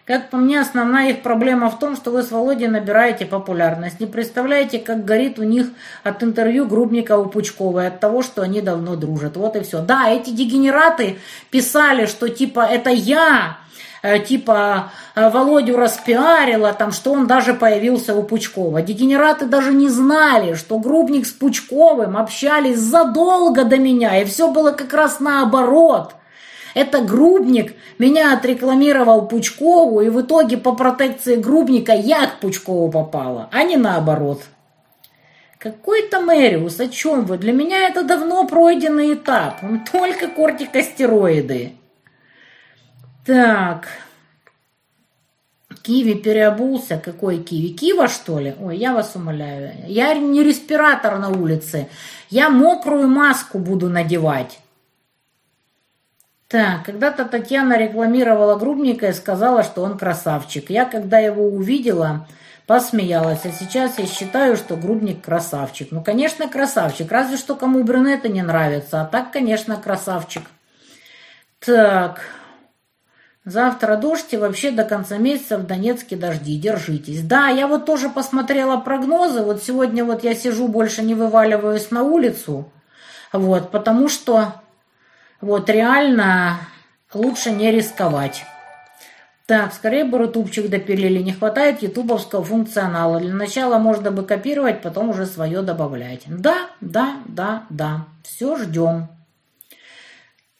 [0.04, 4.00] Как по мне, основная их проблема в том, что вы с Володей набираете популярность.
[4.00, 5.68] Не представляете, как горит у них
[6.02, 9.36] от интервью Грубникова Пучковой, от того, что они давно дружат.
[9.36, 9.82] Вот и все.
[9.82, 11.18] Да, эти дегенераты
[11.50, 13.58] писали, что типа это я,
[14.02, 18.82] типа э, Володю распиарила, там, что он даже появился у Пучкова.
[18.82, 24.72] Дегенераты даже не знали, что Грубник с Пучковым общались задолго до меня, и все было
[24.72, 26.14] как раз наоборот–
[26.74, 33.48] это Грубник меня отрекламировал Пучкову, и в итоге по протекции Грубника я к Пучкову попала,
[33.52, 34.42] а не наоборот.
[35.58, 37.36] Какой-то Мэриус, о чем вы?
[37.36, 39.62] Для меня это давно пройденный этап.
[39.62, 41.72] Он только кортикостероиды.
[43.30, 43.86] Так.
[45.82, 46.98] Киви переобулся.
[46.98, 47.68] Какой киви?
[47.68, 48.56] Кива, что ли?
[48.60, 49.72] Ой, я вас умоляю.
[49.86, 51.86] Я не респиратор на улице.
[52.28, 54.58] Я мокрую маску буду надевать.
[56.48, 60.68] Так, когда-то Татьяна рекламировала Грубника и сказала, что он красавчик.
[60.68, 62.26] Я, когда его увидела,
[62.66, 63.44] посмеялась.
[63.44, 65.92] А сейчас я считаю, что Грубник красавчик.
[65.92, 67.12] Ну, конечно, красавчик.
[67.12, 69.02] Разве что кому брюнеты не нравятся.
[69.02, 70.42] А так, конечно, красавчик.
[71.60, 72.39] Так.
[73.44, 76.58] Завтра дождь и вообще до конца месяца в Донецке дожди.
[76.58, 77.22] Держитесь.
[77.22, 79.40] Да, я вот тоже посмотрела прогнозы.
[79.42, 82.70] Вот сегодня вот я сижу, больше не вываливаюсь на улицу.
[83.32, 84.54] Вот, потому что
[85.40, 86.58] вот реально
[87.14, 88.44] лучше не рисковать.
[89.46, 91.22] Так, скорее бы рутубчик допилили.
[91.22, 93.18] Не хватает ютубовского функционала.
[93.18, 96.22] Для начала можно бы копировать, потом уже свое добавлять.
[96.26, 98.04] Да, да, да, да.
[98.22, 99.08] Все ждем.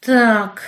[0.01, 0.63] Так,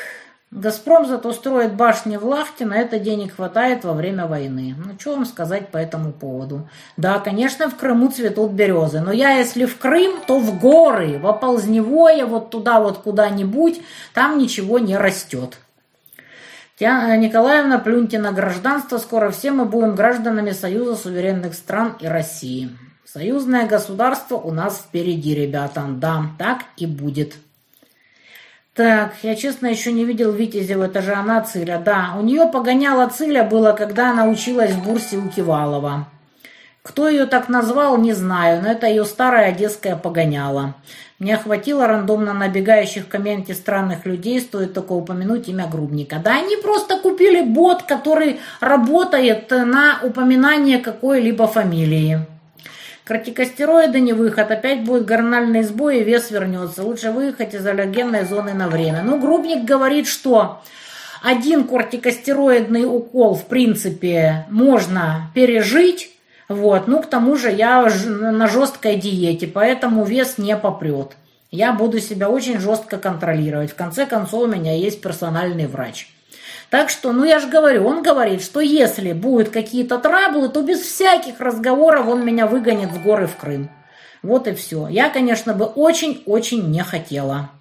[0.56, 4.76] Газпром зато строит башни в Лахте, на это денег хватает во время войны.
[4.78, 6.70] Ну, что вам сказать по этому поводу?
[6.96, 11.26] Да, конечно, в Крыму цветут березы, но я, если в Крым, то в горы, в
[11.26, 13.82] Оползневое, вот туда вот куда-нибудь,
[14.14, 15.58] там ничего не растет.
[16.78, 22.70] Тя Николаевна, плюньте на гражданство, скоро все мы будем гражданами Союза суверенных стран и России.
[23.06, 27.34] Союзное государство у нас впереди, ребята, да, так и будет.
[28.76, 32.16] Так, я честно еще не видел Витязева, это же она Циля, да.
[32.18, 36.08] У нее погоняла Циля было, когда она училась в бурсе у Кивалова.
[36.82, 40.74] Кто ее так назвал, не знаю, но это ее старая одесская погоняла.
[41.20, 46.20] Мне хватило рандомно набегающих в комменте странных людей, стоит только упомянуть имя Грубника.
[46.22, 52.26] Да они просто купили бот, который работает на упоминание какой-либо фамилии.
[53.06, 56.84] Кортикостероиды не выход, опять будет гормональный сбой и вес вернется.
[56.84, 59.02] Лучше выехать из аллергенной зоны на время.
[59.04, 60.62] Ну, Грубник говорит, что
[61.22, 66.12] один кортикостероидный укол, в принципе, можно пережить.
[66.48, 66.88] Вот.
[66.88, 71.18] Ну, к тому же я на жесткой диете, поэтому вес не попрет.
[71.52, 73.72] Я буду себя очень жестко контролировать.
[73.72, 76.12] В конце концов, у меня есть персональный врач.
[76.74, 80.80] Так что, ну я же говорю, он говорит, что если будут какие-то траблы, то без
[80.80, 83.70] всяких разговоров он меня выгонит в горы в Крым.
[84.24, 84.88] Вот и все.
[84.88, 87.52] Я, конечно, бы очень-очень не хотела.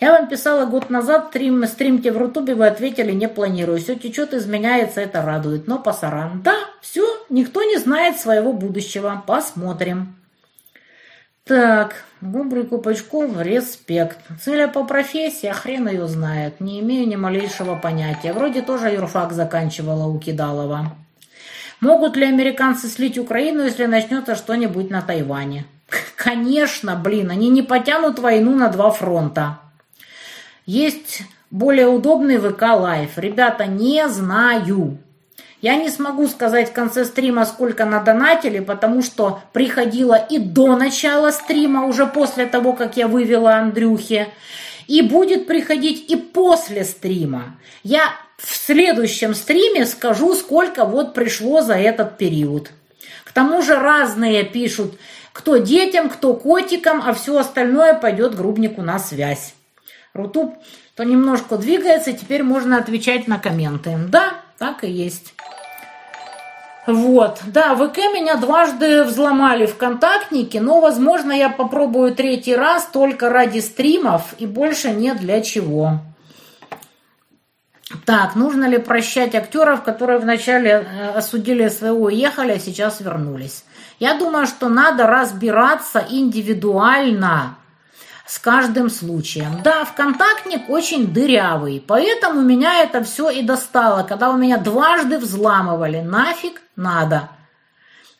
[0.00, 3.78] Я вам писала год назад, стрим, стримте в Рутубе, вы ответили, не планирую.
[3.80, 5.68] Все течет, изменяется, это радует.
[5.68, 6.40] Но пасаран.
[6.42, 9.24] Да, все, никто не знает своего будущего.
[9.26, 10.16] Посмотрим.
[11.46, 14.18] Так, рубрику Пучков «Респект».
[14.42, 16.58] Целя по профессии, а хрен ее знает.
[16.60, 18.32] Не имею ни малейшего понятия.
[18.32, 20.96] Вроде тоже юрфак заканчивала у Кидалова.
[21.78, 25.66] Могут ли американцы слить Украину, если начнется что-нибудь на Тайване?
[26.16, 29.60] Конечно, блин, они не потянут войну на два фронта.
[30.64, 33.18] Есть более удобный VK Live.
[33.18, 34.98] Ребята, не знаю.
[35.62, 41.30] Я не смогу сказать в конце стрима, сколько надонатили, потому что приходило и до начала
[41.30, 44.28] стрима, уже после того, как я вывела Андрюхе,
[44.86, 47.58] и будет приходить и после стрима.
[47.82, 52.70] Я в следующем стриме скажу, сколько вот пришло за этот период.
[53.24, 54.98] К тому же разные пишут,
[55.32, 59.54] кто детям, кто котикам, а все остальное пойдет грубнику на связь.
[60.12, 60.54] Рутуб
[60.94, 63.98] то немножко двигается, теперь можно отвечать на комменты.
[64.08, 65.34] Да, так и есть.
[66.86, 73.28] Вот, да, ВК меня дважды взломали в контактнике, но, возможно, я попробую третий раз только
[73.28, 75.98] ради стримов и больше не для чего.
[78.04, 83.64] Так, нужно ли прощать актеров, которые вначале э, осудили СВО, уехали, а сейчас вернулись?
[83.98, 87.56] Я думаю, что надо разбираться индивидуально
[88.26, 89.60] с каждым случаем.
[89.62, 96.00] Да, ВКонтактник очень дырявый, поэтому меня это все и достало, когда у меня дважды взламывали.
[96.00, 97.28] Нафиг надо.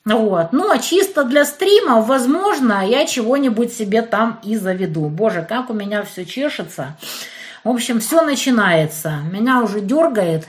[0.04, 0.52] Вот.
[0.52, 5.08] Ну, а чисто для стримов, возможно, я чего-нибудь себе там и заведу.
[5.08, 6.96] Боже, как у меня все чешется.
[7.64, 9.18] В общем, все начинается.
[9.32, 10.46] Меня уже дергает,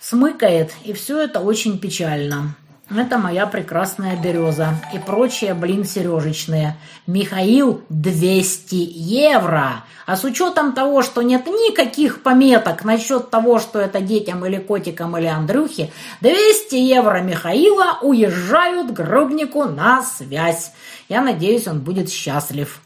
[0.00, 2.54] смыкает, и все это очень печально.
[2.88, 6.76] Это моя прекрасная береза и прочие, блин, сережечные.
[7.08, 9.84] Михаил 200 евро.
[10.06, 15.18] А с учетом того, что нет никаких пометок насчет того, что это детям или котикам
[15.18, 15.90] или Андрюхе,
[16.20, 20.70] 200 евро Михаила уезжают грубнику на связь.
[21.08, 22.80] Я надеюсь, он будет счастлив.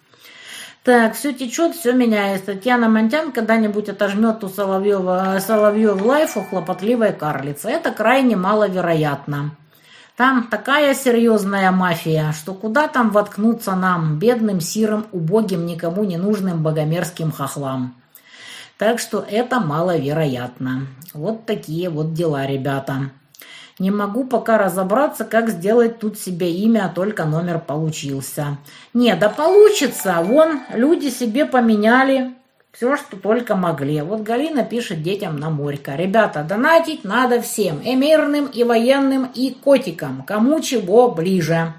[0.83, 2.55] Так, все течет, все меняется.
[2.55, 7.69] Татьяна Монтян когда-нибудь отожмет у Соловьева, Соловьев лайфу хлопотливой карлицы.
[7.69, 9.51] Это крайне маловероятно.
[10.21, 16.63] Там такая серьезная мафия, что куда там воткнуться нам, бедным, сирым, убогим, никому не нужным
[16.63, 17.95] богомерзким хохлам.
[18.77, 20.89] Так что это маловероятно.
[21.15, 23.13] Вот такие вот дела, ребята.
[23.79, 28.59] Не могу пока разобраться, как сделать тут себе имя, а только номер получился.
[28.93, 30.19] Не, да получится.
[30.23, 32.35] Вон, люди себе поменяли
[32.73, 34.01] все, что только могли.
[34.01, 35.97] Вот Галина пишет детям на морька.
[35.97, 37.81] Ребята, донатить надо всем.
[37.81, 40.23] И мирным, и военным, и котикам.
[40.23, 41.75] Кому чего ближе.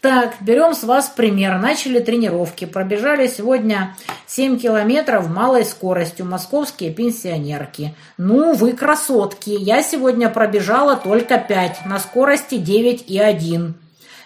[0.00, 1.58] Так, берем с вас пример.
[1.58, 2.64] Начали тренировки.
[2.64, 3.96] Пробежали сегодня
[4.26, 6.26] 7 километров малой скоростью.
[6.26, 7.94] Московские пенсионерки.
[8.16, 9.50] Ну, вы красотки.
[9.50, 13.74] Я сегодня пробежала только 5 на скорости 9,1.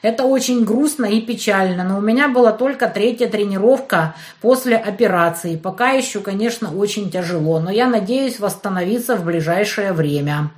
[0.07, 5.57] Это очень грустно и печально, но у меня была только третья тренировка после операции.
[5.57, 10.53] Пока еще, конечно, очень тяжело, но я надеюсь восстановиться в ближайшее время.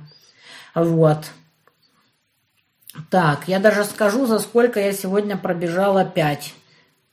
[0.75, 1.31] Вот.
[3.09, 6.53] Так, я даже скажу, за сколько я сегодня пробежала 5.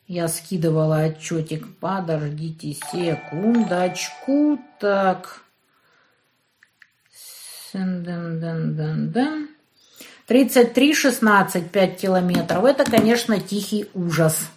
[0.06, 1.66] Я скидывала отчетик.
[1.80, 4.58] Подождите секундочку.
[4.78, 5.40] Так.
[7.72, 9.55] Дэн-дэн-дэн-дэн.
[10.28, 12.64] 33-16, 5 километров.
[12.64, 14.48] Это, конечно, тихий ужас.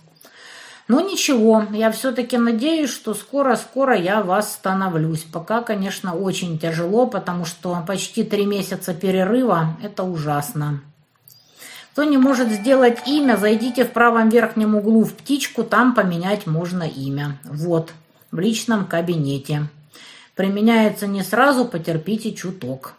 [0.88, 5.22] Но ничего, я все-таки надеюсь, что скоро-скоро я восстановлюсь.
[5.22, 10.82] Пока, конечно, очень тяжело, потому что почти три месяца перерыва– это ужасно.
[11.92, 16.84] Кто не может сделать имя, зайдите в правом верхнем углу в птичку, там поменять можно
[16.84, 17.38] имя.
[17.44, 17.92] Вот,
[18.32, 19.68] в личном кабинете.
[20.34, 22.96] Применяется не сразу, потерпите чуток.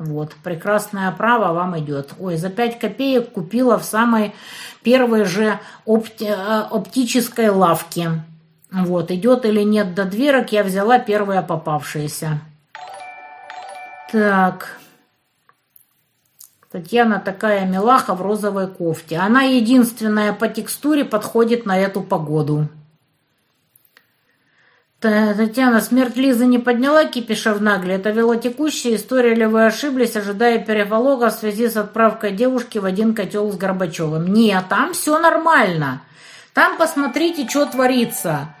[0.00, 2.14] Вот, прекрасное право вам идет.
[2.18, 4.34] Ой, за 5 копеек купила в самой
[4.82, 6.34] первой же опти э,
[6.70, 8.24] оптической лавке.
[8.72, 12.40] Вот, идет или нет до дверок, я взяла первое попавшееся.
[14.10, 14.78] Так.
[16.72, 19.18] Татьяна такая милаха в розовой кофте.
[19.18, 22.68] Она единственная по текстуре подходит на эту погоду.
[25.00, 27.94] Татьяна, смерть Лизы не подняла кипиша в нагле.
[27.94, 33.14] Это велотекущая история или вы ошиблись, ожидая переполога в связи с отправкой девушки в один
[33.14, 34.30] котел с Горбачевым?
[34.30, 36.02] Нет, там все нормально.
[36.52, 38.54] Там посмотрите, что творится.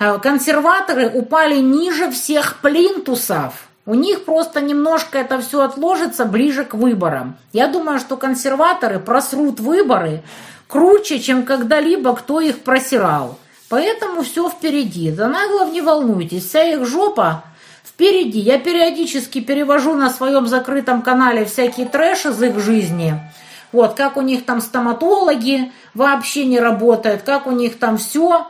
[0.00, 3.68] Э, консерваторы упали ниже всех плинтусов.
[3.86, 7.36] У них просто немножко это все отложится ближе к выборам.
[7.52, 10.22] Я думаю, что консерваторы просрут выборы
[10.66, 13.38] круче, чем когда-либо кто их просирал.
[13.74, 15.10] Поэтому все впереди.
[15.10, 17.42] За наглов не волнуйтесь, вся их жопа
[17.84, 18.38] впереди.
[18.38, 23.14] Я периодически перевожу на своем закрытом канале всякие трэш из их жизни.
[23.72, 28.46] Вот, как у них там стоматологи вообще не работают, как у них там все.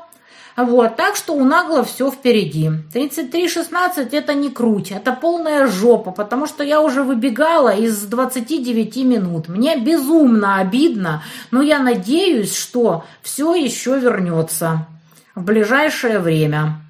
[0.59, 2.69] Вот, так что у нагло все впереди.
[2.93, 9.49] 33-16 это не круть, это полная жопа, потому что я уже выбегала из 29 минут.
[9.49, 14.87] Мне безумно обидно, но я надеюсь, что все еще вернется
[15.35, 16.81] в ближайшее время.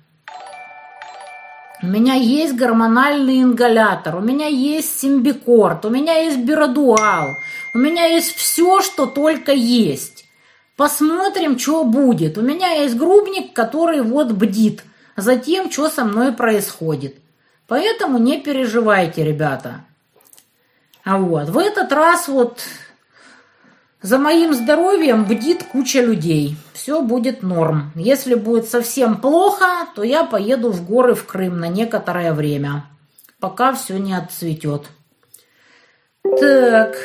[1.82, 7.36] У меня есть гормональный ингалятор, у меня есть симбикорт, у меня есть биродуал,
[7.74, 10.24] у меня есть все, что только есть.
[10.76, 12.38] Посмотрим, что будет.
[12.38, 14.82] У меня есть грубник, который вот бдит
[15.16, 17.16] за тем, что со мной происходит.
[17.68, 19.84] Поэтому не переживайте, ребята.
[21.04, 22.60] А вот, в этот раз вот
[24.04, 26.56] За моим здоровьем бдит куча людей.
[26.74, 27.90] Все будет норм.
[27.94, 29.64] Если будет совсем плохо,
[29.94, 32.84] то я поеду в горы в Крым на некоторое время,
[33.40, 34.82] пока все не отцветет.
[36.38, 36.98] Так,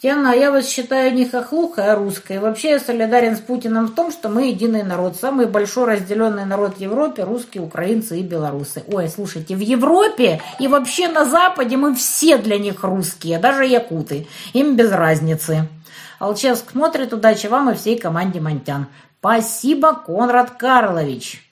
[0.00, 2.38] Тиана, я вас считаю не хохлухой, а русской.
[2.38, 5.16] Вообще я солидарен с Путиным в том, что мы единый народ.
[5.16, 8.82] Самый большой разделенный народ в Европе– русские, украинцы и белорусы.
[8.90, 14.26] Ой, слушайте, в Европе и вообще на Западе мы все для них русские, даже якуты.
[14.54, 15.68] Им без разницы.
[16.18, 18.86] Алчевск смотрит, удачи вам и всей команде Монтян.
[19.18, 21.42] Спасибо, Конрад Карлович.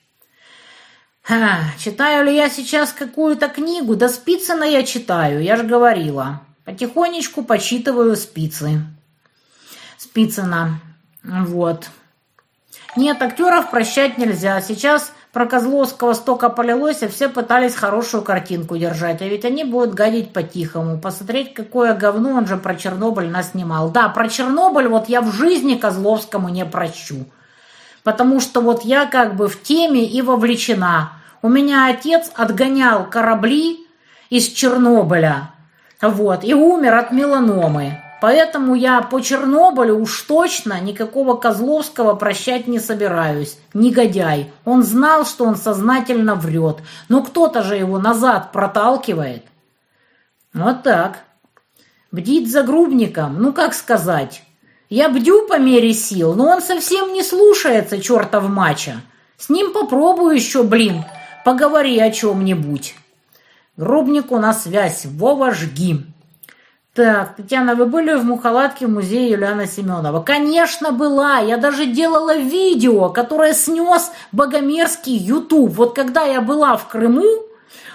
[1.21, 3.95] Ха, читаю ли я сейчас какую-то книгу?
[3.95, 6.41] Да Спицына я читаю, я же говорила.
[6.65, 8.81] Потихонечку почитываю Спицы.
[9.97, 10.79] Спицына.
[11.23, 11.89] Вот.
[12.95, 14.61] Нет, актеров прощать нельзя.
[14.61, 19.21] Сейчас про Козловского столько полилось, и все пытались хорошую картинку держать.
[19.21, 20.97] А ведь они будут гадить по-тихому.
[20.97, 23.89] Посмотреть, какое говно он же про Чернобыль нас снимал.
[23.89, 27.25] Да, про Чернобыль вот я в жизни Козловскому не прощу.
[28.01, 31.11] Потому что вот я как бы в теме и вовлечена.
[31.41, 33.85] У меня отец отгонял корабли
[34.29, 35.51] из Чернобыля.
[36.01, 38.04] Вот, и умер от меланомы.
[38.21, 43.57] Поэтому я по Чернобылю уж точно никакого Козловского прощать не собираюсь.
[43.73, 44.51] Негодяй.
[44.63, 46.77] Он знал, что он сознательно врет.
[47.09, 49.43] Но кто-то же его назад проталкивает.
[50.53, 51.19] Вот так.
[52.11, 54.43] Бдить за грубником, ну как сказать.
[54.89, 59.01] Я бдю по мере сил, но он совсем не слушается чертов мача.
[59.37, 61.03] С ним попробую еще, блин,
[61.43, 62.95] поговори о чем-нибудь.
[63.75, 65.05] Грубнику на связь.
[65.05, 66.05] Вова, жги.
[66.95, 70.23] Так, Татьяна, вы были в Мухалатке в музее Юлиана Семенова?
[70.23, 71.39] Конечно, была.
[71.39, 75.73] Я даже делала видео, которое снес Богомерзкий YouTube.
[75.73, 77.25] Вот когда я была в Крыму,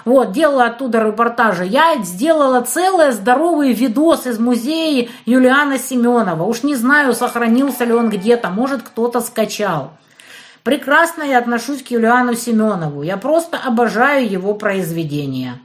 [0.04, 1.64] вот, делала оттуда репортажи.
[1.64, 6.42] Я сделала целый здоровый видос из музея Юлиана Семенова.
[6.42, 9.92] Уж не знаю, сохранился ли он где-то, может, кто-то скачал.
[10.62, 13.00] Прекрасно я отношусь к Юлиану Семенову.
[13.02, 15.58] Я просто обожаю его произведения.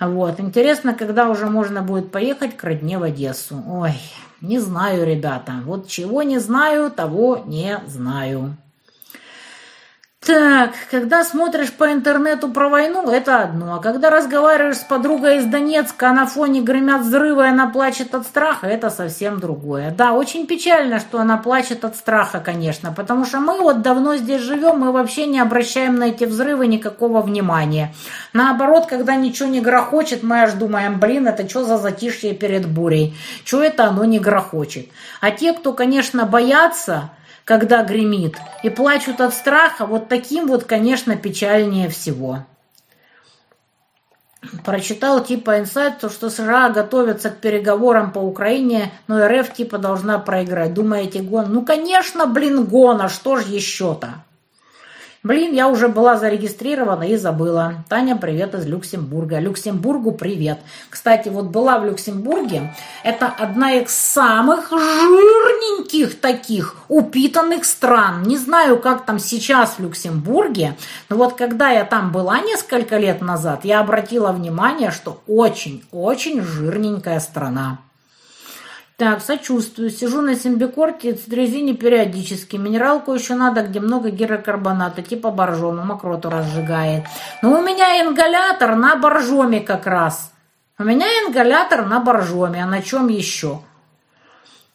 [0.00, 0.38] Вот.
[0.38, 3.62] Интересно, когда уже можно будет поехать к родне в Одессу.
[3.66, 3.94] Ой,
[4.40, 5.54] не знаю, ребята.
[5.64, 8.56] Вот чего не знаю, того не знаю.
[10.26, 13.76] Так, когда смотришь по интернету про войну, это одно.
[13.76, 18.26] А когда разговариваешь с подругой из Донецка, а на фоне гремят взрывы, она плачет от
[18.26, 19.92] страха, это совсем другое.
[19.92, 24.42] Да, очень печально, что она плачет от страха, конечно, потому что мы вот давно здесь
[24.42, 27.94] живем, мы вообще не обращаем на эти взрывы никакого внимания.
[28.32, 33.16] Наоборот, когда ничего не грохочет, мы аж думаем, блин, это что за затишье перед бурей?
[33.44, 34.88] Что это оно не грохочет?
[35.20, 37.12] А те, кто, конечно, боятся,
[37.48, 42.40] когда гремит, и плачут от страха, вот таким вот, конечно, печальнее всего.
[44.66, 50.18] Прочитал типа инсайт, то, что США готовятся к переговорам по Украине, но РФ типа должна
[50.18, 50.74] проиграть.
[50.74, 51.46] Думаете, гон?
[51.48, 54.22] Ну, конечно, блин, гон, а что ж еще-то?
[55.28, 57.84] Блин, я уже была зарегистрирована и забыла.
[57.90, 59.38] Таня, привет из Люксембурга.
[59.40, 60.58] Люксембургу привет.
[60.88, 62.74] Кстати, вот была в Люксембурге.
[63.04, 68.22] Это одна из самых жирненьких таких упитанных стран.
[68.22, 70.78] Не знаю, как там сейчас в Люксембурге,
[71.10, 77.20] но вот когда я там была несколько лет назад, я обратила внимание, что очень-очень жирненькая
[77.20, 77.80] страна.
[78.98, 79.90] Так, сочувствую.
[79.90, 82.56] Сижу на симбикорте, цитрезине периодически.
[82.56, 87.04] Минералку еще надо, где много гирокарбоната, типа боржома, мокроту разжигает.
[87.40, 90.32] Но у меня ингалятор на боржоме как раз.
[90.80, 93.60] У меня ингалятор на боржоме, а на чем еще?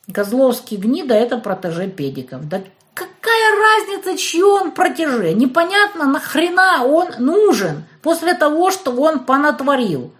[0.09, 2.47] Козловский гнида– это протеже педиков.
[2.47, 2.61] Да
[2.93, 5.33] какая разница, чье он протеже?
[5.33, 10.13] Непонятно, нахрена он нужен после того, что он понатворил.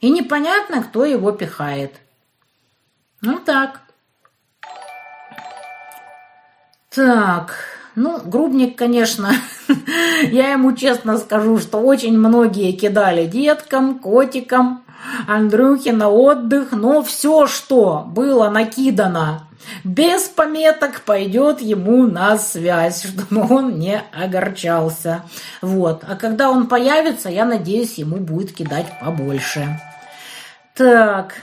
[0.00, 1.94] И непонятно, кто его пихает.
[3.22, 3.80] Ну так.
[6.94, 7.54] Так,
[7.94, 9.32] ну, грубник, конечно,
[10.22, 14.84] я ему честно скажу, что очень многие кидали деткам, котикам,
[15.28, 19.46] Андрюхе на отдых, но все, что было накидано
[19.84, 25.22] без пометок, пойдет ему на связь, чтобы он не огорчался.
[25.62, 26.04] Вот.
[26.06, 29.80] А когда он появится, я надеюсь, ему будет кидать побольше.
[30.74, 31.34] Так,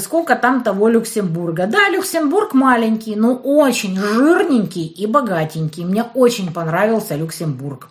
[0.00, 1.66] сколько там того Люксембурга.
[1.66, 5.84] Да, Люксембург маленький, но очень жирненький и богатенький.
[5.84, 7.88] Мне очень понравился Люксембург.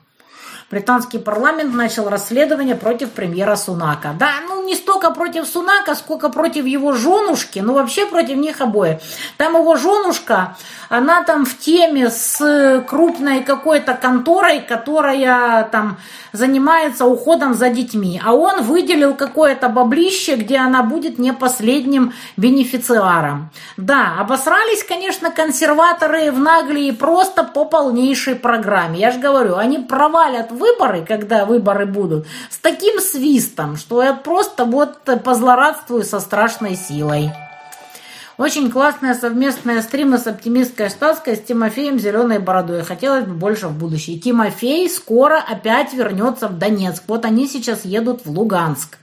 [0.72, 4.15] Британский парламент начал расследование против премьера Сунака.
[4.18, 8.99] Да, ну не столько против Сунака, сколько против его женушки, ну вообще против них обоих.
[9.38, 10.56] Там его женушка,
[10.88, 15.98] она там в теме с крупной какой-то конторой, которая там
[16.31, 18.22] занимается уходом за детьми.
[18.23, 23.49] А он выделил какое-то баблище, где она будет не последним бенефициаром.
[23.77, 28.99] Да, обосрались, конечно, консерваторы в Наглии просто по полнейшей программе.
[28.99, 34.61] Я же говорю, они провалят выборы, когда выборы будут, с таким свистом, что я просто
[34.66, 37.32] вот позлорадствую со страшной силой.
[38.38, 42.82] Очень классная совместная стримы с оптимистской штатской с Тимофеем Зеленой Бородой.
[42.84, 44.18] Хотелось бы больше в будущее.
[44.18, 47.04] Тимофей скоро опять вернется в Донецк.
[47.08, 48.98] Вот они сейчас едут в Луганск.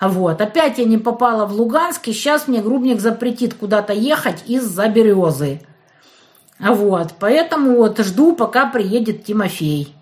[0.00, 4.88] Вот, опять я не попала в Луганск, и сейчас мне Грубник запретит куда-то ехать из-за
[4.88, 5.60] березы.
[6.58, 9.93] Вот, поэтому вот жду, пока приедет Тимофей.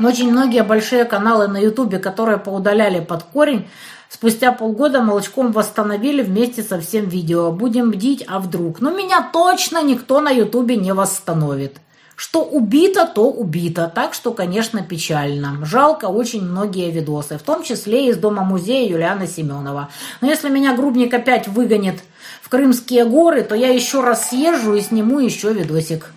[0.00, 3.66] Очень многие большие каналы на Ютубе, которые поудаляли под корень,
[4.14, 7.50] Спустя полгода молочком восстановили вместе со всем видео.
[7.50, 8.80] Будем бдить, а вдруг?
[8.80, 11.78] Но меня точно никто на ютубе не восстановит.
[12.14, 13.90] Что убито, то убито.
[13.92, 15.58] Так что, конечно, печально.
[15.64, 19.88] Жалко очень многие видосы, в том числе из Дома-музея Юлианы Семенова.
[20.20, 21.96] Но если меня Грубник опять выгонит
[22.40, 26.12] в Крымские горы, то я еще раз съезжу и сниму еще видосик.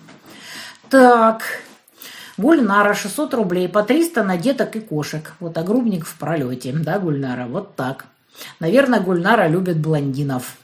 [0.88, 1.42] Так,
[2.38, 5.34] Гульнара 600 рублей, по 300 на деток и кошек.
[5.40, 7.46] Вот огрубник в пролете, да, Гульнара?
[7.46, 8.06] Вот так.
[8.60, 10.56] Наверное, Гульнара любит блондинов.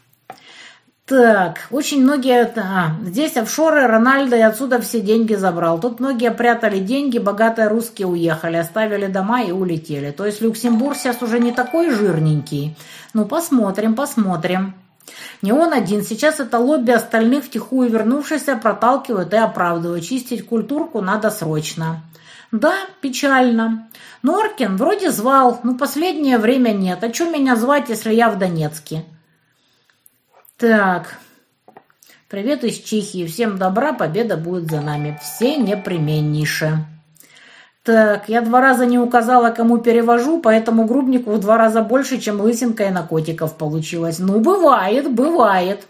[1.07, 2.51] Так, очень многие...
[2.57, 5.79] А, здесь офшоры, Рональдо и отсюда все деньги забрал.
[5.79, 10.13] Тут многие прятали деньги, богатые русские уехали, оставили дома и улетели.
[10.13, 12.75] То есть Люксембург сейчас уже не такой жирненький.
[13.13, 14.75] Ну, посмотрим, посмотрим.
[15.43, 20.05] Не он один, сейчас это лобби остальных втихую вернувшихся проталкивают и оправдывают.
[20.05, 22.02] Чистить культурку надо срочно.
[22.51, 23.89] Да, печально.
[24.22, 27.02] Норкин вроде звал, но последнее время нет.
[27.02, 29.05] А что меня звать, если я в Донецке?
[30.56, 31.18] Так,
[32.28, 33.26] привет из Чехии.
[33.26, 35.18] Всем добра, победа будет за нами.
[35.20, 36.86] Все непременнейше.
[37.85, 42.40] Так, я два раза не указала, кому перевожу, поэтому грубнику в два раза больше, чем
[42.40, 44.19] лысинка и на котиков получилось.
[44.19, 45.86] Ну, бывает, бывает.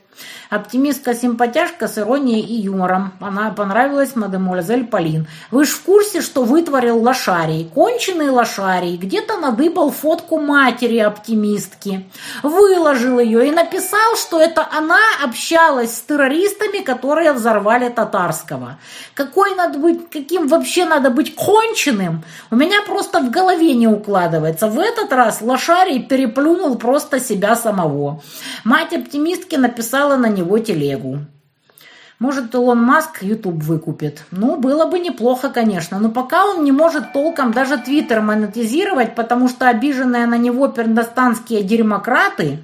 [0.51, 3.13] Оптимистка-симпатяшка с иронией и юмором.
[3.21, 5.27] Она понравилась мадемуазель Полин.
[5.51, 7.69] Вы ж в курсе, что вытворил лошарий?
[7.75, 8.97] Конченый лошарий.
[8.97, 12.09] Где-то надыбал фотку матери оптимистки.
[12.43, 18.79] Выложил ее и написал, что это она общалась с террористами, которые взорвали татарского.
[19.15, 22.23] Какой надо быть, каким вообще надо быть конченым?
[22.51, 24.69] У меня просто в голове не укладывается.
[24.69, 28.23] В этот раз лошарий переплюнул просто себя самого.
[28.65, 31.19] Мать оптимистки написала на него телегу.
[32.25, 34.25] Может, Илон Маск YouTube выкупит.
[34.31, 35.99] Ну, было бы неплохо, конечно.
[35.99, 41.63] Но пока он не может толком даже Твиттер монетизировать, потому что обиженные на него пердостанские
[41.63, 42.61] дерьмократы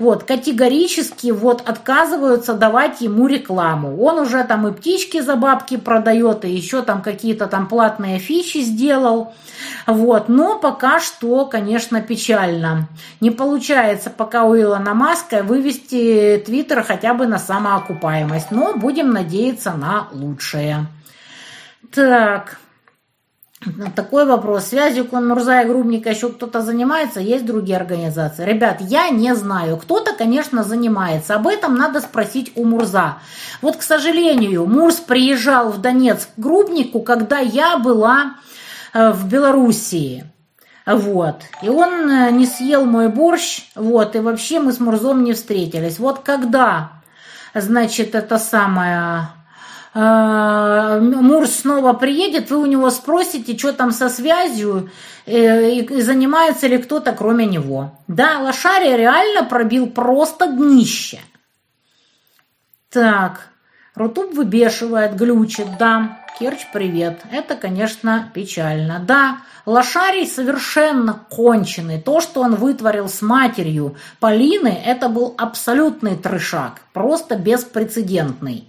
[0.00, 4.02] вот, категорически вот отказываются давать ему рекламу.
[4.02, 8.62] Он уже там и птички за бабки продает, и еще там какие-то там платные фичи
[8.62, 9.34] сделал.
[9.86, 12.88] Вот, но пока что, конечно, печально.
[13.20, 19.72] Не получается пока у Илона Маска вывести Твиттер хотя бы на самоокупаемость, но будем надеяться
[19.72, 20.86] на лучшее.
[21.94, 22.58] Так,
[23.94, 24.64] такой вопрос.
[24.66, 27.20] Связью Конмурза и Грубника еще кто-то занимается?
[27.20, 28.44] Есть другие организации?
[28.44, 29.76] Ребят, я не знаю.
[29.76, 31.36] Кто-то, конечно, занимается.
[31.36, 33.18] Об этом надо спросить у Мурза.
[33.62, 38.34] Вот, к сожалению, Мурс приезжал в Донецк к Грубнику, когда я была
[38.92, 40.24] э, в Белоруссии.
[40.84, 41.42] Вот.
[41.62, 43.70] И он э, не съел мой борщ.
[43.76, 44.16] Вот.
[44.16, 46.00] И вообще мы с Мурзом не встретились.
[46.00, 46.99] Вот когда,
[47.54, 49.28] значит, это самое
[49.92, 54.90] а, Мур снова приедет, вы у него спросите, что там со связью,
[55.26, 57.98] э, и занимается ли кто-то кроме него.
[58.06, 61.18] Да, Лошария реально пробил просто днище.
[62.88, 63.48] Так,
[63.96, 66.19] Рутуб выбешивает, глючит, да.
[66.38, 67.20] Керч, привет.
[67.30, 68.98] Это, конечно, печально.
[68.98, 72.00] Да, Лошарий совершенно конченый.
[72.00, 76.80] То, что он вытворил с матерью Полины, это был абсолютный трешак.
[76.92, 78.66] Просто беспрецедентный.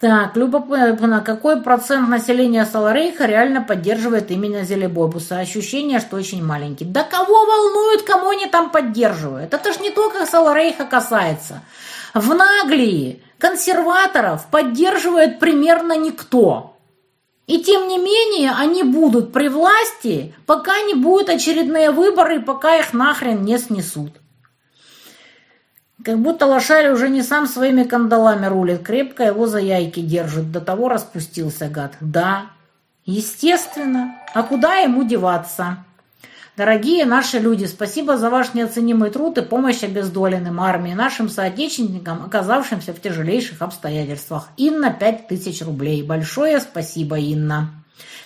[0.00, 5.38] Так, любопытно, какой процент населения Саларейха реально поддерживает именно Зелебобуса?
[5.38, 6.86] Ощущение, что очень маленький.
[6.86, 9.52] Да кого волнует, кому они там поддерживают?
[9.52, 11.60] Это ж не только Саларейха касается.
[12.14, 16.76] В Наглии консерваторов поддерживает примерно никто.
[17.46, 22.92] И тем не менее они будут при власти, пока не будут очередные выборы, пока их
[22.92, 24.12] нахрен не снесут.
[26.04, 30.60] Как будто лошарь уже не сам своими кандалами рулит, крепко его за яйки держит, до
[30.60, 31.94] того распустился гад.
[32.00, 32.46] Да,
[33.04, 34.14] естественно.
[34.32, 35.84] А куда ему деваться?
[36.60, 42.92] Дорогие наши люди, спасибо за ваш неоценимый труд и помощь обездоленным армии, нашим соотечественникам, оказавшимся
[42.92, 44.48] в тяжелейших обстоятельствах.
[44.58, 46.02] Инна, 5000 рублей.
[46.02, 47.70] Большое спасибо, Инна.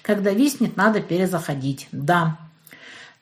[0.02, 1.86] Когда виснет, надо перезаходить.
[1.93, 2.36] Да.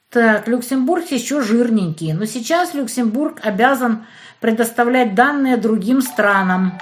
[0.08, 4.06] Так, Люксембург еще жирненький, но сейчас Люксембург обязан
[4.40, 6.80] предоставлять данные другим странам.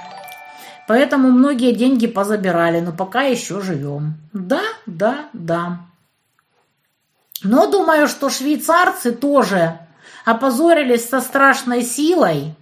[0.87, 4.13] Поэтому многие деньги позабирали, но пока еще живем.
[4.31, 5.81] Да, да, да.
[7.43, 9.79] Но думаю, что швейцарцы тоже
[10.25, 12.53] опозорились со страшной силой.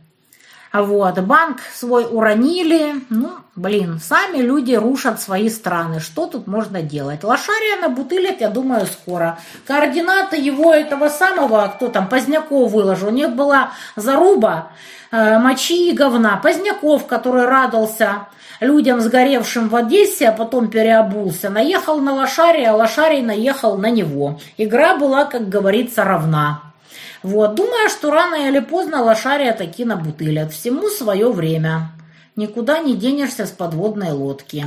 [0.71, 3.03] Вот, банк свой уронили.
[3.09, 5.99] Ну, блин, сами люди рушат свои страны.
[5.99, 7.23] Что тут можно делать?
[7.23, 9.39] Лошария на бутылек, я думаю, скоро.
[9.65, 13.07] Координаты его этого самого, кто там, Поздняков выложил.
[13.07, 14.71] У них была заруба
[15.11, 16.37] мочи и говна.
[16.37, 18.27] Поздняков, который радовался
[18.59, 24.39] людям, сгоревшим в Одессе, а потом переобулся, наехал на лошария, а лошарий наехал на него.
[24.57, 26.61] Игра была, как говорится, равна.
[27.21, 30.53] Вот, думаю, что рано или поздно лошария таки набутылят.
[30.53, 31.91] Всему свое время.
[32.35, 34.65] Никуда не денешься с подводной лодки.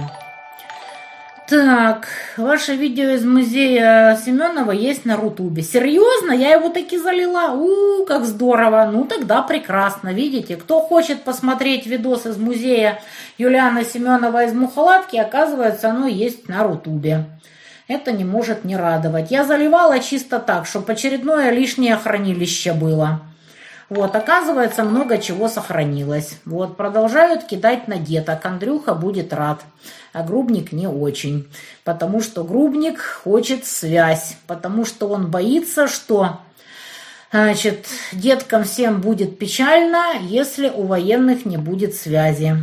[1.53, 2.09] Так,
[2.39, 5.63] ваше видео из музея Семенова есть на Рутубе.
[5.63, 6.33] Серьезно?
[6.33, 7.53] Я его таки залила?
[7.53, 8.89] У, как здорово.
[8.91, 10.15] Ну, тогда прекрасно.
[10.15, 13.01] Видите, кто хочет посмотреть видос из музея
[13.37, 17.27] Юлиана Семенова из Мухаладки, оказывается, оно есть на Рутубе.
[17.87, 19.31] Это не может не радовать.
[19.31, 23.21] Я заливала чисто так, чтобы очередное лишнее хранилище было.
[23.93, 26.39] Вот, оказывается, много чего сохранилось.
[26.47, 28.43] Вот, продолжают кидать на деток.
[28.47, 29.61] Андрюха будет рад,
[30.15, 31.47] а Грубник не очень.
[31.85, 34.39] Потому что Грубник хочет связь.
[34.47, 36.39] Потому что он боится, что
[37.33, 42.57] значит, деткам всем будет печально, если у военных не будет связи.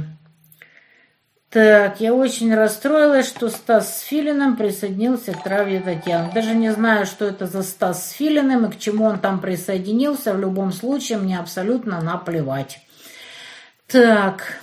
[1.49, 6.31] Так, я очень расстроилась, что Стас с Филиным присоединился к траве Татьяны.
[6.31, 10.33] Даже не знаю, что это за Стас с Филиным и к чему он там присоединился.
[10.35, 12.81] В любом случае, мне абсолютно наплевать.
[13.87, 14.59] Так,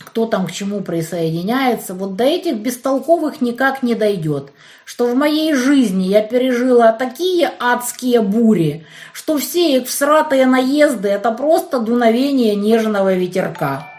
[0.00, 1.94] кто там к чему присоединяется.
[1.94, 4.50] Вот до этих бестолковых никак не дойдет.
[4.84, 11.30] Что в моей жизни я пережила такие адские бури, что все их всратые наезды– это
[11.30, 13.89] просто дуновение нежного ветерка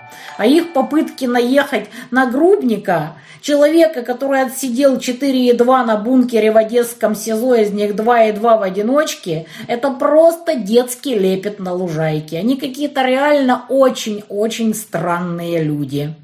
[0.42, 7.54] а их попытки наехать на грубника, человека, который отсидел 4,2 на бункере в Одесском СИЗО,
[7.58, 12.40] из них 2,2 в одиночке, это просто детский лепет на лужайке.
[12.40, 16.16] Они какие-то реально очень-очень странные люди.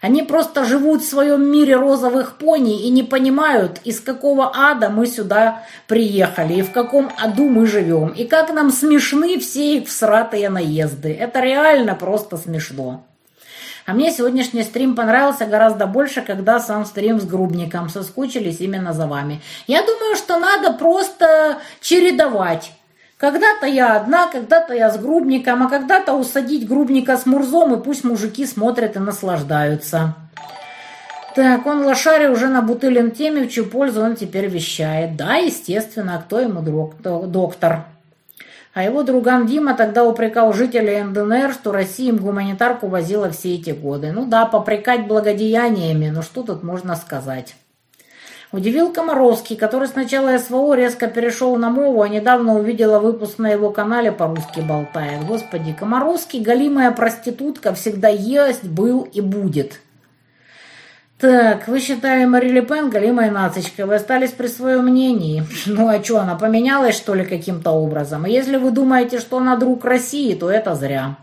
[0.00, 5.06] Они просто живут в своем мире розовых пони и не понимают, из какого ада мы
[5.06, 10.48] сюда приехали, и в каком аду мы живем, и как нам смешны все их всратые
[10.48, 11.12] наезды.
[11.14, 13.06] Это реально просто смешно.
[13.84, 17.88] А мне сегодняшний стрим понравился гораздо больше, когда сам стрим с Грубником.
[17.88, 19.40] Соскучились именно за вами.
[19.66, 22.72] Я думаю, что надо просто чередовать.
[23.16, 28.02] Когда-то я одна, когда-то я с Грубником, а когда-то усадить Грубника с Мурзом, и пусть
[28.02, 30.14] мужики смотрят и наслаждаются.
[31.34, 35.16] Так, он лошари уже на бутылен теме, в чью пользу он теперь вещает.
[35.16, 37.86] Да, естественно, а кто ему доктор?
[38.74, 43.70] А его друган Дима тогда упрекал жителей НДНР, что Россия им гуманитарку возила все эти
[43.70, 44.12] годы.
[44.12, 47.54] Ну да, попрекать благодеяниями, но что тут можно сказать?
[48.50, 53.70] Удивил Комаровский, который сначала СВО резко перешел на мову, а недавно увидела выпуск на его
[53.70, 55.26] канале по-русски болтает.
[55.26, 59.80] Господи, Комаровский, галимая проститутка, всегда есть, был и будет.
[61.22, 65.44] Так, вы считали Мари Ле Пен голимой нацичкой, вы остались при своем мнении.
[65.66, 68.24] Ну а что, она поменялась что ли каким-то образом?
[68.24, 71.16] Если вы думаете, что она друг России, то это зря.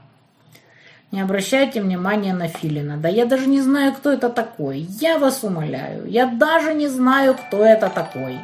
[1.11, 2.95] Не обращайте внимания на Филина.
[2.95, 4.87] Да я даже не знаю, кто это такой.
[5.01, 6.05] Я вас умоляю.
[6.07, 8.39] Я даже не знаю, кто это такой.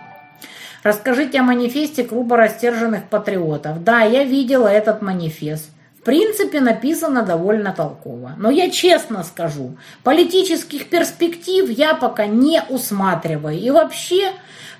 [0.83, 3.81] Расскажите о манифесте клуба растерженных патриотов.
[3.81, 5.69] Да, я видела этот манифест
[6.05, 8.33] принципе, написано довольно толково.
[8.37, 13.59] Но я честно скажу, политических перспектив я пока не усматриваю.
[13.59, 14.31] И вообще,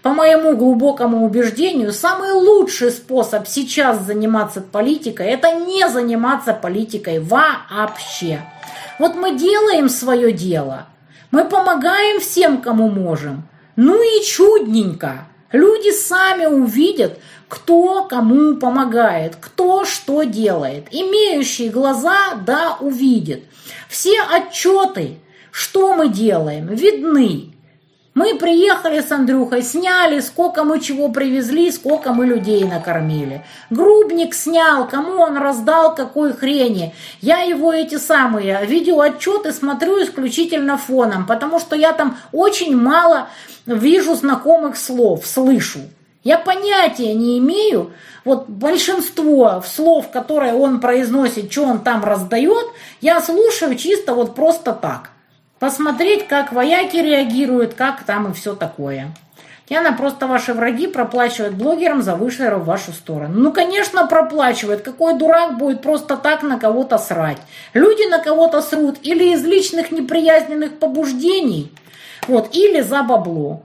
[0.01, 8.41] по моему глубокому убеждению, самый лучший способ сейчас заниматься политикой– это не заниматься политикой вообще.
[8.99, 10.85] Вот мы делаем свое дело,
[11.31, 13.43] мы помогаем всем, кому можем.
[13.75, 15.25] Ну и чудненько.
[15.51, 20.87] Люди сами увидят, кто кому помогает, кто что делает.
[20.91, 23.41] Имеющие глаза, да, увидят.
[23.89, 25.17] Все отчеты,
[25.51, 27.55] что мы делаем, видны.
[28.15, 33.43] Мы приехали с Андрюхой, сняли, сколько мы чего привезли, сколько мы людей накормили.
[33.69, 36.95] Грубник снял, кому он раздал, какой хрени.
[37.19, 43.27] Я его эти самые видеоотчеты смотрю исключительно фоном, потому что я там очень мало
[43.65, 45.79] вижу знакомых слов, слышу.
[46.25, 47.91] Я понятия не имею,
[48.25, 52.65] вот большинство слов, которые он произносит, что он там раздает,
[52.99, 55.11] я слушаю чисто вот просто так.
[55.59, 59.13] Посмотреть, как вояки реагируют, как там и все такое.
[59.69, 63.39] Яна, просто ваши враги проплачивают блогерам за вышеры в вашу сторону.
[63.39, 64.81] Ну, конечно, проплачивают.
[64.81, 67.37] Какой дурак будет просто так на кого-то срать?
[67.75, 71.71] Люди на кого-то срут или из личных неприязненных побуждений,
[72.27, 73.61] вот, или за бабло.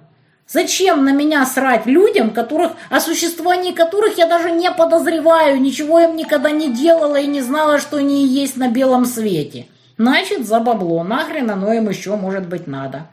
[0.52, 6.16] Зачем на меня срать людям, которых, о существовании которых я даже не подозреваю, ничего им
[6.16, 9.68] никогда не делала и не знала, что они есть на белом свете?
[9.97, 11.05] Значит, за бабло.
[11.05, 13.06] Нахрен оно им еще, может быть, надо.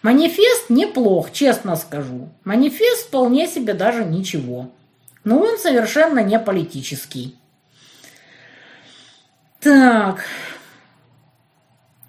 [0.00, 2.30] Манифест неплох, честно скажу.
[2.44, 4.70] Манифест вполне себе даже ничего.
[5.22, 7.36] Но он совершенно не политический.
[9.60, 10.24] Так.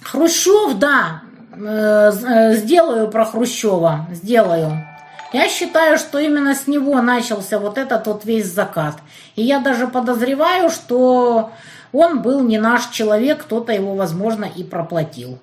[0.02, 1.24] Хрущев, да,
[1.54, 4.86] сделаю про Хрущева, сделаю.
[5.34, 8.96] Я считаю, что именно с него начался вот этот вот весь закат.
[9.36, 11.52] И я даже подозреваю, что
[11.94, 15.40] он был не наш человек, кто-то его, возможно, и проплатил.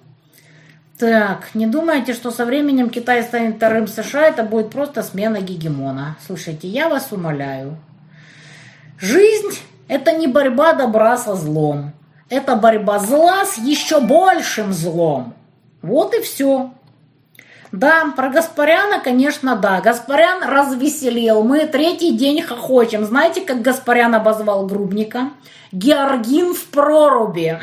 [0.98, 6.16] Так, не думайте, что со временем Китай станет вторым США, это будет просто смена гегемона.
[6.26, 7.78] Слушайте, я вас умоляю.
[8.98, 9.58] Жизнь–
[9.88, 11.92] это не борьба добра со злом.
[12.28, 15.34] Это борьба зла с еще большим злом.
[15.82, 16.72] Вот и все.
[17.70, 19.80] Да, про Гаспаряна, конечно, да.
[19.80, 21.42] Гаспарян развеселил.
[21.42, 23.04] Мы третий день хохочем.
[23.04, 25.30] Знаете, как Гаспарян обозвал Грубника?
[25.72, 27.60] Георгин в проруби.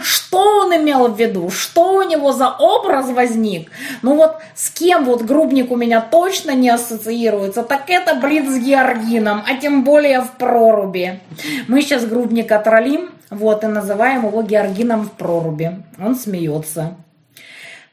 [0.00, 1.50] Что он имел в виду?
[1.50, 3.70] Что у него за образ возник?
[4.00, 8.58] Ну вот с кем вот Грубник у меня точно не ассоциируется, так это, блин, с
[8.58, 11.20] Георгином, а тем более в проруби.
[11.66, 15.82] Мы сейчас Грубника троллим, вот, и называем его Георгином в проруби.
[16.02, 16.96] Он смеется.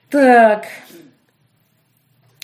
[0.09, 0.65] Так.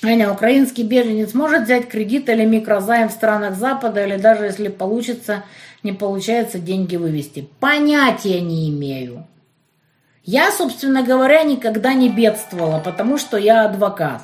[0.03, 5.43] Аня, украинский беженец может взять кредит или микрозайм в странах Запада, или даже если получится,
[5.83, 7.47] не получается деньги вывести?
[7.59, 9.27] Понятия не имею.
[10.23, 14.21] Я, собственно говоря, никогда не бедствовала, потому что я адвокат.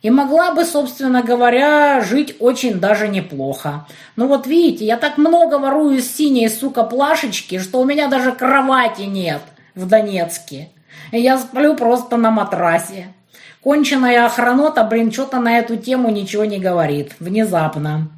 [0.00, 3.86] И могла бы, собственно говоря, жить очень даже неплохо.
[4.16, 8.32] Но вот видите, я так много ворую из синей, сука, плашечки, что у меня даже
[8.32, 9.40] кровати нет
[9.74, 10.68] в Донецке.
[11.10, 13.14] И я сплю просто на матрасе.
[13.62, 17.14] Конченая охранота, блин, что-то на эту тему ничего не говорит.
[17.18, 18.10] Внезапно.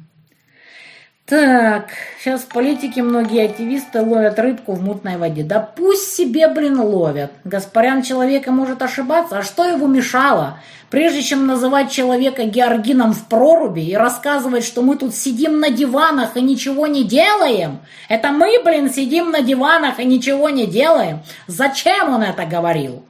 [1.27, 1.89] Так,
[2.21, 5.43] сейчас политики, многие активисты ловят рыбку в мутной воде.
[5.43, 7.33] Да пусть себе, блин, ловят.
[7.43, 10.59] Гаспарян человека может ошибаться, а что его мешало?
[10.89, 16.37] Прежде чем называть человека Георгином в проруби и рассказывать, что мы тут сидим на диванах
[16.37, 21.19] и ничего не делаем, это мы, блин, сидим на диванах и ничего не делаем.
[21.45, 23.03] Зачем он это говорил?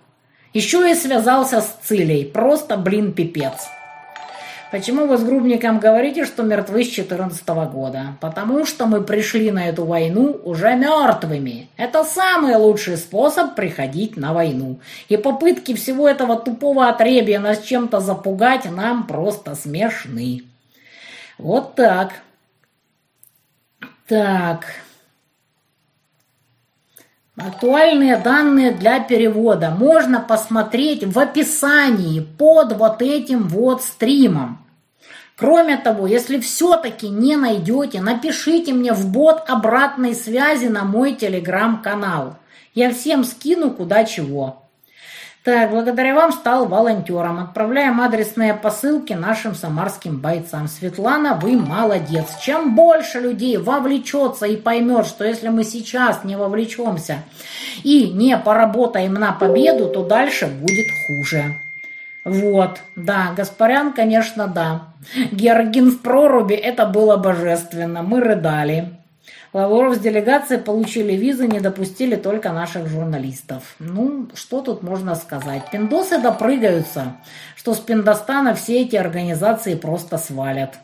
[0.53, 2.25] Еще и связался с Цилей.
[2.25, 3.67] Просто, блин, пипец.
[4.71, 8.17] Почему вы с Грубником говорите, что мертвы с 14 года?
[8.19, 11.69] Потому что мы пришли на эту войну уже мертвыми.
[11.77, 14.79] Это самый лучший способ приходить на войну.
[15.07, 20.43] И попытки всего этого тупого отребия нас чем-то запугать нам просто смешны.
[21.37, 22.13] Вот так.
[24.07, 24.65] Так.
[27.37, 34.65] Актуальные данные для перевода можно посмотреть в описании под вот этим вот стримом.
[35.35, 42.37] Кроме того, если все-таки не найдете, напишите мне в бот обратной связи на мой телеграм-канал.
[42.73, 44.66] Я всем скину куда чего.
[45.47, 47.39] Так, благодаря вам стал волонтером.
[47.39, 50.67] Отправляем адресные посылки нашим самарским бойцам.
[50.67, 52.35] Светлана, вы молодец.
[52.41, 57.23] Чем больше людей вовлечется и поймет, что если мы сейчас не вовлечемся
[57.81, 61.55] и не поработаем на победу, то дальше будет хуже.
[62.25, 64.89] Вот, да, Гаспарян, конечно, да.
[65.31, 68.97] Георгин в проруби, это было божественно, мы рыдали.
[69.53, 73.75] Лавров с делегацией получили визы, не допустили только наших журналистов.
[73.79, 75.71] Ну, что тут можно сказать?
[75.71, 77.17] Пиндосы допрыгаются,
[77.55, 80.75] что с Пиндостана все эти организации просто свалят.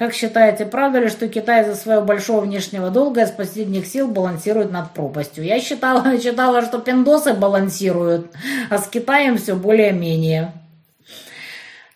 [0.00, 4.72] Как считаете, правда ли, что Китай из-за своего большого внешнего долга из последних сил балансирует
[4.72, 5.44] над пропастью?
[5.44, 8.30] Я считала, читала, что пиндосы балансируют,
[8.70, 10.52] а с Китаем все более-менее.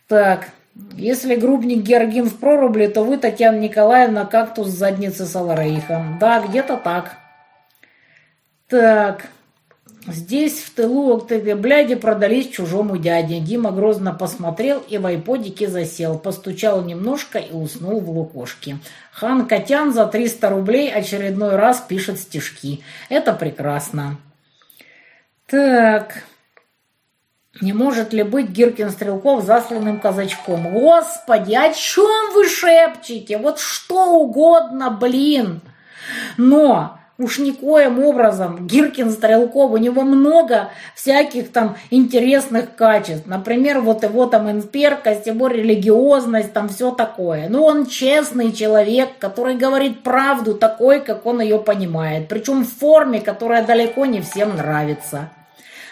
[0.07, 0.51] Так,
[0.97, 6.17] если грубник Георгин в проруби, то вы, Татьяна Николаевна, кактус с задницы Саларейха.
[6.21, 7.17] Да, где-то так.
[8.69, 9.27] Так,
[10.07, 13.39] здесь в тылу этой бляди продались чужому дяде.
[13.39, 16.19] Дима грозно посмотрел и в айподике засел.
[16.19, 18.79] Постучал немножко и уснул в лукошке.
[19.13, 22.83] Хан Котян за 300 рублей очередной раз пишет стишки.
[23.09, 24.17] Это прекрасно.
[25.47, 26.25] Так...
[27.61, 30.73] Не может ли быть Гиркин Стрелков засланным казачком?
[30.73, 33.39] Господи, о чем вы шепчете?
[33.39, 35.61] Вот что угодно, блин.
[36.37, 43.27] Но Уж никоим образом Гиркин Стрелков, у него много всяких там интересных качеств.
[43.27, 47.49] Например, вот его там инсперкость, его религиозность, там все такое.
[47.49, 52.27] Но он честный человек, который говорит правду такой, как он ее понимает.
[52.27, 55.31] Причем в форме, которая далеко не всем нравится.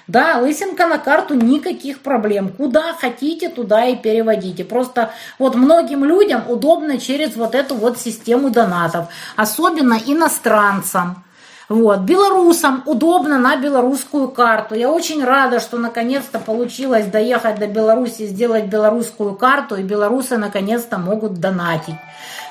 [0.09, 2.51] Да, лысинка на карту, никаких проблем.
[2.51, 4.65] Куда хотите, туда и переводите.
[4.65, 9.07] Просто вот многим людям удобно через вот эту вот систему донатов.
[9.37, 11.25] Особенно иностранцам.
[11.69, 12.01] Вот.
[12.01, 14.75] Белорусам удобно на белорусскую карту.
[14.75, 20.99] Я очень рада, что наконец-то получилось доехать до Беларуси, сделать белорусскую карту, и белорусы наконец-то
[20.99, 21.95] могут донатить.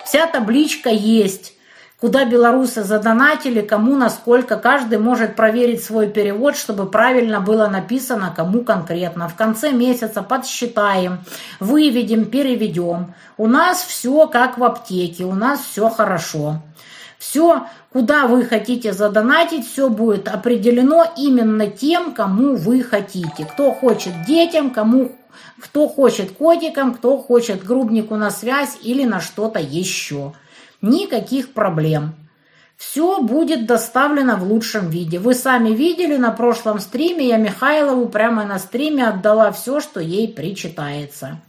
[0.05, 1.53] Вся табличка есть
[2.01, 4.57] куда белорусы задонатили, кому, насколько.
[4.57, 9.29] Каждый может проверить свой перевод, чтобы правильно было написано, кому конкретно.
[9.29, 11.19] В конце месяца подсчитаем,
[11.59, 13.13] выведем, переведем.
[13.37, 16.55] У нас все как в аптеке, у нас все хорошо.
[17.19, 23.45] Все, куда вы хотите задонатить, все будет определено именно тем, кому вы хотите.
[23.45, 25.11] Кто хочет детям, кому
[25.61, 30.33] кто хочет котикам, кто хочет грубнику на связь или на что-то еще.
[30.81, 32.15] Никаких проблем.
[32.75, 35.19] Все будет доставлено в лучшем виде.
[35.19, 40.27] Вы сами видели на прошлом стриме, я Михайлову прямо на стриме отдала все, что ей
[40.27, 41.39] причитается.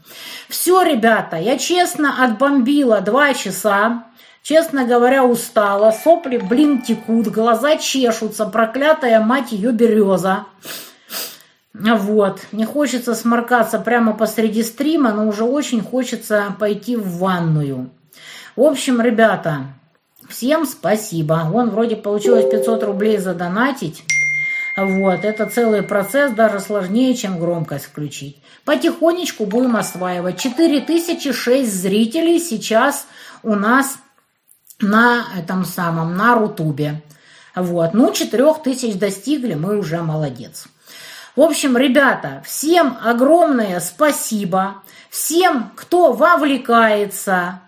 [0.50, 4.04] Все, ребята, я честно отбомбила два часа.
[4.42, 5.90] Честно говоря, устала.
[5.92, 10.44] Сопли, блин, текут, глаза чешутся, проклятая мать ее береза.
[11.72, 12.40] Вот.
[12.52, 17.90] Не хочется сморкаться прямо посреди стрима, но уже очень хочется пойти в ванную.
[18.54, 19.64] В общем, ребята,
[20.28, 21.48] всем спасибо.
[21.50, 24.04] Вон вроде получилось 500 рублей задонатить.
[24.76, 28.42] Вот, это целый процесс, даже сложнее, чем громкость включить.
[28.64, 30.38] Потихонечку будем осваивать.
[30.38, 33.06] 4006 зрителей сейчас
[33.42, 33.98] у нас
[34.80, 37.02] на этом самом, на Рутубе.
[37.54, 40.66] Вот, ну, 4000 достигли, мы уже молодец.
[41.36, 44.82] В общем, ребята, всем огромное спасибо.
[45.10, 47.61] Всем, кто вовлекается,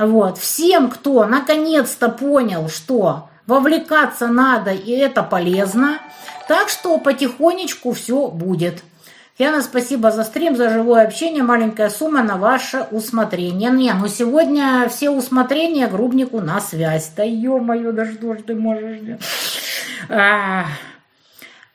[0.00, 0.38] вот.
[0.38, 5.98] Всем, кто наконец-то понял, что вовлекаться надо и это полезно,
[6.48, 8.82] так что потихонечку все будет.
[9.38, 11.42] Яна, спасибо за стрим, за живое общение.
[11.42, 13.70] Маленькая сумма на ваше усмотрение.
[13.70, 17.10] Не, ну сегодня все усмотрения грубнику на связь.
[17.16, 19.00] Да ё-моё, да что ж ты можешь...
[20.10, 20.64] А,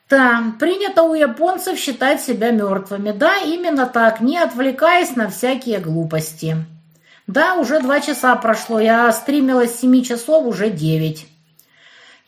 [0.08, 3.10] да, принято у японцев считать себя мертвыми.
[3.10, 6.56] Да, именно так, не отвлекаясь на всякие глупости.
[7.26, 8.78] Да, уже два часа прошло.
[8.78, 11.26] Я стримила с 7 часов, уже 9.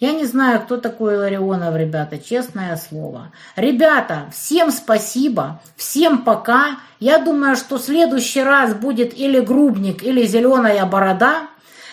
[0.01, 3.33] Я не знаю, кто такой Ларионов, ребята, честное слово.
[3.57, 6.79] Ребята, всем спасибо, всем пока.
[7.01, 11.49] Я думаю, что следующий раз будет или грубник, или зеленая борода,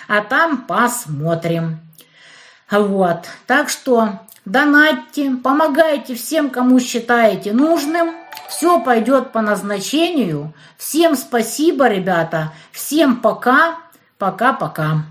[0.07, 1.79] а там посмотрим.
[2.69, 8.13] Вот, так что донатьте, помогайте всем, кому считаете нужным.
[8.55, 10.53] Все пойдет по назначению.
[10.77, 12.53] Всем спасибо, ребята.
[12.71, 13.79] Всем пока.
[14.17, 15.03] Пока-пока.